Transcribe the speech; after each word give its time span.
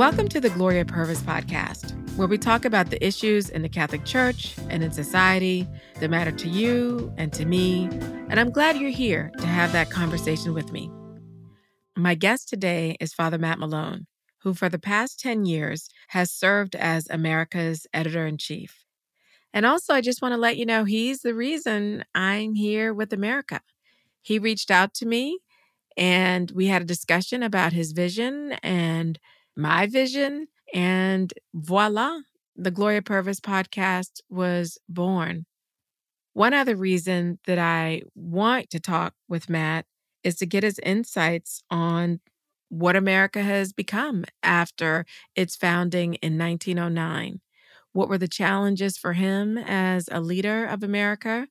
Welcome 0.00 0.28
to 0.28 0.40
the 0.40 0.48
Gloria 0.48 0.86
Purvis 0.86 1.20
podcast, 1.20 1.92
where 2.16 2.26
we 2.26 2.38
talk 2.38 2.64
about 2.64 2.88
the 2.88 3.06
issues 3.06 3.50
in 3.50 3.60
the 3.60 3.68
Catholic 3.68 4.06
Church 4.06 4.54
and 4.70 4.82
in 4.82 4.92
society 4.92 5.68
that 5.96 6.08
matter 6.08 6.32
to 6.32 6.48
you 6.48 7.12
and 7.18 7.30
to 7.34 7.44
me. 7.44 7.84
And 8.30 8.40
I'm 8.40 8.48
glad 8.48 8.78
you're 8.78 8.88
here 8.88 9.30
to 9.36 9.46
have 9.46 9.72
that 9.72 9.90
conversation 9.90 10.54
with 10.54 10.72
me. 10.72 10.90
My 11.98 12.14
guest 12.14 12.48
today 12.48 12.96
is 12.98 13.12
Father 13.12 13.36
Matt 13.36 13.58
Malone, 13.58 14.06
who 14.38 14.54
for 14.54 14.70
the 14.70 14.78
past 14.78 15.20
10 15.20 15.44
years 15.44 15.90
has 16.08 16.32
served 16.32 16.74
as 16.74 17.06
America's 17.10 17.86
editor 17.92 18.26
in 18.26 18.38
chief. 18.38 18.86
And 19.52 19.66
also, 19.66 19.92
I 19.92 20.00
just 20.00 20.22
want 20.22 20.32
to 20.32 20.40
let 20.40 20.56
you 20.56 20.64
know 20.64 20.84
he's 20.84 21.20
the 21.20 21.34
reason 21.34 22.06
I'm 22.14 22.54
here 22.54 22.94
with 22.94 23.12
America. 23.12 23.60
He 24.22 24.38
reached 24.38 24.70
out 24.70 24.94
to 24.94 25.04
me 25.04 25.40
and 25.94 26.50
we 26.52 26.68
had 26.68 26.80
a 26.80 26.86
discussion 26.86 27.42
about 27.42 27.74
his 27.74 27.92
vision 27.92 28.52
and 28.62 29.18
my 29.60 29.86
vision. 29.86 30.48
And 30.74 31.32
voila, 31.54 32.20
the 32.56 32.70
Gloria 32.70 33.02
Purvis 33.02 33.40
podcast 33.40 34.20
was 34.28 34.78
born. 34.88 35.46
One 36.32 36.54
other 36.54 36.76
reason 36.76 37.38
that 37.46 37.58
I 37.58 38.02
want 38.14 38.70
to 38.70 38.80
talk 38.80 39.14
with 39.28 39.48
Matt 39.48 39.86
is 40.22 40.36
to 40.36 40.46
get 40.46 40.62
his 40.62 40.78
insights 40.80 41.62
on 41.70 42.20
what 42.68 42.94
America 42.94 43.42
has 43.42 43.72
become 43.72 44.24
after 44.42 45.04
its 45.34 45.56
founding 45.56 46.14
in 46.14 46.38
1909. 46.38 47.40
What 47.92 48.08
were 48.08 48.18
the 48.18 48.28
challenges 48.28 48.96
for 48.96 49.14
him 49.14 49.58
as 49.58 50.08
a 50.12 50.20
leader 50.20 50.64
of 50.66 50.84
America? 50.84 51.48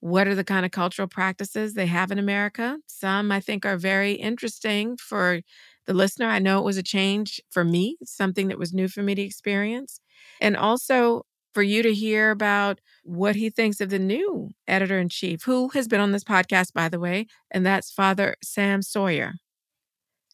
What 0.00 0.28
are 0.28 0.34
the 0.34 0.44
kind 0.44 0.66
of 0.66 0.72
cultural 0.72 1.08
practices 1.08 1.74
they 1.74 1.86
have 1.86 2.10
in 2.10 2.18
America? 2.18 2.78
Some 2.86 3.32
I 3.32 3.40
think 3.40 3.66
are 3.66 3.76
very 3.76 4.12
interesting 4.12 4.96
for 4.96 5.40
the 5.86 5.94
listener. 5.94 6.26
I 6.26 6.38
know 6.38 6.58
it 6.58 6.64
was 6.64 6.76
a 6.76 6.82
change 6.82 7.40
for 7.50 7.64
me, 7.64 7.96
something 8.04 8.48
that 8.48 8.58
was 8.58 8.72
new 8.72 8.88
for 8.88 9.02
me 9.02 9.14
to 9.14 9.22
experience. 9.22 10.00
And 10.40 10.56
also 10.56 11.22
for 11.54 11.62
you 11.62 11.82
to 11.82 11.94
hear 11.94 12.30
about 12.30 12.80
what 13.02 13.36
he 13.36 13.48
thinks 13.48 13.80
of 13.80 13.88
the 13.88 13.98
new 13.98 14.50
editor 14.68 14.98
in 14.98 15.08
chief, 15.08 15.44
who 15.44 15.68
has 15.70 15.88
been 15.88 16.00
on 16.00 16.12
this 16.12 16.24
podcast, 16.24 16.72
by 16.74 16.88
the 16.88 17.00
way, 17.00 17.26
and 17.50 17.64
that's 17.64 17.90
Father 17.90 18.36
Sam 18.42 18.82
Sawyer. 18.82 19.34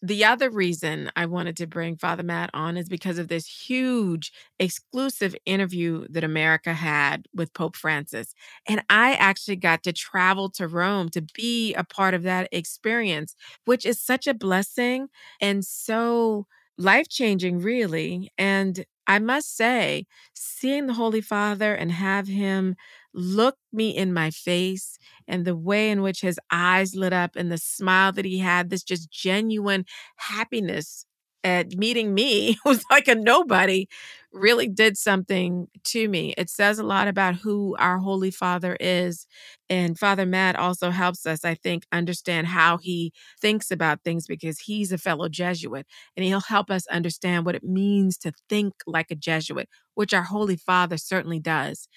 The 0.04 0.24
other 0.24 0.50
reason 0.50 1.12
I 1.14 1.26
wanted 1.26 1.56
to 1.58 1.66
bring 1.68 1.96
Father 1.96 2.24
Matt 2.24 2.50
on 2.52 2.76
is 2.76 2.88
because 2.88 3.18
of 3.18 3.28
this 3.28 3.46
huge 3.46 4.32
exclusive 4.58 5.36
interview 5.46 6.06
that 6.10 6.24
America 6.24 6.74
had 6.74 7.26
with 7.32 7.52
Pope 7.54 7.76
Francis. 7.76 8.34
And 8.68 8.82
I 8.90 9.14
actually 9.14 9.56
got 9.56 9.84
to 9.84 9.92
travel 9.92 10.50
to 10.50 10.66
Rome 10.66 11.08
to 11.10 11.22
be 11.34 11.72
a 11.74 11.84
part 11.84 12.14
of 12.14 12.24
that 12.24 12.48
experience, 12.50 13.36
which 13.64 13.86
is 13.86 14.00
such 14.00 14.26
a 14.26 14.34
blessing 14.34 15.06
and 15.40 15.64
so 15.64 16.46
life 16.78 17.08
changing, 17.08 17.60
really. 17.60 18.32
And 18.36 18.84
I 19.06 19.20
must 19.20 19.56
say, 19.56 20.06
seeing 20.34 20.86
the 20.86 20.94
Holy 20.94 21.20
Father 21.20 21.74
and 21.74 21.92
have 21.92 22.26
him 22.26 22.74
look 23.14 23.56
me 23.72 23.90
in 23.90 24.12
my 24.12 24.30
face 24.30 24.98
and 25.28 25.44
the 25.44 25.56
way 25.56 25.90
in 25.90 26.02
which 26.02 26.20
his 26.20 26.38
eyes 26.50 26.94
lit 26.94 27.12
up 27.12 27.36
and 27.36 27.50
the 27.50 27.58
smile 27.58 28.12
that 28.12 28.24
he 28.24 28.38
had, 28.38 28.70
this 28.70 28.82
just 28.82 29.10
genuine 29.10 29.84
happiness 30.16 31.06
at 31.44 31.72
meeting 31.76 32.14
me 32.14 32.56
who's 32.64 32.84
like 32.90 33.08
a 33.08 33.14
nobody 33.14 33.88
really 34.32 34.68
did 34.68 34.96
something 34.96 35.66
to 35.84 36.08
me. 36.08 36.32
It 36.38 36.48
says 36.48 36.78
a 36.78 36.82
lot 36.84 37.08
about 37.08 37.34
who 37.36 37.76
our 37.78 37.98
Holy 37.98 38.30
Father 38.30 38.76
is. 38.80 39.26
And 39.68 39.98
Father 39.98 40.24
Matt 40.24 40.56
also 40.56 40.90
helps 40.90 41.26
us, 41.26 41.44
I 41.44 41.54
think, 41.54 41.84
understand 41.92 42.46
how 42.46 42.78
he 42.78 43.12
thinks 43.40 43.70
about 43.70 44.02
things 44.04 44.26
because 44.26 44.60
he's 44.60 44.92
a 44.92 44.98
fellow 44.98 45.28
Jesuit 45.28 45.86
and 46.16 46.24
he'll 46.24 46.40
help 46.40 46.70
us 46.70 46.86
understand 46.86 47.44
what 47.44 47.54
it 47.54 47.64
means 47.64 48.16
to 48.18 48.32
think 48.48 48.74
like 48.86 49.10
a 49.10 49.14
Jesuit, 49.16 49.68
which 49.94 50.14
our 50.14 50.22
Holy 50.22 50.56
Father 50.56 50.96
certainly 50.96 51.38
does. 51.38 51.88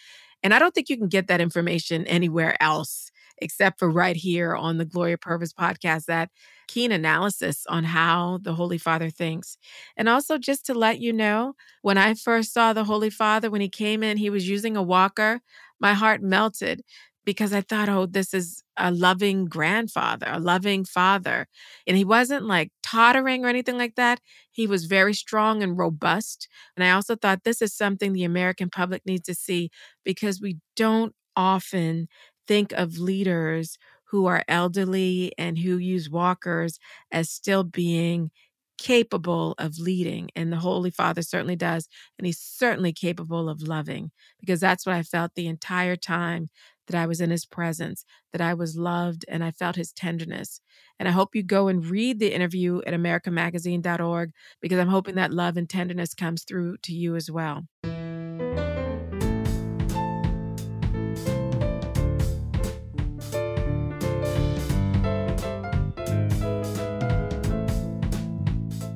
And 0.46 0.54
I 0.54 0.60
don't 0.60 0.76
think 0.76 0.90
you 0.90 0.98
can 0.98 1.08
get 1.08 1.26
that 1.26 1.42
information 1.42 2.06
anywhere 2.06 2.56
else 2.62 3.10
except 3.40 3.80
for 3.80 3.90
right 3.90 4.16
here 4.16 4.56
on 4.56 4.78
the 4.78 4.86
Gloria 4.86 5.18
Purvis 5.18 5.52
podcast, 5.52 6.06
that 6.06 6.30
keen 6.68 6.92
analysis 6.92 7.66
on 7.68 7.84
how 7.84 8.38
the 8.44 8.54
Holy 8.54 8.78
Father 8.78 9.10
thinks. 9.10 9.58
And 9.98 10.08
also, 10.08 10.38
just 10.38 10.64
to 10.68 10.76
let 10.76 11.00
you 11.00 11.12
know, 11.12 11.56
when 11.82 11.98
I 11.98 12.14
first 12.14 12.54
saw 12.54 12.74
the 12.74 12.84
Holy 12.84 13.10
Father, 13.10 13.50
when 13.50 13.60
he 13.60 13.70
came 13.70 14.04
in, 14.04 14.18
he 14.18 14.30
was 14.30 14.48
using 14.48 14.78
a 14.78 14.84
walker, 14.84 15.42
my 15.80 15.94
heart 15.94 16.22
melted 16.22 16.84
because 17.26 17.54
I 17.54 17.62
thought, 17.62 17.90
oh, 17.90 18.06
this 18.06 18.34
is 18.34 18.64
a 18.78 18.92
loving 18.92 19.46
grandfather, 19.46 20.28
a 20.30 20.40
loving 20.40 20.86
father. 20.86 21.48
And 21.88 21.98
he 21.98 22.06
wasn't 22.06 22.46
like 22.46 22.72
tottering 22.84 23.44
or 23.44 23.50
anything 23.50 23.78
like 23.78 23.96
that. 23.96 24.20
He 24.52 24.68
was 24.68 24.86
very 24.86 25.14
strong 25.14 25.64
and 25.64 25.78
robust. 25.78 26.48
And 26.76 26.84
I 26.84 26.92
also 26.92 27.16
thought 27.16 27.44
this 27.44 27.62
is 27.62 27.74
something 27.74 28.14
the 28.14 28.24
American 28.24 28.70
public 28.70 29.06
needs 29.06 29.26
to 29.28 29.36
see 29.36 29.70
because 30.04 30.40
we 30.40 30.58
don't 30.76 31.14
often 31.36 32.08
think 32.48 32.72
of 32.74 33.00
leaders 33.00 33.78
who 34.10 34.28
are 34.28 34.44
elderly 34.48 35.34
and 35.38 35.58
who 35.58 35.78
use 35.78 36.10
walkers 36.10 36.80
as 37.12 37.30
still 37.30 37.64
being 37.64 38.30
capable 38.78 39.56
of 39.58 39.80
leading. 39.80 40.30
And 40.36 40.52
the 40.52 40.58
Holy 40.58 40.92
Father 40.92 41.22
certainly 41.22 41.56
does. 41.56 41.88
And 42.18 42.26
he's 42.26 42.40
certainly 42.40 42.94
capable 42.94 43.50
of 43.50 43.62
loving 43.62 44.12
because 44.40 44.60
that's 44.60 44.86
what 44.86 44.96
I 44.96 45.04
felt 45.04 45.32
the 45.36 45.48
entire 45.48 45.96
time 45.96 46.50
that 46.88 47.00
I 47.00 47.06
was 47.06 47.22
in 47.22 47.30
his 47.30 47.46
presence, 47.46 48.06
that 48.32 48.42
I 48.42 48.54
was 48.54 48.78
loved 48.78 49.26
and 49.28 49.44
I 49.44 49.52
felt 49.52 49.76
his 49.76 49.92
tenderness. 49.92 50.62
And 51.00 51.08
I 51.08 51.12
hope 51.12 51.36
you 51.36 51.44
go 51.44 51.68
and 51.68 51.86
read 51.86 52.20
the 52.20 52.34
interview 52.34 52.82
at 52.86 52.94
americamagazine.org 52.94 54.32
because 54.62 54.80
I'm 54.80 54.88
hoping 54.88 55.16
that 55.16 55.34
love 55.34 55.58
and 55.58 55.70
tenderness 55.70 56.14
comes 56.14 56.44
through 56.44 56.78
to 56.84 56.94
you 56.94 57.16
as 57.16 57.30
well. 57.30 57.64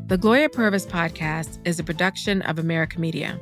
The 0.10 0.18
Gloria 0.18 0.50
Purvis 0.50 0.88
podcast 0.88 1.60
is 1.66 1.80
a 1.80 1.84
production 1.84 2.42
of 2.42 2.58
America 2.58 3.00
Media, 3.00 3.40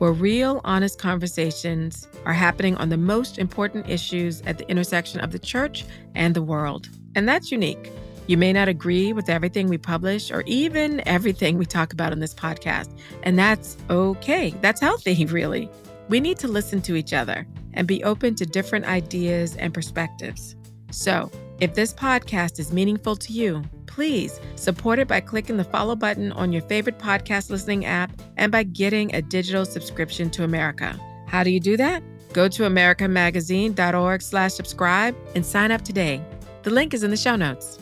where 0.00 0.12
real, 0.12 0.62
honest 0.64 0.98
conversations 0.98 2.08
are 2.24 2.32
happening 2.32 2.74
on 2.76 2.88
the 2.88 2.96
most 2.96 3.36
important 3.36 3.86
issues 3.86 4.40
at 4.46 4.56
the 4.56 4.66
intersection 4.70 5.20
of 5.20 5.30
the 5.30 5.38
church 5.38 5.84
and 6.14 6.34
the 6.34 6.40
world. 6.40 6.88
And 7.14 7.28
that's 7.28 7.52
unique. 7.52 7.92
You 8.26 8.38
may 8.38 8.50
not 8.54 8.66
agree 8.66 9.12
with 9.12 9.28
everything 9.28 9.68
we 9.68 9.76
publish 9.76 10.30
or 10.30 10.42
even 10.46 11.06
everything 11.06 11.58
we 11.58 11.66
talk 11.66 11.92
about 11.92 12.12
on 12.12 12.18
this 12.18 12.32
podcast, 12.32 12.98
and 13.24 13.38
that's 13.38 13.76
okay. 13.90 14.54
That's 14.62 14.80
healthy, 14.80 15.26
really. 15.26 15.68
We 16.08 16.18
need 16.18 16.38
to 16.38 16.48
listen 16.48 16.80
to 16.82 16.96
each 16.96 17.12
other 17.12 17.46
and 17.74 17.86
be 17.86 18.02
open 18.02 18.36
to 18.36 18.46
different 18.46 18.86
ideas 18.86 19.54
and 19.56 19.74
perspectives. 19.74 20.56
So, 20.92 21.30
if 21.60 21.74
this 21.74 21.92
podcast 21.92 22.58
is 22.58 22.72
meaningful 22.72 23.16
to 23.16 23.32
you, 23.32 23.62
please 23.86 24.40
support 24.56 24.98
it 24.98 25.06
by 25.06 25.20
clicking 25.20 25.58
the 25.58 25.64
follow 25.64 25.94
button 25.94 26.32
on 26.32 26.52
your 26.52 26.62
favorite 26.62 26.98
podcast 26.98 27.50
listening 27.50 27.84
app 27.84 28.10
and 28.38 28.50
by 28.50 28.62
getting 28.62 29.14
a 29.14 29.20
digital 29.20 29.64
subscription 29.64 30.30
to 30.30 30.44
America. 30.44 30.98
How 31.28 31.44
do 31.44 31.50
you 31.50 31.60
do 31.60 31.76
that? 31.76 32.02
Go 32.32 32.48
to 32.48 32.62
americamagazine.org 32.62 34.22
slash 34.22 34.52
subscribe 34.52 35.14
and 35.34 35.44
sign 35.44 35.70
up 35.70 35.82
today. 35.82 36.24
The 36.62 36.70
link 36.70 36.94
is 36.94 37.02
in 37.02 37.10
the 37.10 37.16
show 37.16 37.36
notes. 37.36 37.78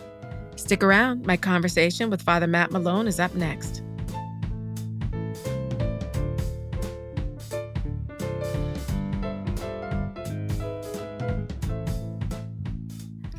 Stick 0.56 0.83
around. 0.83 1.25
My 1.25 1.37
conversation 1.37 2.11
with 2.11 2.22
Father 2.22 2.47
Matt 2.47 2.72
Malone 2.72 3.06
is 3.06 3.21
up 3.21 3.34
next. 3.34 3.83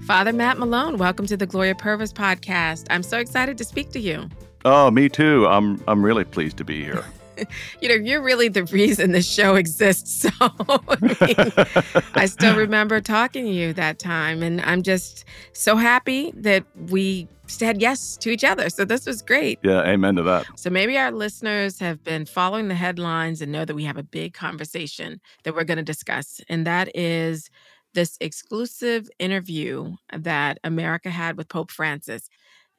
Father 0.09 0.33
Matt 0.33 0.57
Malone, 0.57 0.97
welcome 0.97 1.27
to 1.27 1.37
the 1.37 1.45
Gloria 1.45 1.75
Purvis 1.75 2.11
podcast. 2.11 2.87
I'm 2.89 3.03
so 3.03 3.19
excited 3.19 3.59
to 3.59 3.63
speak 3.63 3.91
to 3.91 3.99
you. 3.99 4.27
Oh, 4.65 4.89
me 4.89 5.07
too. 5.07 5.45
I'm 5.45 5.79
I'm 5.87 6.03
really 6.03 6.23
pleased 6.23 6.57
to 6.57 6.65
be 6.65 6.83
here. 6.83 7.05
you 7.81 7.89
know, 7.89 7.93
you're 7.93 8.23
really 8.23 8.47
the 8.47 8.63
reason 8.63 9.11
the 9.11 9.21
show 9.21 9.53
exists. 9.53 10.25
So 10.39 10.51
I, 10.87 10.97
mean, 10.99 12.03
I 12.15 12.25
still 12.25 12.55
remember 12.55 13.01
talking 13.01 13.45
to 13.45 13.51
you 13.51 13.71
that 13.73 13.99
time, 13.99 14.41
and 14.41 14.61
I'm 14.61 14.81
just 14.81 15.25
so 15.53 15.75
happy 15.75 16.31
that 16.37 16.65
we 16.89 17.27
said 17.45 17.79
yes 17.79 18.17
to 18.17 18.31
each 18.31 18.43
other. 18.43 18.71
So 18.71 18.85
this 18.85 19.05
was 19.05 19.21
great. 19.21 19.59
Yeah, 19.61 19.83
amen 19.83 20.15
to 20.15 20.23
that. 20.23 20.47
So 20.55 20.71
maybe 20.71 20.97
our 20.97 21.11
listeners 21.11 21.77
have 21.77 22.03
been 22.03 22.25
following 22.25 22.67
the 22.67 22.75
headlines 22.75 23.43
and 23.43 23.51
know 23.51 23.63
that 23.63 23.75
we 23.75 23.83
have 23.83 23.97
a 23.97 24.03
big 24.03 24.33
conversation 24.33 25.21
that 25.43 25.53
we're 25.53 25.65
going 25.65 25.77
to 25.77 25.83
discuss, 25.83 26.41
and 26.49 26.65
that 26.65 26.95
is 26.95 27.51
this 27.93 28.17
exclusive 28.21 29.09
interview 29.19 29.95
that 30.15 30.59
America 30.63 31.09
had 31.09 31.37
with 31.37 31.49
Pope 31.49 31.71
Francis. 31.71 32.29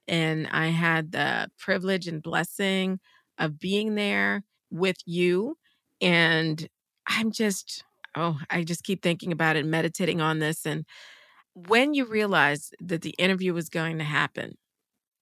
And 0.09 0.49
I 0.49 0.69
had 0.69 1.12
the 1.12 1.51
privilege 1.59 2.07
and 2.07 2.23
blessing 2.23 3.01
of 3.39 3.59
being 3.59 3.95
there 3.95 4.45
with 4.71 4.97
you. 5.05 5.57
And 6.01 6.69
I'm 7.07 7.33
just, 7.33 7.85
oh, 8.15 8.39
I 8.51 8.65
just 8.65 8.85
keep 8.85 9.03
thinking 9.03 9.33
about 9.33 9.57
it, 9.57 9.67
meditating 9.67 10.21
on 10.21 10.39
this. 10.39 10.65
And 10.67 10.85
when 11.55 11.95
you 11.95 12.05
realized 12.05 12.75
that 12.81 13.03
the 13.03 13.15
interview 13.19 13.53
was 13.53 13.69
going 13.69 13.99
to 13.99 14.05
happen, 14.05 14.57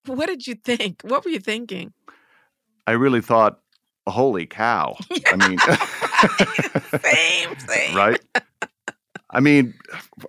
what 0.07 0.27
did 0.27 0.47
you 0.47 0.55
think? 0.55 1.03
What 1.03 1.25
were 1.25 1.31
you 1.31 1.41
thinking? 1.41 1.93
I 2.87 2.93
really 2.93 3.21
thought, 3.21 3.61
holy 4.07 4.47
cow. 4.47 4.97
I 5.27 5.49
mean, 5.49 5.59
same, 7.03 7.59
same. 7.69 7.97
right? 7.97 8.21
I 9.31 9.41
mean, 9.41 9.75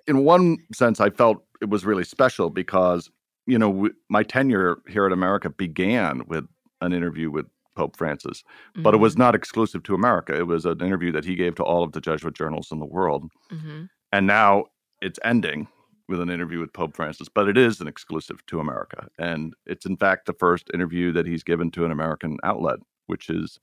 in 0.06 0.24
one 0.24 0.58
sense, 0.72 1.00
I 1.00 1.10
felt 1.10 1.42
it 1.60 1.68
was 1.68 1.84
really 1.84 2.04
special 2.04 2.50
because, 2.50 3.10
you 3.46 3.58
know, 3.58 3.70
w- 3.72 3.94
my 4.08 4.22
tenure 4.22 4.78
here 4.88 5.06
at 5.06 5.12
America 5.12 5.50
began 5.50 6.22
with 6.26 6.46
an 6.80 6.92
interview 6.92 7.30
with 7.30 7.46
Pope 7.76 7.96
Francis, 7.96 8.42
but 8.76 8.94
it 8.94 8.98
was 8.98 9.16
not 9.16 9.34
exclusive 9.34 9.82
to 9.84 9.94
America. 9.94 10.36
It 10.36 10.46
was 10.46 10.66
an 10.66 10.80
interview 10.82 11.12
that 11.12 11.24
he 11.24 11.34
gave 11.34 11.54
to 11.56 11.62
all 11.64 11.82
of 11.82 11.92
the 11.92 12.00
Jesuit 12.00 12.34
journals 12.34 12.70
in 12.72 12.78
the 12.78 12.86
world. 12.86 13.30
hmm 13.50 13.84
And 14.12 14.26
now 14.26 14.64
it's 15.00 15.18
ending 15.24 15.68
with 16.08 16.20
an 16.20 16.28
interview 16.28 16.58
with 16.58 16.72
Pope 16.72 16.94
Francis, 16.96 17.28
but 17.28 17.48
it 17.48 17.56
is 17.56 17.80
an 17.80 17.86
exclusive 17.86 18.44
to 18.46 18.60
America. 18.60 19.06
And 19.18 19.54
it's, 19.64 19.86
in 19.86 19.96
fact, 19.96 20.26
the 20.26 20.32
first 20.34 20.68
interview 20.74 21.12
that 21.12 21.24
he's 21.26 21.44
given 21.44 21.70
to 21.70 21.84
an 21.84 21.92
American 21.92 22.36
outlet, 22.42 22.80
which 23.06 23.30
is, 23.30 23.58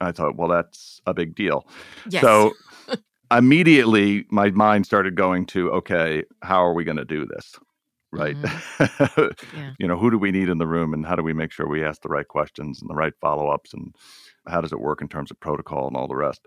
I 0.00 0.12
thought, 0.12 0.36
well, 0.36 0.48
that's 0.48 1.00
a 1.06 1.12
big 1.12 1.34
deal. 1.34 1.66
Yes. 2.08 2.22
So 2.22 2.52
immediately 3.30 4.26
my 4.30 4.50
mind 4.50 4.86
started 4.86 5.14
going 5.16 5.46
to, 5.46 5.70
okay, 5.72 6.24
how 6.42 6.64
are 6.64 6.74
we 6.74 6.84
going 6.84 6.96
to 6.96 7.04
do 7.04 7.26
this? 7.26 7.54
Right. 8.12 8.36
Mm-hmm. 8.36 8.58
Yeah. 9.52 9.74
You 9.78 9.86
know, 9.86 9.96
who 9.98 10.10
do 10.10 10.18
we 10.18 10.32
need 10.32 10.48
in 10.48 10.58
the 10.58 10.66
room 10.66 10.92
and 10.94 11.06
how 11.06 11.14
do 11.14 11.22
we 11.22 11.32
make 11.32 11.52
sure 11.52 11.68
we 11.68 11.84
ask 11.84 12.02
the 12.02 12.08
right 12.08 12.26
questions 12.26 12.80
and 12.80 12.90
the 12.90 12.94
right 12.94 13.12
follow 13.20 13.48
ups 13.48 13.72
and 13.74 13.94
how 14.48 14.60
does 14.60 14.72
it 14.72 14.80
work 14.80 15.00
in 15.02 15.08
terms 15.08 15.30
of 15.30 15.38
protocol 15.40 15.86
and 15.86 15.96
all 15.96 16.08
the 16.08 16.16
rest? 16.16 16.46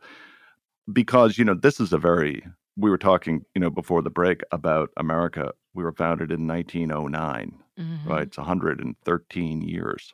Because, 0.92 1.38
you 1.38 1.46
know, 1.46 1.54
this 1.54 1.80
is 1.80 1.94
a 1.94 1.98
very, 1.98 2.44
we 2.76 2.90
were 2.90 2.98
talking, 2.98 3.46
you 3.56 3.62
know, 3.62 3.70
before 3.70 4.02
the 4.02 4.10
break 4.10 4.42
about 4.52 4.90
America. 4.98 5.52
We 5.74 5.84
were 5.84 5.94
founded 5.94 6.32
in 6.32 6.48
1909, 6.48 7.62
Mhm. 7.78 8.06
right? 8.10 8.24
It's 8.24 8.38
113 8.38 9.62
years. 9.62 10.14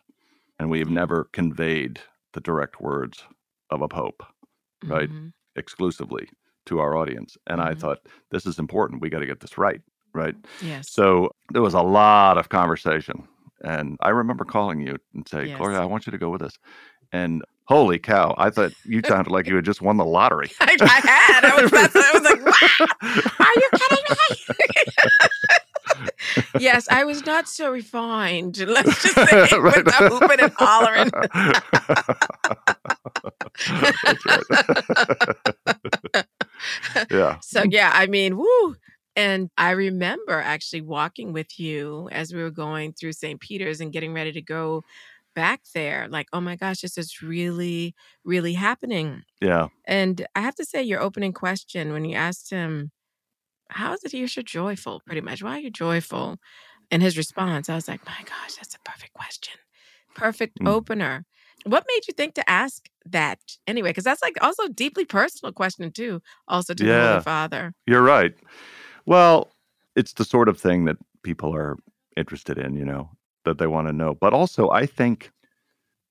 And 0.60 0.70
we 0.70 0.80
have 0.80 0.90
never 0.90 1.26
conveyed 1.34 2.02
the 2.34 2.42
direct 2.42 2.82
words 2.82 3.26
of 3.70 3.82
a 3.82 3.88
pope 3.88 4.24
right. 4.84 5.10
Mhm. 5.10 5.34
exclusively 5.56 6.30
to 6.68 6.80
our 6.80 6.96
audience. 6.96 7.38
And 7.48 7.60
I 7.62 7.74
Mhm. 7.74 7.80
thought, 7.80 8.00
this 8.32 8.46
is 8.46 8.60
important. 8.60 9.02
We 9.02 9.10
got 9.10 9.20
to 9.20 9.26
get 9.26 9.40
this 9.42 9.58
right. 9.58 9.82
Right. 10.14 10.36
Yes. 10.62 10.90
So 10.92 11.32
there 11.52 11.62
was 11.62 11.74
a 11.74 11.82
lot 11.82 12.38
of 12.38 12.50
conversation. 12.50 13.28
And 13.64 13.98
I 14.02 14.10
remember 14.10 14.46
calling 14.46 14.80
you 14.82 14.98
and 15.14 15.28
saying, 15.28 15.48
Yes. 15.50 15.58
Gloria, 15.58 15.80
I 15.82 15.86
want 15.86 16.06
you 16.08 16.12
to 16.12 16.18
go 16.18 16.30
with 16.30 16.42
us. 16.42 16.54
And 17.12 17.44
holy 17.66 18.00
cow, 18.00 18.34
I 18.38 18.50
thought 18.50 18.72
you 18.86 19.02
sounded 19.08 19.32
like 19.32 19.48
you 19.48 19.56
had 19.56 19.66
just 19.66 19.82
won 19.82 19.98
the 19.98 20.06
lottery. 20.06 20.50
I, 20.62 20.76
I 20.80 21.02
had. 21.04 21.46
I 21.46 21.62
was, 21.62 21.74
I 21.74 22.12
was 22.14 22.24
like, 22.24 22.46
"Wow, 22.46 22.88
are 23.40 23.56
you 23.56 23.70
kidding 23.74 24.06
me? 24.10 24.18
yes, 26.60 26.88
I 26.92 27.04
was 27.06 27.26
not 27.26 27.48
so 27.48 27.72
refined. 27.72 28.58
Let's 28.68 29.02
just 29.04 29.16
say 29.16 29.42
with 29.58 29.62
Right. 29.62 29.86
the 29.86 29.92
hooping 30.20 30.40
and 30.40 30.54
hollering. 30.58 31.12
Yeah. 37.12 37.40
So 37.42 37.64
yeah, 37.70 37.92
I 37.94 38.08
mean, 38.08 38.38
woo. 38.38 38.76
And 39.16 39.50
I 39.58 39.72
remember 39.72 40.34
actually 40.34 40.82
walking 40.82 41.34
with 41.34 41.60
you 41.60 42.08
as 42.12 42.34
we 42.34 42.42
were 42.42 42.52
going 42.52 42.94
through 42.94 43.14
St. 43.14 43.40
Peter's 43.40 43.82
and 43.82 43.92
getting 43.92 44.14
ready 44.14 44.32
to 44.34 44.42
go 44.42 44.84
back 45.36 45.62
there. 45.74 46.08
Like, 46.08 46.28
oh 46.34 46.42
my 46.42 46.56
gosh, 46.56 46.82
this 46.82 46.98
is 46.98 47.22
really, 47.22 47.96
really 48.24 48.54
happening. 48.54 49.24
Yeah. 49.42 49.70
And 49.86 50.26
I 50.36 50.42
have 50.42 50.56
to 50.56 50.66
say, 50.66 50.84
your 50.84 51.02
opening 51.02 51.34
question 51.34 51.94
when 51.94 52.06
you 52.06 52.16
asked 52.16 52.50
him, 52.52 52.92
How 53.70 53.94
is 53.94 54.04
it 54.04 54.14
you're 54.14 54.28
so 54.28 54.42
joyful? 54.44 55.02
Pretty 55.06 55.22
much, 55.22 55.44
why 55.44 55.58
are 55.58 55.60
you 55.60 55.72
joyful? 55.72 56.38
And 56.92 57.02
his 57.02 57.18
response, 57.18 57.70
I 57.70 57.76
was 57.76 57.88
like, 57.88 58.06
My 58.06 58.20
gosh, 58.26 58.56
that's 58.56 58.76
a 58.76 58.80
perfect 58.86 59.14
question. 59.14 59.56
Perfect 60.16 60.60
Mm. 60.62 60.68
opener. 60.68 61.26
What 61.68 61.86
made 61.88 62.08
you 62.08 62.14
think 62.14 62.34
to 62.36 62.50
ask 62.50 62.90
that 63.06 63.40
anyway? 63.68 63.90
Because 63.90 64.04
that's 64.04 64.22
like 64.22 64.38
also 64.42 64.64
a 64.64 64.70
deeply 64.70 65.06
personal 65.06 65.52
question, 65.54 65.92
too, 65.92 66.22
also 66.48 66.74
to 66.74 66.84
the 66.84 66.90
Yeah. 66.90 67.10
Holy 67.12 67.24
Father. 67.24 67.74
You're 67.86 68.02
right. 68.02 68.34
Well, 69.06 69.50
it's 69.96 70.14
the 70.14 70.26
sort 70.26 70.50
of 70.50 70.60
thing 70.60 70.86
that 70.86 70.98
people 71.24 71.54
are 71.56 71.78
interested 72.16 72.58
in, 72.58 72.76
you 72.76 72.86
know, 72.86 73.10
that 73.46 73.58
they 73.58 73.68
want 73.68 73.88
to 73.88 73.94
know. 73.94 74.16
But 74.16 74.34
also, 74.34 74.70
I 74.70 74.86
think 74.86 75.32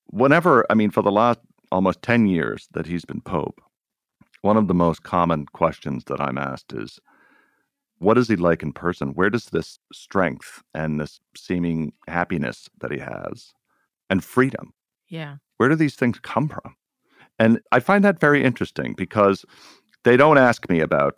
whenever, 0.07 0.65
I 0.69 0.73
mean, 0.73 0.91
for 0.91 1.01
the 1.01 1.11
last 1.11 1.39
almost 1.71 2.01
10 2.01 2.27
years 2.27 2.67
that 2.73 2.85
he's 2.85 3.05
been 3.05 3.21
Pope, 3.21 3.61
one 4.41 4.57
of 4.57 4.67
the 4.67 4.73
most 4.73 5.03
common 5.03 5.45
questions 5.47 6.05
that 6.05 6.21
I'm 6.21 6.37
asked 6.37 6.73
is, 6.73 6.99
what 7.99 8.17
is 8.17 8.27
he 8.27 8.35
like 8.35 8.61
in 8.61 8.73
person? 8.73 9.09
Where 9.09 9.29
does 9.29 9.45
this 9.45 9.79
strength 9.91 10.61
and 10.75 10.99
this 10.99 11.19
seeming 11.35 11.93
happiness 12.07 12.69
that 12.79 12.91
he 12.91 12.99
has 12.99 13.53
and 14.09 14.23
freedom, 14.23 14.73
Yeah. 15.09 15.35
where 15.57 15.69
do 15.69 15.75
these 15.75 15.95
things 15.95 16.19
come 16.19 16.47
from? 16.49 16.75
And 17.39 17.59
I 17.71 17.79
find 17.79 18.03
that 18.03 18.19
very 18.19 18.43
interesting 18.43 18.93
because 18.97 19.45
they 20.03 20.17
don't 20.17 20.37
ask 20.37 20.69
me 20.69 20.79
about 20.79 21.13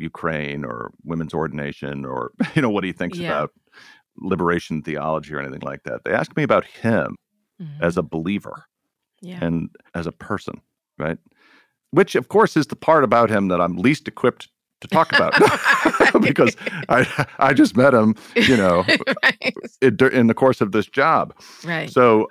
Ukraine 0.00 0.64
or 0.64 0.90
women's 1.04 1.34
ordination 1.34 2.04
or 2.04 2.32
you 2.54 2.62
know 2.62 2.70
what 2.70 2.84
he 2.84 2.92
thinks 2.92 3.18
Yeah. 3.18 3.28
about 3.30 3.50
liberation 4.16 4.82
theology 4.82 5.34
or 5.34 5.40
anything 5.40 5.60
like 5.62 5.82
that. 5.84 6.04
They 6.04 6.12
ask 6.12 6.36
me 6.36 6.42
about 6.42 6.64
him 6.66 7.16
as 7.80 7.94
Mhm. 7.94 7.98
a 7.98 8.02
believer 8.02 8.64
yeah. 9.20 9.38
and 9.44 9.68
as 9.94 10.06
a 10.06 10.12
person, 10.12 10.60
right? 10.98 11.18
Which 11.90 12.14
of 12.14 12.28
course 12.28 12.56
is 12.56 12.66
the 12.66 12.76
part 12.76 13.04
about 13.04 13.30
him 13.30 13.48
that 13.48 13.60
I'm 13.60 13.76
least 13.76 14.08
equipped 14.08 14.48
to 14.80 14.88
talk 14.88 15.12
about 15.12 15.32
because 16.20 16.56
I 16.88 17.26
I 17.38 17.52
just 17.54 17.76
met 17.76 17.94
him, 17.94 18.14
you 18.36 18.56
know, 18.56 18.84
right. 19.22 19.54
in, 19.80 19.96
in 20.12 20.26
the 20.26 20.34
course 20.34 20.60
of 20.60 20.72
this 20.72 20.86
job. 20.86 21.34
right. 21.64 21.90
So 21.90 22.28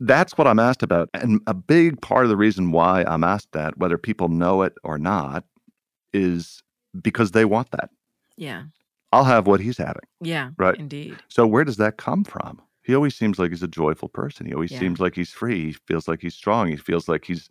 that's 0.00 0.36
what 0.38 0.46
I'm 0.46 0.58
asked 0.58 0.82
about. 0.82 1.08
And 1.14 1.40
a 1.46 1.54
big 1.54 2.00
part 2.00 2.24
of 2.24 2.30
the 2.30 2.36
reason 2.36 2.72
why 2.72 3.04
I'm 3.06 3.22
asked 3.24 3.52
that, 3.52 3.76
whether 3.78 3.98
people 3.98 4.28
know 4.28 4.62
it 4.62 4.72
or 4.82 4.98
not, 4.98 5.44
is 6.12 6.62
because 7.00 7.30
they 7.32 7.44
want 7.44 7.70
that. 7.72 7.90
yeah. 8.36 8.64
I'll 9.12 9.24
have 9.24 9.48
what 9.48 9.58
he's 9.60 9.76
having. 9.76 10.04
Yeah. 10.20 10.50
Right. 10.56 10.76
Indeed. 10.78 11.16
So 11.28 11.44
where 11.44 11.64
does 11.64 11.78
that 11.78 11.96
come 11.96 12.22
from? 12.22 12.62
He 12.84 12.94
always 12.94 13.16
seems 13.16 13.40
like 13.40 13.50
he's 13.50 13.62
a 13.62 13.66
joyful 13.68 14.08
person. 14.08 14.46
He 14.46 14.54
always 14.54 14.70
Yeah. 14.70 14.78
seems 14.78 15.00
like 15.00 15.16
he's 15.16 15.32
free. 15.32 15.66
He 15.66 15.72
feels 15.72 16.06
like 16.06 16.22
he's 16.22 16.36
strong. 16.36 16.68
He 16.68 16.76
feels 16.76 17.08
like 17.08 17.24
he's 17.24 17.50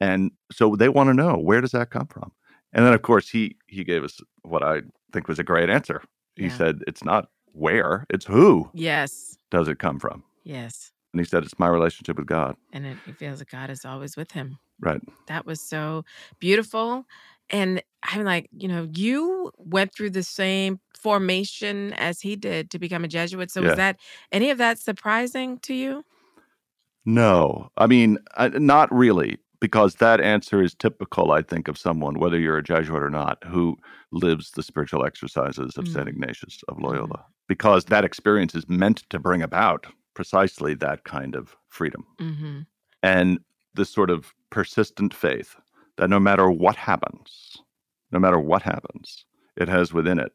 and 0.00 0.32
so 0.50 0.74
they 0.76 0.88
want 0.88 1.08
to 1.10 1.14
know 1.14 1.36
where 1.38 1.60
does 1.60 1.70
that 1.72 1.90
come 1.90 2.06
from? 2.08 2.32
And 2.72 2.84
then 2.84 2.92
of 2.92 3.02
course 3.02 3.28
he 3.28 3.56
he 3.68 3.84
gave 3.84 4.02
us 4.02 4.20
what 4.42 4.64
I 4.64 4.82
think 5.12 5.28
was 5.28 5.38
a 5.38 5.44
great 5.44 5.70
answer. 5.70 6.02
He 6.36 6.44
Yeah. 6.46 6.56
said 6.56 6.80
it's 6.88 7.04
not 7.04 7.30
where, 7.52 8.04
it's 8.10 8.26
who 8.26 8.68
Yes. 8.74 9.38
does 9.50 9.68
it 9.68 9.78
come 9.78 9.98
from? 10.00 10.24
Yes. 10.42 10.90
And 11.12 11.20
he 11.20 11.24
said 11.24 11.42
it's 11.42 11.58
my 11.58 11.68
relationship 11.68 12.16
with 12.18 12.26
God. 12.26 12.56
And 12.72 12.86
it, 12.86 12.98
it 13.06 13.16
feels 13.16 13.38
like 13.40 13.50
God 13.50 13.70
is 13.70 13.84
always 13.84 14.16
with 14.16 14.32
him. 14.32 14.58
Right. 14.80 15.00
That 15.26 15.46
was 15.46 15.60
so 15.60 16.04
beautiful. 16.38 17.04
And 17.50 17.82
I'm 18.02 18.24
like, 18.24 18.48
you 18.52 18.68
know, 18.68 18.88
you 18.92 19.52
went 19.56 19.94
through 19.94 20.10
the 20.10 20.22
same 20.22 20.80
formation 20.98 21.94
as 21.94 22.20
he 22.20 22.36
did 22.36 22.70
to 22.70 22.78
become 22.78 23.04
a 23.04 23.08
Jesuit. 23.08 23.50
So 23.50 23.60
Yeah. 23.60 23.68
was 23.68 23.76
that 23.76 23.96
any 24.32 24.50
of 24.50 24.58
that 24.58 24.78
surprising 24.78 25.58
to 25.60 25.74
you? 25.74 26.04
No, 27.04 27.70
I 27.78 27.86
mean, 27.86 28.18
I, 28.36 28.48
not 28.48 28.92
really, 28.92 29.38
because 29.60 29.94
that 29.96 30.20
answer 30.20 30.62
is 30.62 30.74
typical, 30.74 31.32
I 31.32 31.40
think, 31.40 31.68
of 31.68 31.78
someone, 31.78 32.18
whether 32.18 32.38
you're 32.38 32.58
a 32.58 32.62
Jesuit 32.62 33.02
or 33.02 33.08
not, 33.10 33.42
who 33.44 33.76
lives 34.12 34.50
the 34.50 34.62
spiritual 34.62 35.06
exercises 35.06 35.78
of 35.78 35.88
St. 35.88 36.06
Mm. 36.06 36.08
Ignatius 36.08 36.60
of 36.68 36.78
Loyola, 36.80 37.24
because 37.48 37.86
that 37.86 38.04
experience 38.04 38.54
is 38.54 38.68
meant 38.68 39.04
to 39.08 39.18
bring 39.18 39.40
about 39.42 39.86
precisely 40.18 40.74
that 40.74 41.04
kind 41.04 41.36
of 41.36 41.56
freedom 41.68 42.04
Mm-hmm. 42.18 42.58
and 43.04 43.38
this 43.74 43.88
sort 43.88 44.10
of 44.10 44.34
persistent 44.50 45.14
faith 45.14 45.54
that 45.96 46.10
no 46.10 46.18
matter 46.18 46.50
what 46.50 46.74
happens, 46.74 47.56
no 48.10 48.18
matter 48.18 48.40
what 48.40 48.62
happens, 48.62 49.24
it 49.56 49.68
has 49.68 49.92
within 49.92 50.18
it 50.18 50.32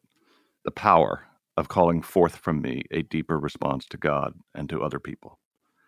the 0.63 0.71
power 0.71 1.25
of 1.57 1.67
calling 1.67 2.01
forth 2.01 2.37
from 2.37 2.61
me 2.61 2.83
a 2.91 3.01
deeper 3.01 3.37
response 3.37 3.85
to 3.87 3.97
God 3.97 4.33
and 4.55 4.69
to 4.69 4.81
other 4.81 4.99
people. 4.99 5.37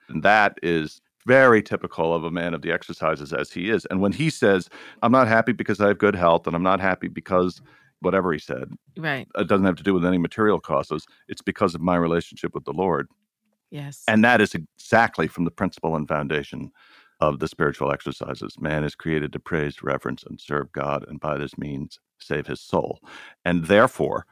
And 0.09 0.23
that 0.23 0.57
is 0.61 0.99
very 1.25 1.63
typical 1.63 2.13
of 2.13 2.25
a 2.25 2.31
man 2.31 2.53
of 2.53 2.61
the 2.63 2.73
exercises 2.73 3.31
as 3.31 3.49
he 3.51 3.69
is. 3.69 3.85
And 3.89 4.01
when 4.01 4.11
he 4.11 4.29
says, 4.29 4.69
I'm 5.03 5.13
not 5.13 5.29
happy 5.29 5.53
because 5.53 5.79
I 5.79 5.87
have 5.87 5.97
good 5.99 6.15
health 6.15 6.47
and 6.47 6.55
I'm 6.55 6.63
not 6.71 6.81
happy 6.81 7.07
because 7.07 7.61
whatever 8.01 8.33
he 8.33 8.39
said, 8.39 8.65
Right. 8.97 9.25
it 9.37 9.47
doesn't 9.47 9.65
have 9.65 9.77
to 9.77 9.83
do 9.89 9.93
with 9.93 10.05
any 10.05 10.17
material 10.17 10.59
causes. 10.59 11.05
It's 11.29 11.41
because 11.41 11.73
of 11.75 11.81
my 11.81 11.95
relationship 11.95 12.53
with 12.53 12.65
the 12.65 12.73
Lord. 12.73 13.07
Yes. 13.75 14.03
And 14.07 14.23
that 14.23 14.39
is 14.39 14.55
exactly 14.55 15.27
from 15.27 15.43
the 15.43 15.51
principle 15.51 15.95
and 15.95 16.07
foundation 16.07 16.71
of 17.19 17.39
the 17.39 17.47
spiritual 17.47 17.91
exercises. 17.91 18.55
Man 18.59 18.83
is 18.83 18.95
created 18.95 19.33
to 19.33 19.39
praise, 19.39 19.83
reverence, 19.83 20.23
and 20.23 20.39
serve 20.39 20.71
God, 20.71 21.05
and 21.07 21.19
by 21.19 21.37
this 21.37 21.57
means 21.57 21.99
save 22.19 22.47
his 22.47 22.61
soul. 22.61 22.99
And 23.43 23.65
therefore, 23.65 24.25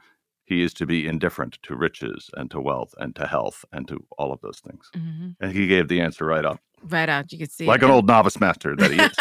he 0.44 0.62
is 0.62 0.72
to 0.74 0.86
be 0.86 1.06
indifferent 1.06 1.58
to 1.62 1.74
riches 1.74 2.30
and 2.34 2.50
to 2.50 2.60
wealth 2.60 2.94
and 2.98 3.14
to 3.16 3.26
health 3.26 3.64
and 3.72 3.86
to 3.88 4.04
all 4.18 4.32
of 4.32 4.40
those 4.40 4.60
things. 4.60 4.90
hmm 4.94 5.30
And 5.40 5.52
he 5.52 5.66
gave 5.66 5.88
the 5.88 6.00
answer 6.00 6.24
right 6.24 6.44
up, 6.44 6.60
Right 6.82 7.08
out. 7.08 7.32
You 7.32 7.38
could 7.38 7.50
see 7.52 7.66
like 7.66 7.80
it. 7.82 7.86
an 7.86 7.90
old 7.90 8.06
novice 8.06 8.38
master 8.40 8.76
that 8.76 8.90
he 8.90 8.98
is. 9.00 9.16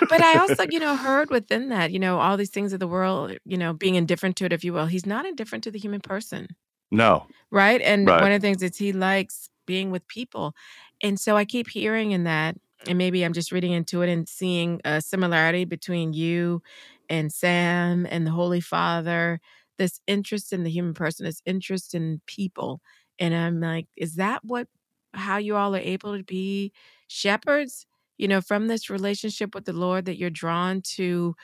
but 0.08 0.22
I 0.22 0.38
also, 0.38 0.64
you 0.70 0.78
know, 0.78 0.94
heard 0.96 1.28
within 1.30 1.70
that, 1.70 1.90
you 1.90 1.98
know, 1.98 2.20
all 2.20 2.36
these 2.36 2.50
things 2.50 2.72
of 2.72 2.78
the 2.78 2.86
world, 2.86 3.36
you 3.44 3.56
know, 3.56 3.72
being 3.72 3.96
indifferent 3.96 4.36
to 4.36 4.44
it, 4.44 4.52
if 4.52 4.62
you 4.62 4.72
will. 4.72 4.86
He's 4.86 5.06
not 5.06 5.26
indifferent 5.26 5.64
to 5.64 5.70
the 5.72 5.78
human 5.78 6.00
person, 6.00 6.46
no, 6.90 7.26
right? 7.50 7.80
And 7.80 8.10
Right. 8.10 8.20
one 8.20 8.32
of 8.32 8.40
the 8.40 8.46
things 8.46 8.62
is 8.62 8.76
he 8.76 8.92
likes 8.92 9.50
being 9.66 9.90
with 9.90 10.06
people. 10.08 10.54
And 11.02 11.18
so 11.20 11.36
I 11.36 11.44
keep 11.44 11.68
hearing 11.68 12.12
in 12.12 12.24
that, 12.24 12.56
and 12.86 12.98
maybe 12.98 13.24
I'm 13.24 13.32
just 13.32 13.52
reading 13.52 13.72
into 13.72 14.02
it 14.02 14.10
and 14.10 14.28
seeing 14.28 14.80
a 14.84 15.00
similarity 15.00 15.64
between 15.64 16.12
you 16.12 16.62
and 17.08 17.32
Sam 17.32 18.06
and 18.10 18.26
the 18.26 18.30
Holy 18.30 18.60
Father, 18.60 19.40
this 19.78 20.00
interest 20.06 20.52
in 20.52 20.64
the 20.64 20.70
human 20.70 20.94
person, 20.94 21.24
this 21.26 21.42
interest 21.46 21.94
in 21.94 22.20
people. 22.26 22.80
And 23.18 23.34
I'm 23.34 23.60
like, 23.60 23.86
is 23.96 24.14
that 24.16 24.44
what 24.44 24.68
how 25.14 25.38
you 25.38 25.56
all 25.56 25.74
are 25.74 25.78
able 25.80 26.16
to 26.16 26.24
be 26.24 26.72
shepherds? 27.08 27.86
You 28.16 28.26
know, 28.28 28.40
from 28.40 28.66
this 28.66 28.90
relationship 28.90 29.54
with 29.54 29.64
the 29.64 29.72
Lord 29.72 30.04
that 30.06 30.18
you're 30.18 30.30
drawn 30.30 30.82
to 30.96 31.34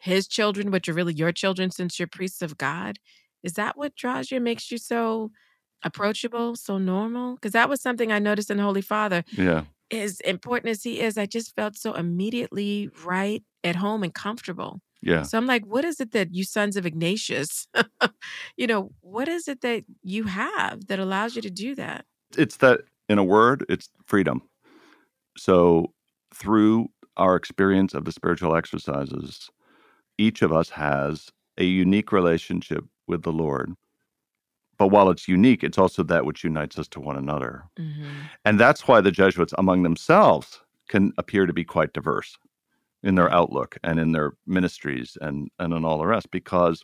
his 0.00 0.26
children, 0.26 0.70
which 0.70 0.88
are 0.88 0.94
really 0.94 1.14
your 1.14 1.32
children 1.32 1.70
since 1.70 1.98
you're 1.98 2.08
priests 2.08 2.42
of 2.42 2.56
God. 2.58 2.98
Is 3.42 3.54
that 3.54 3.76
what 3.76 3.94
draws 3.96 4.30
you, 4.30 4.40
makes 4.40 4.70
you 4.70 4.78
so 4.78 5.30
approachable, 5.82 6.56
so 6.56 6.78
normal? 6.78 7.34
Because 7.34 7.52
that 7.52 7.68
was 7.68 7.80
something 7.80 8.12
I 8.12 8.18
noticed 8.18 8.50
in 8.50 8.58
Holy 8.58 8.82
Father. 8.82 9.24
Yeah. 9.32 9.64
As 9.90 10.20
important 10.20 10.70
as 10.70 10.82
he 10.82 11.00
is, 11.00 11.18
I 11.18 11.26
just 11.26 11.54
felt 11.56 11.76
so 11.76 11.94
immediately 11.94 12.90
right 13.04 13.42
at 13.64 13.76
home 13.76 14.02
and 14.02 14.14
comfortable. 14.14 14.80
Yeah. 15.02 15.22
So 15.22 15.38
I'm 15.38 15.46
like, 15.46 15.64
what 15.64 15.84
is 15.84 16.00
it 16.00 16.12
that 16.12 16.34
you 16.34 16.44
sons 16.44 16.76
of 16.76 16.84
Ignatius, 16.84 17.66
you 18.56 18.66
know, 18.66 18.92
what 19.00 19.28
is 19.28 19.48
it 19.48 19.62
that 19.62 19.84
you 20.02 20.24
have 20.24 20.86
that 20.88 20.98
allows 20.98 21.34
you 21.34 21.42
to 21.42 21.50
do 21.50 21.74
that? 21.74 22.04
It's 22.36 22.58
that, 22.58 22.82
in 23.08 23.18
a 23.18 23.24
word, 23.24 23.64
it's 23.68 23.88
freedom. 24.06 24.42
So 25.36 25.92
through 26.34 26.88
our 27.16 27.34
experience 27.34 27.94
of 27.94 28.04
the 28.04 28.12
spiritual 28.12 28.54
exercises, 28.54 29.50
each 30.18 30.42
of 30.42 30.52
us 30.52 30.70
has 30.70 31.28
a 31.58 31.64
unique 31.64 32.12
relationship 32.12 32.84
with 33.10 33.22
the 33.22 33.32
Lord. 33.32 33.74
But 34.78 34.88
while 34.88 35.10
it's 35.10 35.28
unique, 35.28 35.62
it's 35.62 35.76
also 35.76 36.02
that 36.04 36.24
which 36.24 36.42
unites 36.42 36.78
us 36.78 36.88
to 36.88 37.00
one 37.00 37.16
another. 37.16 37.64
Mm-hmm. 37.78 38.08
And 38.46 38.58
that's 38.58 38.88
why 38.88 39.02
the 39.02 39.10
Jesuits 39.10 39.52
among 39.58 39.82
themselves 39.82 40.62
can 40.88 41.12
appear 41.18 41.44
to 41.44 41.52
be 41.52 41.64
quite 41.64 41.92
diverse 41.92 42.38
in 43.02 43.14
their 43.14 43.30
outlook 43.30 43.76
and 43.84 44.00
in 44.00 44.12
their 44.12 44.32
ministries 44.46 45.18
and, 45.20 45.50
and 45.58 45.74
in 45.74 45.84
all 45.84 45.98
the 45.98 46.06
rest, 46.06 46.30
because 46.30 46.82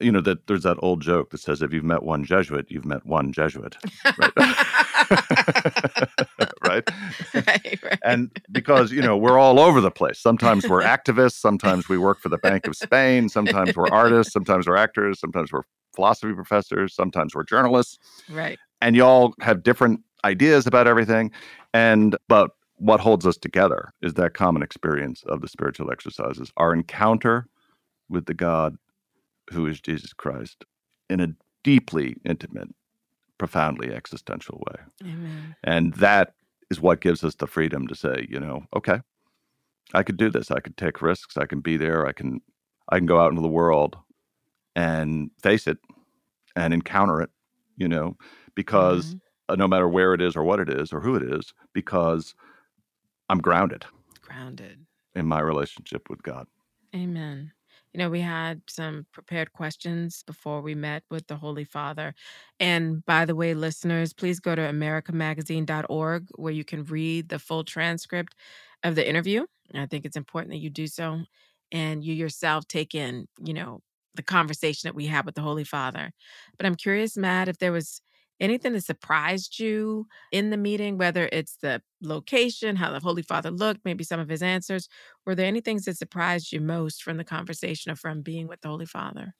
you 0.00 0.12
know 0.12 0.20
that 0.20 0.46
there's 0.46 0.62
that 0.62 0.76
old 0.80 1.02
joke 1.02 1.30
that 1.30 1.38
says 1.38 1.62
if 1.62 1.72
you've 1.72 1.84
met 1.84 2.02
one 2.02 2.24
Jesuit, 2.24 2.66
you've 2.68 2.84
met 2.84 3.04
one 3.04 3.32
Jesuit. 3.32 3.76
Right. 4.18 4.32
right? 6.66 6.88
right, 7.34 7.78
right. 7.82 7.98
And 8.04 8.30
because, 8.50 8.92
you 8.92 9.02
know, 9.02 9.16
we're 9.16 9.38
all 9.38 9.58
over 9.58 9.80
the 9.80 9.90
place. 9.90 10.18
Sometimes 10.18 10.68
we're 10.68 10.82
activists, 10.82 11.34
sometimes 11.34 11.88
we 11.88 11.98
work 11.98 12.20
for 12.20 12.28
the 12.28 12.38
Bank 12.38 12.66
of 12.66 12.76
Spain, 12.76 13.28
sometimes 13.28 13.76
we're 13.76 13.88
artists, 13.90 14.32
sometimes 14.32 14.66
we're 14.66 14.76
actors, 14.76 15.18
sometimes 15.20 15.52
we're 15.52 15.62
philosophy 15.94 16.32
professors, 16.34 16.94
sometimes 16.94 17.34
we're 17.34 17.44
journalists. 17.44 17.98
right. 18.30 18.58
And 18.80 18.94
y'all 18.94 19.34
have 19.40 19.64
different 19.64 20.00
ideas 20.24 20.66
about 20.66 20.86
everything. 20.86 21.32
And 21.74 22.16
but 22.28 22.50
what 22.76 23.00
holds 23.00 23.26
us 23.26 23.36
together 23.36 23.92
is 24.02 24.14
that 24.14 24.34
common 24.34 24.62
experience 24.62 25.24
of 25.26 25.40
the 25.40 25.48
spiritual 25.48 25.90
exercises, 25.90 26.52
our 26.56 26.72
encounter 26.72 27.48
with 28.08 28.26
the 28.26 28.34
God 28.34 28.76
who 29.52 29.66
is 29.66 29.80
Jesus 29.80 30.12
Christ 30.12 30.64
in 31.10 31.20
a 31.20 31.28
deeply 31.64 32.16
intimate, 32.24 32.68
profoundly 33.38 33.92
existential 33.94 34.62
way. 34.66 34.82
Amen. 35.10 35.56
And 35.64 35.94
that 35.94 36.34
is 36.70 36.80
what 36.80 37.00
gives 37.00 37.24
us 37.24 37.34
the 37.36 37.46
freedom 37.46 37.86
to 37.88 37.94
say, 37.94 38.26
you 38.28 38.38
know, 38.40 38.64
okay, 38.76 39.00
I 39.94 40.02
could 40.02 40.16
do 40.18 40.30
this. 40.30 40.50
I 40.50 40.60
could 40.60 40.76
take 40.76 41.00
risks. 41.00 41.36
I 41.36 41.46
can 41.46 41.60
be 41.60 41.76
there. 41.76 42.06
I 42.06 42.12
can 42.12 42.40
I 42.90 42.98
can 42.98 43.06
go 43.06 43.20
out 43.20 43.30
into 43.30 43.42
the 43.42 43.48
world 43.48 43.96
and 44.76 45.30
face 45.42 45.66
it 45.66 45.78
and 46.56 46.72
encounter 46.74 47.20
it, 47.20 47.30
you 47.76 47.88
know, 47.88 48.16
because 48.54 49.14
Mhm. 49.14 49.20
uh, 49.50 49.54
no 49.56 49.66
matter 49.68 49.88
where 49.88 50.12
it 50.14 50.20
is 50.20 50.36
or 50.36 50.42
what 50.44 50.60
it 50.60 50.68
is 50.68 50.92
or 50.92 51.00
who 51.00 51.14
it 51.16 51.22
is, 51.22 51.54
because 51.72 52.34
I'm 53.30 53.38
grounded 53.40 53.86
Grounded. 54.22 54.86
in 55.14 55.26
my 55.26 55.40
relationship 55.40 56.08
with 56.10 56.22
God. 56.22 56.46
Amen. 56.94 57.52
You 57.92 57.98
know, 57.98 58.10
we 58.10 58.20
had 58.20 58.62
some 58.68 59.06
prepared 59.12 59.52
questions 59.52 60.22
before 60.26 60.60
we 60.60 60.74
met 60.74 61.04
with 61.10 61.26
the 61.26 61.36
Holy 61.36 61.64
Father. 61.64 62.14
And 62.60 63.04
by 63.04 63.24
the 63.24 63.34
way, 63.34 63.54
listeners, 63.54 64.12
please 64.12 64.40
go 64.40 64.54
to 64.54 64.62
americamagazine.org 64.62 66.28
where 66.36 66.52
you 66.52 66.64
can 66.64 66.84
read 66.84 67.28
the 67.28 67.38
full 67.38 67.64
transcript 67.64 68.34
of 68.82 68.94
the 68.94 69.08
interview. 69.08 69.46
I 69.74 69.86
think 69.86 70.04
it's 70.04 70.16
important 70.16 70.52
that 70.52 70.58
you 70.58 70.70
do 70.70 70.86
so 70.86 71.22
and 71.72 72.04
you 72.04 72.14
yourself 72.14 72.66
take 72.68 72.94
in, 72.94 73.26
you 73.42 73.54
know, 73.54 73.80
the 74.14 74.22
conversation 74.22 74.88
that 74.88 74.94
we 74.94 75.06
had 75.06 75.26
with 75.26 75.34
the 75.34 75.42
Holy 75.42 75.64
Father. 75.64 76.12
But 76.56 76.66
I'm 76.66 76.74
curious, 76.74 77.16
Matt, 77.16 77.48
if 77.48 77.58
there 77.58 77.72
was 77.72 78.00
anything 78.40 78.72
that 78.72 78.84
surprised 78.84 79.58
you 79.58 80.06
in 80.32 80.50
the 80.50 80.56
meeting, 80.56 80.98
whether 80.98 81.28
it's 81.32 81.56
the 81.56 81.82
location, 82.02 82.76
how 82.76 82.92
the 82.92 83.00
Holy 83.00 83.22
Father 83.22 83.50
looked, 83.50 83.84
maybe 83.84 84.04
some 84.04 84.20
of 84.20 84.28
his 84.28 84.42
answers, 84.42 84.88
were 85.26 85.34
there 85.34 85.46
any 85.46 85.60
things 85.60 85.84
that 85.84 85.96
surprised 85.96 86.52
you 86.52 86.60
most 86.60 87.02
from 87.02 87.16
the 87.16 87.24
conversation 87.24 87.90
or 87.92 87.96
from 87.96 88.22
being 88.22 88.46
with 88.48 88.60
the 88.60 88.68
Holy 88.68 88.86
Father? 88.86 89.34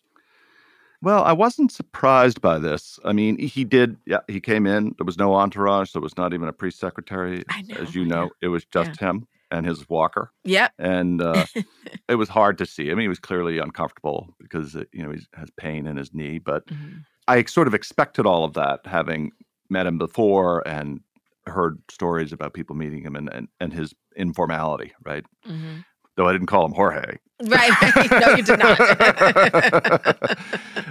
Well, 1.01 1.23
I 1.23 1.33
wasn't 1.33 1.71
surprised 1.71 2.41
by 2.41 2.59
this. 2.59 2.99
I 3.05 3.13
mean, 3.13 3.39
he 3.39 3.65
did, 3.65 3.97
yeah, 4.05 4.21
he 4.27 4.41
came 4.41 4.67
in. 4.67 4.95
There 4.99 5.05
was 5.05 5.17
no 5.17 5.33
entourage. 5.35 5.93
There 5.93 6.03
was 6.03 6.17
not 6.17 6.35
even 6.35 6.49
a 6.49 6.53
priest 6.53 6.81
secretary. 6.81 7.45
Know, 7.69 7.81
As 7.81 7.95
you 7.95 8.05
know, 8.05 8.23
know. 8.25 8.31
it 8.43 8.49
was 8.49 8.65
just 8.65 8.99
him 8.99 9.29
and 9.53 9.65
his 9.65 9.89
walker. 9.89 10.33
Yep. 10.45 10.73
and 10.79 11.23
uh, 11.23 11.47
it 12.09 12.17
was 12.17 12.29
hard 12.29 12.59
to 12.59 12.67
see. 12.67 12.91
I 12.91 12.95
mean, 12.95 13.03
he 13.03 13.09
was 13.09 13.21
clearly 13.21 13.59
uncomfortable 13.59 14.35
because 14.41 14.75
uh, 14.75 14.85
you 14.93 15.05
know 15.05 15.13
he 15.13 15.21
has 15.35 15.51
pain 15.57 15.87
in 15.87 15.97
his 15.97 16.13
knee. 16.13 16.39
But 16.39 16.65
Mhm. 16.69 17.05
I 17.29 17.45
sort 17.45 17.69
of 17.69 17.75
expected 17.75 18.27
all 18.27 18.43
of 18.45 18.55
that, 18.55 18.81
having 18.87 19.33
met 19.71 19.87
him 19.87 19.99
before 19.99 20.67
and 20.67 21.01
heard 21.47 21.81
stories 21.91 22.33
about 22.33 22.55
people 22.55 22.75
meeting 22.75 23.03
him 23.03 23.15
and 23.17 23.33
and, 23.33 23.49
and 23.61 23.73
his 23.73 23.95
informality, 24.17 24.93
right? 25.05 25.25
Mhm. 25.47 25.85
Though 26.17 26.27
I 26.27 26.33
didn't 26.33 26.49
call 26.49 26.65
him 26.67 26.73
Jorge. 26.73 27.19
Right. 27.43 28.11
no, 28.21 28.35
you 28.35 28.43
did 28.43 28.59
not. 28.59 28.81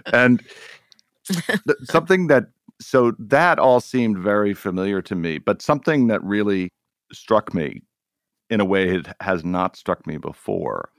and 0.14 0.42
th- 1.26 1.78
something 1.84 2.28
that 2.28 2.46
so 2.80 3.14
that 3.20 3.60
all 3.60 3.80
seemed 3.82 4.18
very 4.20 4.54
familiar 4.54 5.02
to 5.02 5.16
me, 5.16 5.40
but 5.40 5.62
something 5.62 6.08
that 6.08 6.24
really 6.24 6.70
struck 7.12 7.54
me 7.54 7.82
in 8.50 8.62
a 8.62 8.66
way 8.66 8.90
it 8.90 9.08
has 9.22 9.44
not 9.44 9.76
struck 9.76 10.06
me 10.08 10.18
before 10.18 10.90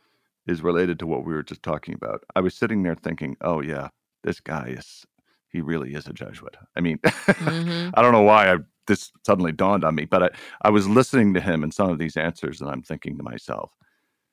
is 0.46 0.62
related 0.62 0.98
to 0.98 1.06
what 1.06 1.24
we 1.24 1.32
were 1.32 1.42
just 1.42 1.62
talking 1.62 1.94
about. 1.94 2.24
I 2.36 2.40
was 2.40 2.54
sitting 2.54 2.82
there 2.82 2.96
thinking, 2.96 3.36
"Oh 3.40 3.60
yeah, 3.62 3.88
this 4.24 4.40
guy 4.40 4.74
is 4.76 5.06
he 5.50 5.60
really 5.60 5.94
is 5.94 6.06
a 6.06 6.12
Jesuit." 6.12 6.56
I 6.76 6.80
mean, 6.80 6.98
Mhm. 6.98 7.90
I 7.94 8.02
don't 8.02 8.12
know 8.12 8.22
why 8.22 8.52
I, 8.52 8.58
this 8.86 9.12
suddenly 9.26 9.52
dawned 9.52 9.84
on 9.84 9.94
me, 9.94 10.04
but 10.04 10.22
I, 10.22 10.30
I 10.62 10.70
was 10.70 10.88
listening 10.88 11.34
to 11.34 11.40
him 11.40 11.62
and 11.62 11.72
some 11.74 11.90
of 11.90 11.98
these 11.98 12.16
answers, 12.16 12.60
and 12.60 12.70
I'm 12.70 12.82
thinking 12.82 13.16
to 13.16 13.22
myself, 13.22 13.72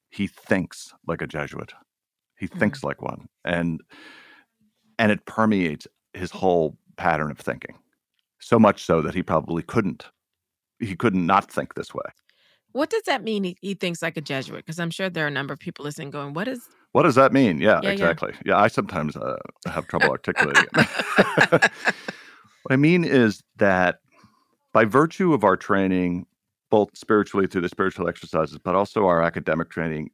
he 0.10 0.27
thinks 0.27 0.93
like 1.07 1.22
a 1.22 1.27
Jesuit. 1.27 1.74
He 2.38 2.48
Mhm. 2.48 2.60
thinks 2.60 2.84
like 2.84 3.01
one, 3.01 3.27
and 3.43 3.81
and 5.00 5.12
it 5.12 5.25
permeates 5.25 5.88
his 6.13 6.31
whole 6.31 6.77
pattern 6.98 7.31
of 7.31 7.38
thinking. 7.39 7.77
So 8.39 8.60
much 8.60 8.84
so 8.84 9.01
that 9.01 9.13
he 9.15 9.24
probably 9.24 9.63
couldn't, 9.63 10.05
he 10.79 10.95
couldn't 10.95 11.25
not 11.25 11.51
think 11.51 11.74
this 11.74 11.93
way. 11.93 12.05
What 12.72 12.89
does 12.89 13.03
that 13.03 13.24
mean? 13.24 13.43
He, 13.43 13.57
he 13.62 13.74
thinks 13.74 14.01
like 14.01 14.17
a 14.17 14.22
Jesuit? 14.22 14.65
Because 14.65 14.79
I'm 14.79 14.91
sure 14.91 15.10
there 15.10 15.25
are 15.25 15.29
a 15.29 15.31
number 15.31 15.53
of 15.53 15.60
people 15.60 15.84
listening 15.86 16.12
going, 16.12 16.34
"What 16.34 16.48
is?" 16.48 16.67
What 16.96 17.04
does 17.04 17.16
that 17.16 17.34
mean? 17.34 17.60
Yeah, 17.60 17.82
Yeah, 17.82 17.92
yeah. 17.92 17.92
exactly. 17.92 18.34
Yeah, 18.46 18.58
I 18.58 18.70
sometimes 18.70 19.18
uh, 19.18 19.36
have 19.68 19.86
trouble 19.88 20.10
articulating 20.10 20.64
it. 20.74 20.88
what 22.62 22.72
I 22.72 22.78
mean 22.78 23.04
is 23.04 23.44
that 23.58 24.00
by 24.72 24.86
virtue 24.86 25.34
of 25.34 25.44
our 25.44 25.58
training, 25.58 26.25
both 26.72 26.98
spiritually 26.98 27.48
through 27.48 27.62
the 27.64 27.70
spiritual 27.70 28.08
exercises, 28.08 28.58
but 28.58 28.75
also 28.75 29.08
our 29.08 29.22
academic 29.22 29.70
training, 29.70 30.10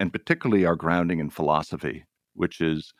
and 0.00 0.12
particularly 0.12 0.64
our 0.66 0.74
grounding 0.74 1.20
in 1.20 1.30
philosophy, 1.30 2.04
which 2.34 2.60
is 2.60 2.92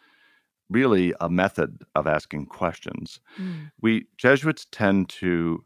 really 0.71 1.13
a 1.21 1.29
method 1.29 1.83
of 1.97 2.07
asking 2.07 2.47
questions, 2.47 3.19
Mm, 3.41 3.73
we 3.83 4.07
Jesuits 4.19 4.67
tend 4.71 5.09
to 5.11 5.65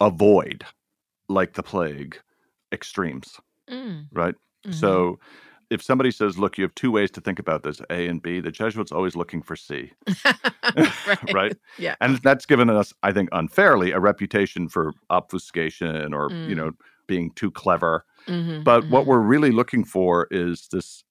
avoid, 0.00 0.64
like 1.28 1.54
the 1.54 1.62
plague, 1.62 2.18
extremes, 2.72 3.40
mm, 3.68 4.08
right? 4.12 4.34
mhm. 4.66 4.74
So 4.74 5.20
if 5.70 5.82
somebody 5.82 6.10
says, 6.10 6.38
look, 6.38 6.58
you 6.58 6.62
have 6.64 6.74
two 6.74 6.90
ways 6.90 7.10
to 7.12 7.20
think 7.20 7.38
about 7.38 7.62
this, 7.62 7.80
A 7.90 8.06
and 8.06 8.22
B, 8.22 8.40
the 8.40 8.50
Jesuits 8.52 8.92
always 8.92 9.16
looking 9.16 9.42
for 9.42 9.56
C. 9.56 9.92
right. 10.76 11.18
right? 11.34 11.56
Yeah. 11.78 11.96
And 12.00 12.18
that's 12.18 12.46
given 12.46 12.70
us, 12.70 12.92
I 13.02 13.12
think, 13.12 13.28
unfairly 13.32 13.92
a 13.92 14.00
reputation 14.00 14.68
for 14.68 14.92
obfuscation 15.10 16.12
or, 16.14 16.30
you 16.30 16.54
Mm. 16.54 16.56
know, 16.56 16.72
being 17.06 17.30
too 17.32 17.50
clever. 17.50 18.04
Mhm, 18.28 18.64
But 18.64 18.88
what 18.88 19.04
mhm. 19.04 19.06
we're 19.08 19.20
really 19.20 19.52
looking 19.52 19.84
for 19.84 20.26
is 20.30 20.68
this 20.68 21.04